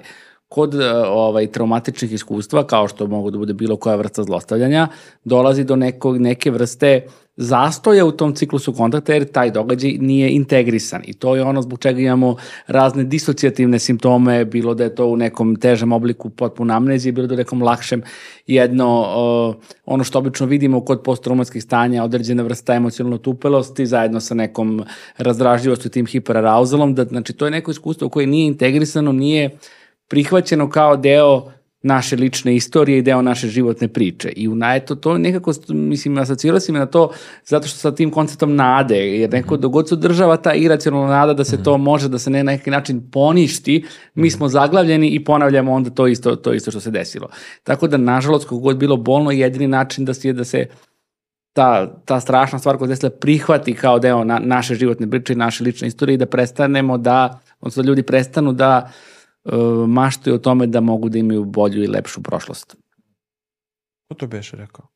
[0.53, 4.87] kod e, ovaj, traumatičnih iskustva, kao što mogu da bude bilo koja vrsta zlostavljanja,
[5.23, 7.07] dolazi do nekog, neke vrste
[7.37, 11.01] zastoja u tom ciklusu kontakta jer taj događaj nije integrisan.
[11.05, 12.35] I to je ono zbog čega imamo
[12.67, 17.33] razne disocijativne simptome, bilo da je to u nekom težem obliku potpuno amnezije, bilo da
[17.33, 18.03] je nekom lakšem
[18.47, 19.55] jedno, uh,
[19.85, 24.83] ono što obično vidimo kod posttraumatskih stanja, određena vrsta emocionalno tupelosti zajedno sa nekom
[25.17, 29.57] razdražljivosti tim hiperarouzalom, da, znači to je neko iskustvo koje nije integrisano, nije
[30.13, 34.29] prihvaćeno kao deo naše lične istorije i deo naše životne priče.
[34.35, 37.09] I u najeto to nekako, mislim, asocirala si me na to
[37.45, 41.43] zato što sa tim konceptom nade, jer neko dogod se održava ta iracionalna nada da
[41.43, 45.73] se to može, da se ne na neki način poništi, mi smo zaglavljeni i ponavljamo
[45.73, 47.27] onda to isto, to isto što se desilo.
[47.63, 50.67] Tako da, nažalost, kako god bilo bolno, jedini način da se, da se
[51.53, 55.35] ta, ta strašna stvar koja se desila prihvati kao deo na, naše životne priče i
[55.35, 58.91] naše lične istorije i da prestanemo da, odnosno da ljudi prestanu da
[59.87, 62.75] maštaju o tome da mogu da imaju bolju i lepšu prošlost.
[64.07, 64.87] Ko to beš rekao?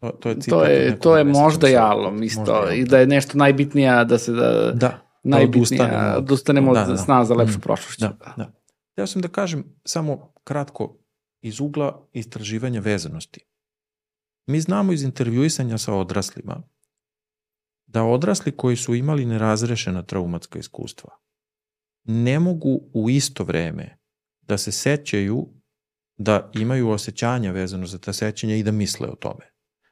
[0.00, 4.04] To, to je, to je, to je možda jalom isto i da je nešto najbitnija
[4.04, 6.96] da se da, da, da najbitnija da odustanemo da, da, da.
[6.96, 7.60] sna za lepšu mm.
[7.60, 8.00] prošlost.
[8.00, 8.52] Da, da.
[8.96, 10.96] Ja sam da kažem samo kratko
[11.40, 13.40] iz ugla istraživanja vezanosti.
[14.46, 16.62] Mi znamo iz intervjuisanja sa odraslima
[17.86, 21.10] da odrasli koji su imali nerazrešena traumatska iskustva,
[22.10, 23.98] ne mogu u isto vreme
[24.42, 25.48] da se sećaju
[26.16, 29.44] da imaju osjećanja vezano za ta sećanja i da misle o tome.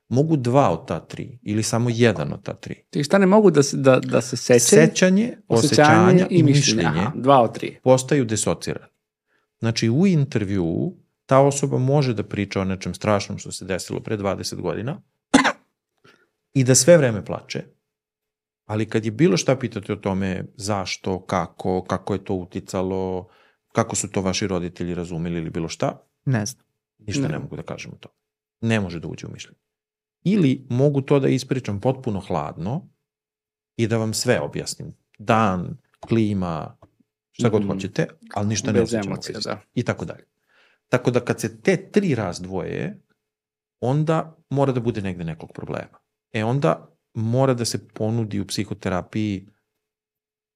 [0.09, 2.85] Mogu dva od ta tri ili samo jedan od ta tri.
[2.91, 4.87] Ti šta ne mogu da se, da, da se sećaju?
[4.87, 7.79] Sećanje, osjećanja i mišljenje, Aha, dva od tri.
[7.83, 8.93] postaju desocirani.
[9.59, 14.17] Znači u intervju ta osoba može da priča o nečem strašnom što se desilo pre
[14.19, 15.03] 20 godina
[16.55, 17.65] i da sve vreme plače,
[18.67, 23.29] Ali kad je bilo šta pitate o tome zašto, kako, kako je to uticalo,
[23.73, 26.67] kako su to vaši roditelji razumeli ili bilo šta, ne znam.
[26.99, 28.09] Ništa ne, ne mogu da kažem o to.
[28.61, 29.59] Ne može da uđe u mišljenje.
[30.25, 32.89] Ili mogu to da ispričam potpuno hladno
[33.77, 34.95] i da vam sve objasnim.
[35.19, 36.79] Dan, klima,
[37.31, 37.69] šta god mm.
[37.69, 39.13] hoćete, ali ništa ne osjećam.
[39.13, 39.61] Emocija, da.
[39.75, 40.25] I tako dalje.
[40.89, 43.03] Tako da kad se te tri razdvoje,
[43.81, 45.99] onda mora da bude negde nekog problema.
[46.33, 49.49] E onda mora da se ponudi u psihoterapiji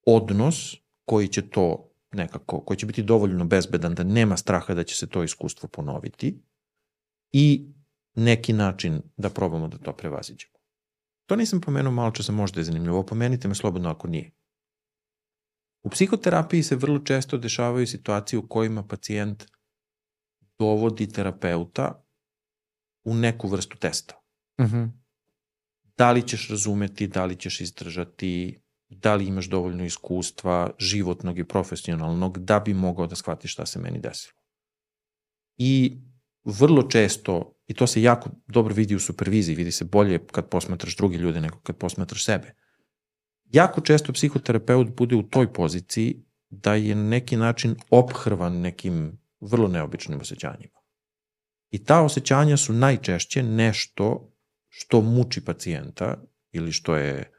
[0.06, 4.96] odnos koji će to nekako, koji će biti dovoljno bezbedan da nema straha da će
[4.96, 6.42] se to iskustvo ponoviti
[7.32, 7.72] i
[8.14, 10.54] neki način da probamo da to prevaziđemo.
[11.26, 14.30] To nisam pomenuo malo časa, možda je zanimljivo, pomenite me slobodno ako nije.
[15.82, 19.44] U psihoterapiji se vrlo često dešavaju situacije u kojima pacijent
[20.58, 22.04] dovodi terapeuta
[23.04, 24.14] u neku vrstu testa.
[24.58, 24.76] Uh mhm.
[24.76, 24.99] -huh
[26.01, 28.59] da li ćeš razumeti, da li ćeš izdržati,
[28.89, 33.78] da li imaš dovoljno iskustva životnog i profesionalnog da bi mogao da shvatiš šta se
[33.78, 34.40] meni desilo.
[35.56, 36.01] I
[36.44, 40.97] vrlo često, i to se jako dobro vidi u superviziji, vidi se bolje kad posmatraš
[40.97, 42.55] drugi ljude nego kad posmatraš sebe.
[43.44, 49.68] Jako često psihoterapeut bude u toj poziciji da je na neki način ophrvan nekim vrlo
[49.68, 50.81] neobičnim osjećanjima.
[51.70, 54.30] I ta osjećanja su najčešće nešto
[54.70, 56.16] što muči pacijenta
[56.52, 57.32] ili što je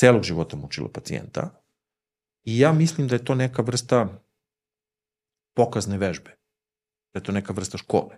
[0.00, 1.62] celog života mučilo pacijenta.
[2.44, 4.22] I ja mislim da je to neka vrsta
[5.54, 6.30] pokazne vežbe.
[7.12, 8.16] Da je to neka vrsta škole.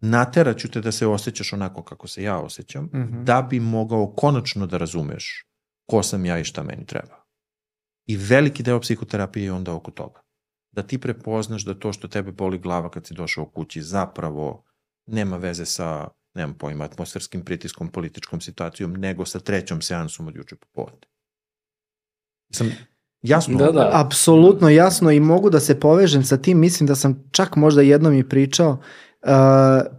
[0.00, 3.24] Nateraću te da se osjećaš onako kako se ja osjećam, mm -hmm.
[3.24, 5.46] da bi mogao konačno da razumeš
[5.86, 7.24] ko sam ja i šta meni treba.
[8.06, 10.20] I veliki deo psihoterapije je onda oko toga.
[10.72, 14.64] Da ti prepoznaš da to što tebe boli glava kad si došao u kući zapravo
[15.06, 20.56] nema veze sa nemam pojma, atmosferskim pritiskom, političkom situacijom, nego sa trećom seansom od juče
[20.56, 21.06] popodne.
[22.52, 22.72] Sam
[23.22, 23.58] jasno?
[23.58, 23.90] Da, da.
[23.92, 28.14] Apsolutno jasno i mogu da se povežem sa tim, mislim da sam čak možda jednom
[28.14, 29.28] i pričao, uh,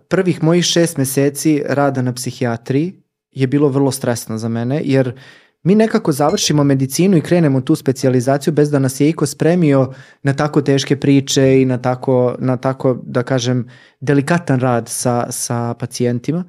[0.09, 2.93] prvih mojih šest meseci rada na psihijatriji
[3.31, 5.21] je bilo vrlo stresno za mene, jer uh,
[5.63, 9.93] mi nekako završimo medicinu i krenemo tu specijalizaciju bez da nas je iko spremio
[10.23, 13.67] na tako teške priče i na tako, na tako da kažem,
[13.99, 16.43] delikatan rad sa, sa pacijentima.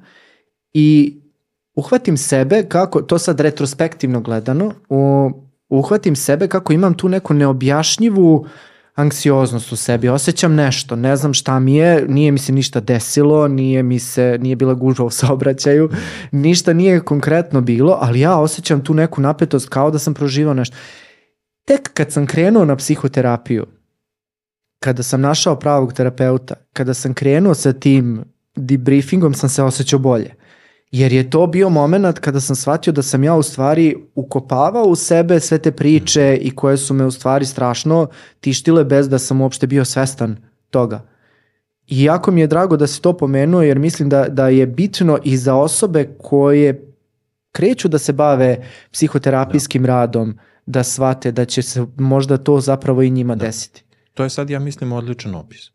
[0.73, 1.19] I
[1.75, 5.31] uhvatim sebe kako, to sad retrospektivno gledano, u,
[5.69, 8.45] uhvatim sebe kako imam tu neku neobjašnjivu
[8.95, 13.47] anksioznost u sebi, osjećam nešto, ne znam šta mi je, nije mi se ništa desilo,
[13.47, 15.89] nije mi se, nije bila gužva u saobraćaju,
[16.31, 20.75] ništa nije konkretno bilo, ali ja osjećam tu neku napetost kao da sam proživao nešto.
[21.65, 23.65] Tek kad sam krenuo na psihoterapiju,
[24.79, 28.23] kada sam našao pravog terapeuta, kada sam krenuo sa tim
[28.55, 30.35] debriefingom sam se osjećao bolje.
[30.93, 34.95] Jer je to bio moment kada sam shvatio da sam ja u stvari ukopavao u
[34.95, 38.07] sebe sve te priče i koje su me u stvari strašno
[38.39, 40.37] tištile bez da sam uopšte bio svestan
[40.69, 41.07] toga.
[41.87, 45.19] I jako mi je drago da se to pomenuo jer mislim da, da je bitno
[45.23, 46.93] i za osobe koje
[47.51, 49.87] kreću da se bave psihoterapijskim da.
[49.87, 53.45] radom, da shvate da će se možda to zapravo i njima da.
[53.45, 53.83] desiti.
[54.13, 55.71] To je sad, ja mislim, odličan opis.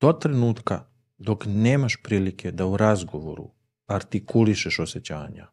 [0.00, 0.84] Do trenutka
[1.18, 3.50] dok nemaš prilike da u razgovoru
[3.86, 5.46] artikulišeš osjećanja,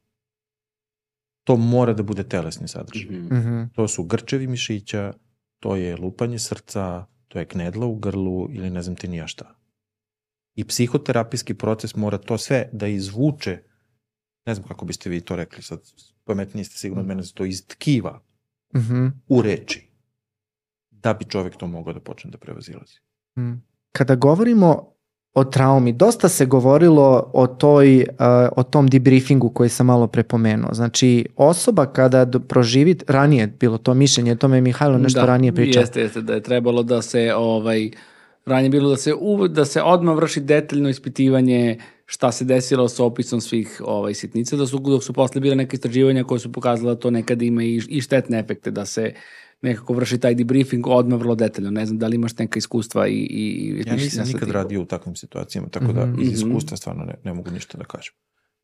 [1.44, 3.16] to mora da bude telesni sadržaj.
[3.16, 3.70] Mm -hmm.
[3.76, 5.14] To su grčevi mišića,
[5.60, 9.56] to je lupanje srca, to je knedla u grlu ili ne znam ti nija šta.
[10.56, 13.64] I psihoterapijski proces mora to sve da izvuče,
[14.46, 15.80] ne znam kako biste vi to rekli, sad
[16.24, 18.24] pametniji ste sigurno od mene, to iz tkiva
[18.76, 19.12] mm -hmm.
[19.28, 19.92] u reči,
[20.90, 23.00] da bi čovek to mogao da počne da prevazilazi.
[23.38, 23.54] Mm.
[23.92, 24.94] Kada govorimo
[25.34, 25.94] o traumi.
[25.94, 28.06] Dosta se govorilo o, toj, uh,
[28.56, 30.74] o tom debriefingu koji sam malo prepomenuo.
[30.74, 35.52] Znači, osoba kada proživi, ranije bilo to mišljenje, to me je Mihajlo nešto da, ranije
[35.52, 35.82] pričao.
[35.82, 37.92] Jeste, jeste, da je trebalo da se, ovaj,
[38.46, 43.04] ranije bilo da se, u, da se odmah vrši detaljno ispitivanje šta se desilo sa
[43.04, 46.94] opisom svih ovaj, sitnica, da su, dok su posle bile neke istraživanja koje su pokazala
[46.94, 49.14] da to nekad ima i, i štetne efekte, da se
[49.62, 51.72] nekako vrši taj debriefing odmah vrlo detaljno.
[51.72, 53.14] Ne znam da li imaš neka iskustva i...
[53.14, 54.52] i ja nisam nikad tipu.
[54.52, 55.94] radio u takvim situacijama, tako mm -hmm.
[55.94, 56.22] da mhm.
[56.22, 58.14] iz iskustva stvarno ne, ne mogu ništa da kažem.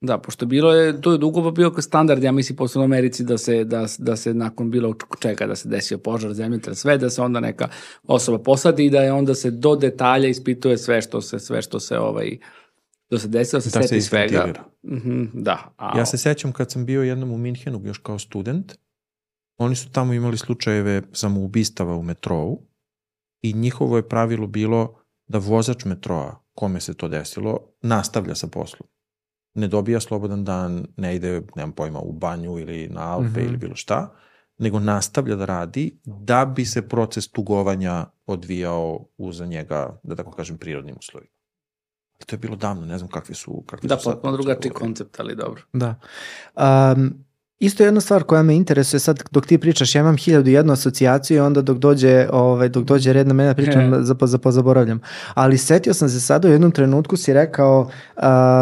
[0.02, 3.24] Da, pošto bilo je, to je dugo pa bio standard, ja mislim, posle u Americi
[3.24, 7.10] da se, da, da se nakon bilo čega, da se desio požar, zemljotres, sve, da
[7.10, 7.68] se onda neka
[8.04, 11.80] osoba posadi i da je onda se do detalja ispituje sve što se, sve što
[11.80, 12.38] se ovaj,
[13.10, 14.54] da se desilo, da se da seti se svega.
[14.84, 15.74] Mm -hmm, da.
[15.78, 18.74] A, ja se sećam kad sam bio jednom u Minhenu, još kao student,
[19.58, 22.62] Oni su tamo imali slučajeve samoubistava u metrou
[23.42, 28.90] i njihovo je pravilo bilo da vozač metroa, kome se to desilo, nastavlja sa poslom.
[29.54, 33.46] Ne dobija slobodan dan, ne ide, nemam pojma, u banju ili na Alpe mm -hmm.
[33.46, 34.14] ili bilo šta,
[34.58, 40.58] nego nastavlja da radi da bi se proces tugovanja odvijao uza njega, da tako kažem,
[40.58, 41.32] prirodnim uslovima.
[42.26, 43.64] To je bilo davno, ne znam kakvi su...
[43.68, 45.62] Kakvi da, potpuno drugačiji koncept, ali dobro.
[45.74, 45.96] Da.
[46.56, 47.27] Um,
[47.60, 51.38] Isto jedna stvar koja me interesuje sad dok ti pričaš, ja imam hiljadu jednu asocijaciju
[51.38, 55.00] i onda dok dođe, ovaj, dok dođe red na mene pričam za, za, pozaboravljam.
[55.34, 57.90] Ali setio sam se sada u jednom trenutku si rekao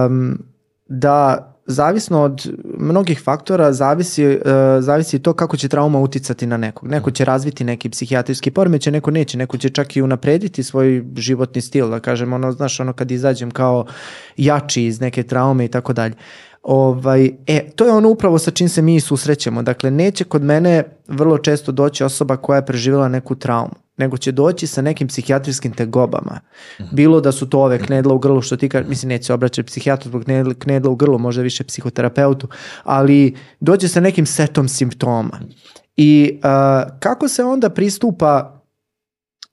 [0.07, 0.39] um,
[0.88, 4.41] da zavisno od mnogih faktora zavisi, uh,
[4.80, 6.89] zavisi to kako će trauma uticati na nekog.
[6.89, 11.61] Neko će razviti neki psihijatrijski poremećaj, neko neće, neko će čak i unaprediti svoj životni
[11.61, 13.85] stil, da kažem, ono, znaš, ono kad izađem kao
[14.38, 16.13] jači iz neke traume i tako dalje.
[16.65, 19.61] Ovaj, e, to je ono upravo sa čim se mi susrećemo.
[19.63, 24.31] Dakle, neće kod mene vrlo često doći osoba koja je preživjela neku traumu, nego će
[24.31, 26.39] doći sa nekim psihijatrijskim tegobama.
[26.81, 26.95] Mhm.
[26.95, 30.09] Bilo da su to ove knedla u grlu, što ti kaže, mislim, neće obraćati psihijatru
[30.09, 30.23] zbog
[30.59, 32.47] knedla u grlu, možda više psihoterapeutu,
[32.83, 35.39] ali dođe sa nekim setom simptoma.
[35.97, 38.61] I uh, kako se onda pristupa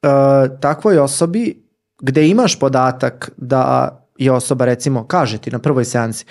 [0.03, 1.63] uh, takvoj osobi
[2.01, 6.25] gde imaš podatak da je osoba recimo kaže ti na prvoj seansi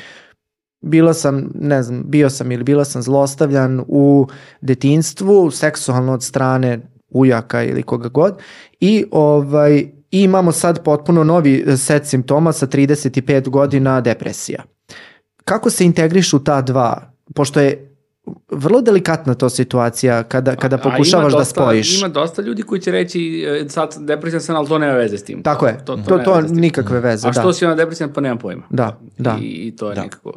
[0.81, 4.27] bila sam, ne znam, bio sam ili bila sam zlostavljan u
[4.61, 6.79] detinstvu, seksualno od strane
[7.09, 8.37] ujaka ili koga god
[8.79, 14.63] i ovaj i imamo sad potpuno novi set simptoma sa 35 godina depresija.
[15.45, 17.13] Kako se integrišu ta dva?
[17.35, 17.95] Pošto je
[18.51, 21.99] vrlo delikatna to situacija kada, kada pokušavaš da dosta, da spojiš.
[21.99, 25.23] Ima dosta ljudi koji će reći e, sad depresijan sam, ali to nema veze s
[25.23, 25.43] tim.
[25.43, 27.27] Tako je, to, to, to, to nikakve veze.
[27.27, 27.53] A što da.
[27.53, 28.63] si ona depresijan pa nemam pojma.
[28.69, 29.37] Da, da.
[29.41, 30.01] I, i to je da.
[30.01, 30.33] nekako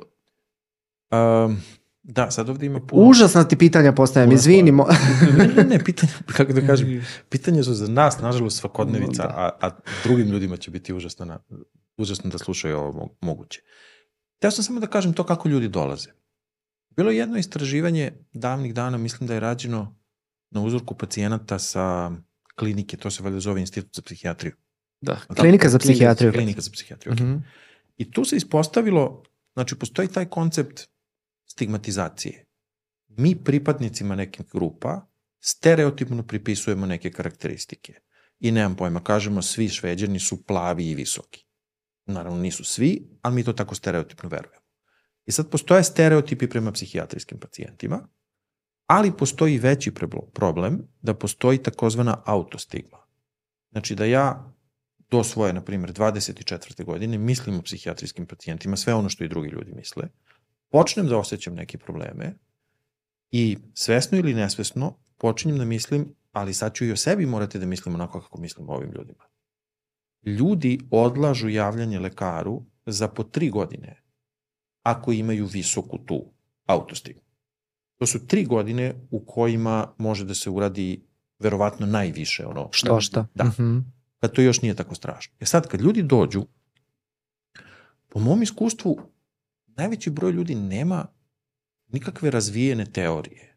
[1.45, 1.57] Um,
[2.03, 3.09] da, sad ovde ima puno...
[3.09, 4.87] Užasna ti pitanja postavljam, izvinimo.
[5.39, 9.29] ne, ne, ne, pitanje, kako da kažem, pitanje su za nas, nažalost, svakodnevica, da.
[9.37, 9.71] a, a
[10.05, 11.39] drugim ljudima će biti užasno, na,
[11.97, 13.61] užasno da slušaju ovo moguće.
[14.39, 16.11] Teo sam samo da kažem to kako ljudi dolaze.
[16.97, 19.97] Bilo je jedno istraživanje davnih dana, mislim da je rađeno
[20.51, 22.11] na uzorku pacijenata sa
[22.55, 24.53] klinike, to se valjda zove Institut za psihijatriju.
[25.01, 26.33] Da, klinika za psihijatriju.
[26.33, 27.23] Klinika za psihijatriju, okay.
[27.23, 27.41] mm -hmm.
[27.97, 29.23] I tu se ispostavilo,
[29.55, 30.94] znači postoji taj koncept
[31.47, 32.47] stigmatizacije.
[33.09, 35.07] Mi pripadnicima nekih grupa
[35.41, 37.95] stereotipno pripisujemo neke karakteristike.
[38.41, 41.47] I nemam pojma, kažemo svi šveđani su plavi i visoki.
[42.07, 44.65] Naravno nisu svi, ali mi to tako stereotipno verujemo.
[45.27, 48.09] I sad postoje stereotipi prema psihijatrijskim pacijentima,
[48.87, 49.93] ali postoji veći
[50.35, 52.99] problem da postoji takozvana autostigma.
[53.71, 54.55] Znači da ja
[55.11, 56.85] do svoje, na primjer, 24.
[56.85, 60.09] godine mislim o psihijatrijskim pacijentima, sve ono što i drugi ljudi misle,
[60.75, 62.35] počnem da osjećam neke probleme
[63.31, 67.67] i svesno ili nesvesno počinjem da mislim, ali sad ću i o sebi morati da
[67.67, 69.25] mislim onako kako mislim o ovim ljudima.
[70.23, 74.03] Ljudi odlažu javljanje lekaru za po tri godine,
[74.83, 76.25] ako imaju visoku tu
[76.67, 77.21] autostimu.
[77.97, 81.07] To su tri godine u kojima može da se uradi
[81.39, 82.69] verovatno najviše ono.
[82.73, 83.27] Što šta?
[83.35, 83.45] Da.
[83.45, 83.83] Mm -hmm.
[84.21, 85.35] Kad to još nije tako strašno.
[85.41, 86.47] E sad, kad ljudi dođu,
[88.09, 89.14] po mom iskustvu,
[89.77, 91.07] najveći broj ljudi nema
[91.87, 93.55] nikakve razvijene teorije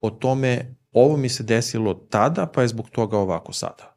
[0.00, 3.96] o tome ovo mi se desilo tada, pa je zbog toga ovako sada.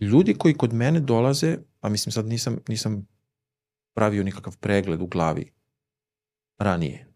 [0.00, 3.06] Ljudi koji kod mene dolaze, a mislim sad nisam, nisam
[3.94, 5.52] pravio nikakav pregled u glavi
[6.58, 7.12] ranije,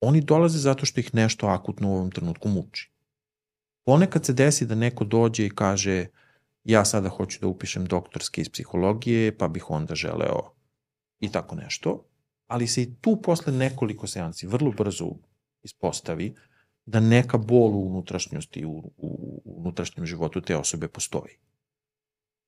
[0.00, 2.92] oni dolaze zato što ih nešto akutno u ovom trenutku muči.
[3.84, 6.06] Ponekad se desi da neko dođe i kaže
[6.64, 10.55] ja sada hoću da upišem doktorske iz psihologije, pa bih onda želeo
[11.20, 12.04] i tako nešto,
[12.46, 15.10] ali se i tu posle nekoliko seansi vrlo brzo
[15.62, 16.34] ispostavi
[16.86, 18.92] da neka bol u unutrašnjosti, u, u,
[19.44, 21.32] u unutrašnjem životu te osobe postoji.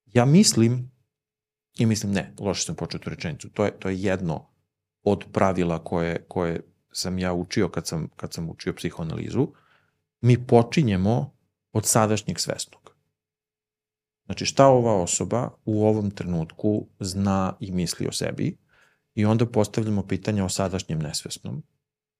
[0.06, 0.90] Ja mislim,
[1.78, 4.46] i mislim ne, loše sam počeo tu rečenicu, to je, to je jedno
[5.02, 6.60] od pravila koje, koje
[6.92, 9.48] sam ja učio kad sam, kad sam učio psihoanalizu,
[10.20, 11.34] mi počinjemo
[11.72, 12.97] od sadašnjeg svesnog.
[14.28, 18.56] Znači šta ova osoba u ovom trenutku zna i misli o sebi
[19.14, 21.62] i onda postavljamo pitanja o sadašnjem nesvesnom.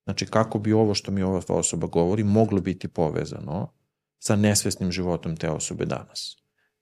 [0.05, 3.73] Znači kako bi ovo što mi ova osoba govori moglo biti povezano
[4.19, 6.37] sa nesvesnim životom te osobe danas.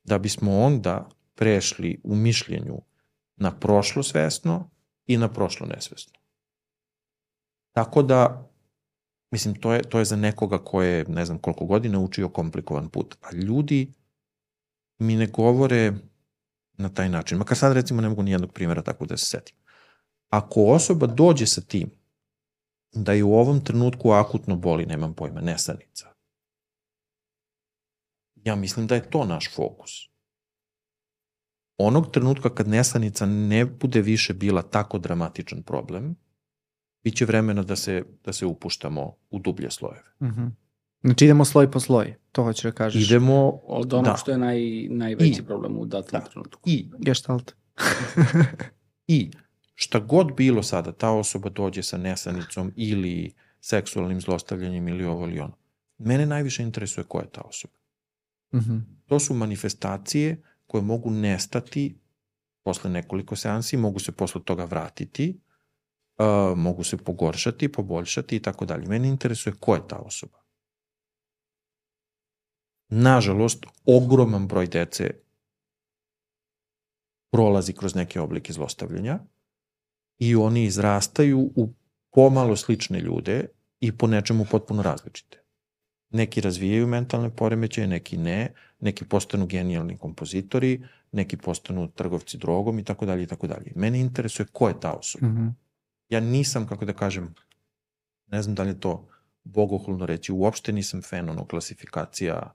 [0.05, 2.79] Da bismo onda prešli u mišljenju
[3.37, 4.71] na prošlo svesno
[5.07, 6.13] i na prošlo nesvesno.
[7.73, 8.51] Tako da,
[9.31, 12.89] mislim, to je, to je za nekoga ko je, ne znam koliko godina, učio komplikovan
[12.89, 13.17] put.
[13.21, 13.93] A ljudi
[14.99, 15.93] mi ne govore
[16.73, 17.39] na taj način.
[17.39, 19.57] Makar sad recimo ne mogu nijednog primjera tako da se setim.
[20.29, 21.91] Ako osoba dođe sa tim
[22.93, 26.09] da je u ovom trenutku akutno boli, nemam pojma, nesanica,
[28.45, 29.91] ja mislim da je to naš fokus.
[31.79, 36.17] Onog trenutka kad nesanica ne bude više bila tako dramatičan problem,
[37.05, 40.15] biće vremena da se, da se upuštamo u dublje slojeve.
[40.21, 40.51] Mm -hmm.
[41.07, 43.11] Znači idemo sloj po sloj, to hoću da kažeš.
[43.11, 43.61] Idemo...
[43.67, 44.17] Od onog da.
[44.17, 46.27] što je naj, najveći I, problem u datom da.
[46.27, 46.71] trenutku.
[46.71, 47.53] I, Gestalt.
[49.07, 49.31] I
[49.75, 55.41] šta god bilo sada, ta osoba dođe sa nesanicom ili seksualnim zlostavljanjem ili ovo ili
[55.41, 55.57] ono.
[55.99, 57.75] Mene najviše interesuje ko je ta osoba.
[58.55, 58.81] Mm -hmm.
[59.07, 61.99] To su manifestacije koje mogu nestati
[62.63, 65.41] posle nekoliko seansi, mogu se posle toga vratiti,
[66.19, 68.87] uh, mogu se pogoršati, poboljšati i tako dalje.
[68.87, 70.46] Mene interesuje ko je ta osoba.
[72.89, 75.11] Nažalost, ogroman broj dece
[77.31, 79.19] prolazi kroz neke oblike zlostavljanja
[80.19, 81.73] i oni izrastaju u
[82.11, 83.47] pomalo slične ljude
[83.81, 85.43] i po nečemu potpuno različite.
[86.11, 92.85] Neki razvijaju mentalne poremećaje, neki ne, neki postanu genijalni kompozitori, neki postanu trgovci drogom i
[92.85, 93.73] tako dalje i tako dalje.
[93.75, 95.27] Mene interesuje ko je ta osoba.
[95.27, 95.53] Mm -hmm.
[96.09, 97.35] Ja nisam, kako da kažem,
[98.27, 99.09] ne znam da li je to
[99.45, 102.53] bogohulno reći, uopšte nisam fan ono klasifikacija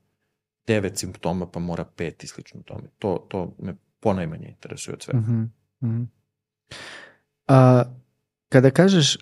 [0.68, 2.84] devet simptoma pa mora pet i slično tome.
[3.00, 5.20] To, to me ponajmanje interesuje od svega.
[5.20, 5.52] Mm
[5.82, 6.06] -hmm.
[7.48, 7.84] A,
[8.52, 9.18] kada kažeš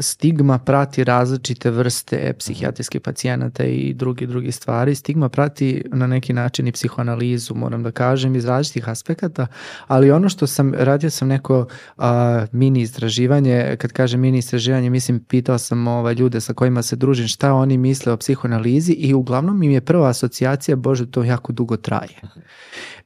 [0.00, 4.94] stigma prati različite vrste psihijatrijskih pacijenata i drugi drugi stvari.
[4.94, 9.46] Stigma prati na neki način i psihoanalizu, moram da kažem, iz različitih aspekata,
[9.86, 11.66] ali ono što sam, radio sam neko
[11.96, 16.96] a, mini istraživanje, kad kažem mini istraživanje, mislim, pitao sam ovaj, ljude sa kojima se
[16.96, 21.52] družim šta oni misle o psihoanalizi i uglavnom im je prva asocijacija, bože, to jako
[21.52, 22.20] dugo traje.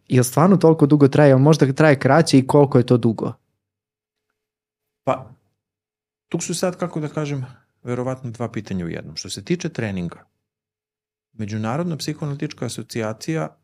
[0.08, 3.32] Jel stvarno toliko dugo traje, možda traje kraće i koliko je to dugo?
[5.04, 5.37] Pa,
[6.28, 7.46] tu su sad, kako da kažem,
[7.82, 9.16] verovatno dva pitanja u jednom.
[9.16, 10.24] Što se tiče treninga,
[11.38, 13.56] Međunarodna psihoanalitička asocijacija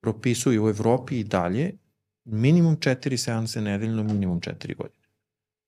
[0.00, 1.72] propisuje u Evropi i dalje
[2.24, 5.06] minimum četiri seanse nedeljno, minimum četiri godine.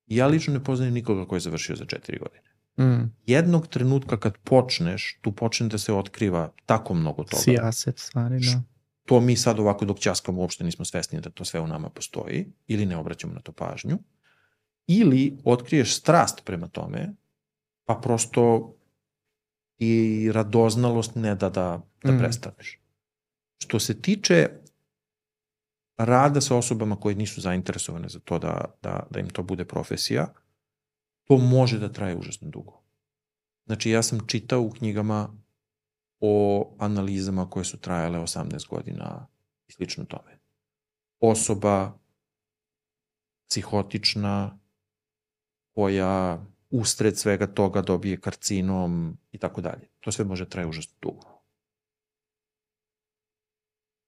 [0.06, 2.50] Ja lično ne poznajem nikoga ko je završio za četiri godine.
[2.78, 3.12] Mm.
[3.26, 7.42] Jednog trenutka kad počneš, tu počne da se otkriva tako mnogo toga.
[7.42, 8.62] Sijaset stvari, da.
[9.06, 12.52] To mi sad ovako dok ćaskamo uopšte nismo svesni da to sve u nama postoji
[12.66, 13.98] ili ne obraćamo na to pažnju
[14.86, 17.14] ili otkriješ strast prema tome,
[17.84, 18.74] pa prosto
[19.78, 22.18] i radoznalost ne da da, da mm.
[22.18, 22.80] prestaneš.
[23.58, 24.48] Što se tiče
[25.96, 30.32] rada sa osobama koje nisu zainteresovane za to da, da, da im to bude profesija,
[31.24, 32.82] to može da traje užasno dugo.
[33.66, 35.28] Znači, ja sam čitao u knjigama
[36.20, 39.26] o analizama koje su trajale 18 godina
[39.68, 40.38] i slično tome.
[41.20, 41.98] Osoba
[43.48, 44.58] psihotična,
[45.80, 49.88] koja ustred svega toga dobije karcinom i tako dalje.
[50.00, 51.42] To sve može traje užasno dugo.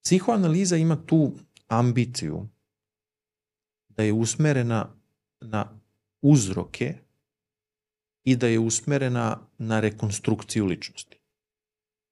[0.04, 1.32] Psihoanaliza ima tu
[1.68, 2.48] ambiciju
[3.88, 4.94] da je usmerena
[5.40, 5.80] na
[6.22, 6.98] uzroke
[8.24, 11.18] i da je usmerena na rekonstrukciju ličnosti.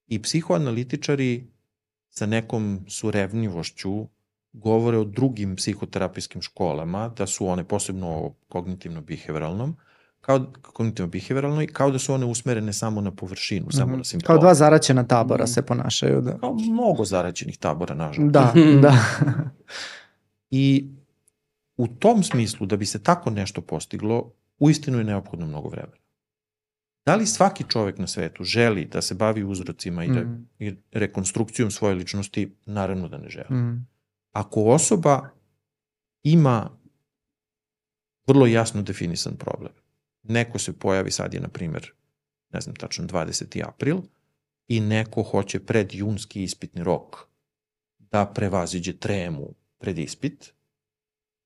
[0.06, 1.52] I psihoanalitičari
[2.10, 4.06] sa nekom surevnjivošću
[4.52, 9.74] govore o drugim psihoterapijskim školama, da su one posebno kognitivno-behavioralnom,
[10.20, 13.76] kao kognitivno-behavioralnoj, kao da su one usmerene samo na površinu, mm -hmm.
[13.76, 13.98] samo mhm.
[13.98, 14.26] na simptome.
[14.26, 15.54] Kao dva zaraćena tabora mm -hmm.
[15.54, 16.20] se ponašaju.
[16.20, 16.38] Da.
[16.38, 18.32] Kao mnogo zaraćenih tabora, nažalost.
[18.32, 18.52] Da,
[18.82, 18.94] da.
[20.50, 20.90] I
[21.76, 26.00] u tom smislu, da bi se tako nešto postiglo, uistinu je neophodno mnogo vremena.
[27.06, 30.48] Da li svaki čovek na svetu želi da se bavi uzrocima i, da, mm.
[30.58, 32.56] i rekonstrukcijom svoje ličnosti?
[32.66, 33.54] Naravno da ne želi.
[33.54, 33.86] Mm.
[34.32, 35.28] Ako osoba
[36.22, 36.70] ima
[38.26, 39.72] vrlo jasno definisan problem,
[40.22, 41.92] neko se pojavi, sad je na primer,
[42.52, 43.68] ne znam tačno, 20.
[43.68, 43.98] april,
[44.68, 47.16] i neko hoće pred junski ispitni rok
[47.98, 50.52] da prevaziđe tremu pred ispit,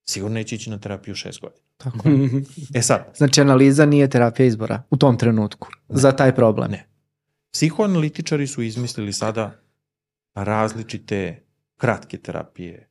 [0.08, 1.62] sigurno neće ići na terapiju šest godina.
[1.76, 2.42] Tako je.
[2.74, 3.12] e sad.
[3.16, 5.96] Znači analiza nije terapija izbora u tom trenutku ne.
[6.00, 6.70] za taj problem.
[6.70, 6.88] Ne.
[7.52, 9.60] Psihoanalitičari su izmislili sada
[10.34, 11.42] različite
[11.76, 12.88] kratke terapije.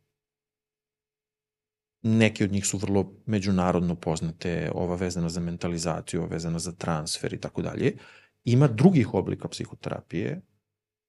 [2.01, 7.34] Neke od njih su vrlo međunarodno poznate, ova vezana za mentalizaciju, ova vezana za transfer
[7.34, 7.97] i tako dalje.
[8.43, 10.41] Ima drugih oblika psihoterapije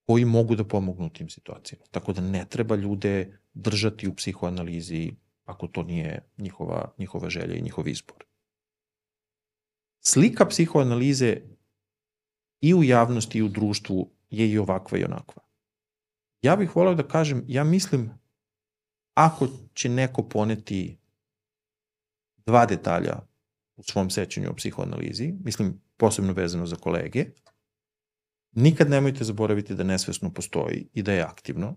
[0.06, 1.84] koji mogu da pomognu u tim situacijama.
[1.90, 5.12] Tako da ne treba ljude držati u psihoanalizi
[5.44, 8.24] ako to nije njihova, njihova želja i njihov izbor.
[10.00, 11.40] Slika psihoanalize
[12.60, 15.43] i u javnosti i u društvu je i ovakva i onakva.
[16.44, 18.10] Ja bih volao da kažem, ja mislim,
[19.14, 20.98] ako će neko poneti
[22.46, 23.20] dva detalja
[23.76, 27.26] u svom sećanju o psihoanalizi, mislim posebno vezano za kolege,
[28.52, 31.76] nikad nemojte zaboraviti da nesvesno postoji i da je aktivno,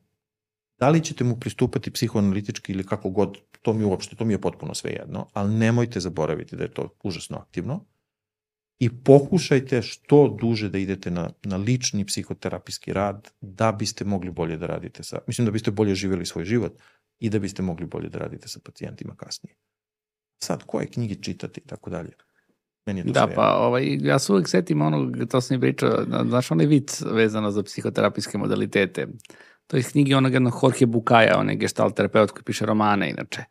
[0.79, 4.41] Da li ćete mu pristupati psihoanalitički ili kako god, to mi uopšte, to mi je
[4.41, 7.85] potpuno sve jedno, ali nemojte zaboraviti da je to užasno aktivno
[8.79, 14.57] i pokušajte što duže da idete na, na lični psihoterapijski rad da biste mogli bolje
[14.57, 16.73] da radite sa, mislim da biste bolje živjeli svoj život
[17.19, 19.55] i da biste mogli bolje da radite sa pacijentima kasnije.
[20.43, 22.11] Sad, koje knjige čitati i tako dalje.
[22.85, 26.05] Meni je to da, pa ovaj, ja se uvek setim onog, to sam i pričao,
[26.25, 29.07] znaš onaj vic vezano za psihoterapijske modalitete
[29.67, 33.09] to je iz knjige onog jednog Jorge Bukaja, on je gestalt terapeut koji piše romane
[33.09, 33.43] inače.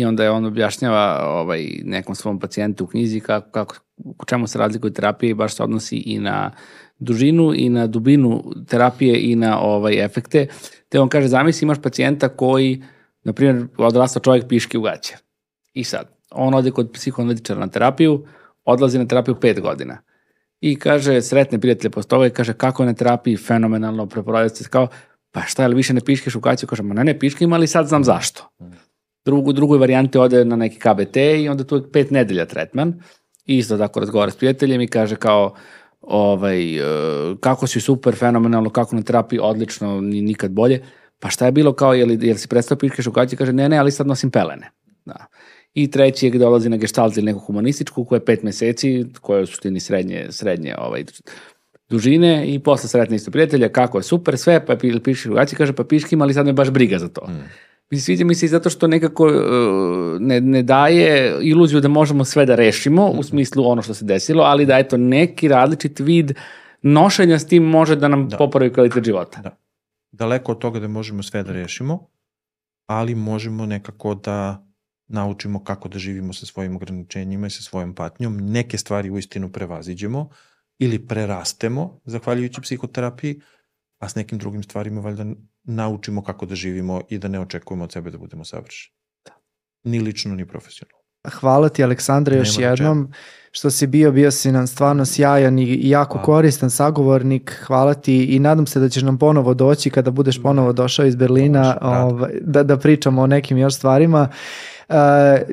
[0.00, 4.46] I onda je on objašnjava ovaj, nekom svom pacijentu u knjizi kako, kako, u čemu
[4.46, 6.52] se razlikuje terapija i baš se odnosi i na
[6.98, 10.46] dužinu i na dubinu terapije i na ovaj efekte.
[10.88, 12.82] Te on kaže, zamisli imaš pacijenta koji,
[13.24, 15.16] na primjer, odrasta čovjek piški u gaće.
[15.72, 18.26] I sad, on ode kod psihoanalitičara na terapiju,
[18.64, 19.98] odlazi na terapiju pet godina.
[20.60, 24.68] I kaže, sretne prijatelje posle toga i kaže, kako je na terapiji fenomenalno, preporodite se
[24.68, 24.88] kao,
[25.30, 26.68] pa šta, li više ne piškeš u kaciju?
[26.68, 28.48] Kažem, ne, ne piškim, ali sad znam zašto.
[29.24, 33.02] Drugu, drugoj varijanti ode na neki KBT i onda tu je pet nedelja tretman.
[33.46, 35.54] I isto tako razgovara s prijateljem i kaže kao,
[36.00, 36.82] ovaj, e,
[37.40, 40.82] kako si super, fenomenalno, kako na terapiji, odlično, nikad bolje.
[41.18, 43.38] Pa šta je bilo kao, jel, jel si prestao piškeš u kaciju?
[43.38, 44.70] Kaže, ne, ne, ali sad nosim pelene.
[45.04, 45.26] Da.
[45.74, 49.36] I treći je gde dolazi na gestalt ili neku humanističku koja je pet meseci, koja
[49.36, 51.04] je u suštini srednje, srednje ovaj,
[51.90, 55.84] dužine i posle sretne isto prijatelja, kako je super, sve, pa piši drugačije, kaže, pa
[55.84, 57.26] piškim, ali sad me baš briga za to.
[57.28, 57.69] Mm.
[57.90, 62.24] Mislim, sviđa mi se i zato što nekako uh, ne, ne daje iluziju da možemo
[62.24, 63.18] sve da rešimo, mm.
[63.18, 66.32] u smislu ono što se desilo, ali da eto neki različit vid
[66.82, 68.36] nošenja s tim može da nam da.
[68.36, 69.40] popravi kvalitet života.
[69.40, 69.56] Da.
[70.12, 72.06] Daleko od toga da možemo sve da rešimo,
[72.86, 74.66] ali možemo nekako da
[75.08, 78.36] naučimo kako da živimo sa svojim ograničenjima i sa svojom patnjom.
[78.36, 80.28] Neke stvari u istinu prevaziđemo,
[80.78, 83.40] ili prerastemo, zahvaljujući psihoterapiji,
[83.98, 85.24] a s nekim drugim stvarima valjda
[85.70, 88.94] naučimo kako da živimo i da ne očekujemo od sebe da budemo savršeni.
[89.24, 89.32] Da.
[89.84, 91.00] Ni lično, ni profesionalno.
[91.28, 93.12] Hvala ti Aleksandra još Nema jednom
[93.52, 96.24] što si bio, bio si nam stvarno sjajan i jako Hvala.
[96.24, 97.62] koristan sagovornik.
[97.66, 101.16] Hvala ti i nadam se da ćeš nam ponovo doći kada budeš ponovo došao iz
[101.16, 104.28] Berlina ovaj, da, da pričamo o nekim još stvarima.
[104.90, 104.96] Uh,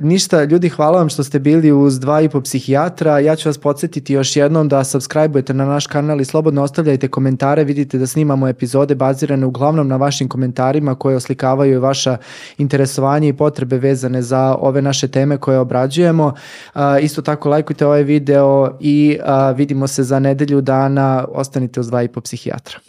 [0.01, 3.19] ništa, ljudi, hvala vam što ste bili uz dva i po psihijatra.
[3.19, 7.63] Ja ću vas podsjetiti još jednom da subscribe-ujete na naš kanal i slobodno ostavljajte komentare.
[7.63, 12.17] Vidite da snimamo epizode bazirane uglavnom na vašim komentarima koje oslikavaju vaša
[12.57, 16.25] interesovanje i potrebe vezane za ove naše teme koje obrađujemo.
[16.75, 21.25] Uh, isto tako lajkujte ovaj video i uh, vidimo se za nedelju dana.
[21.31, 22.79] Ostanite uz dva i po psihijatra.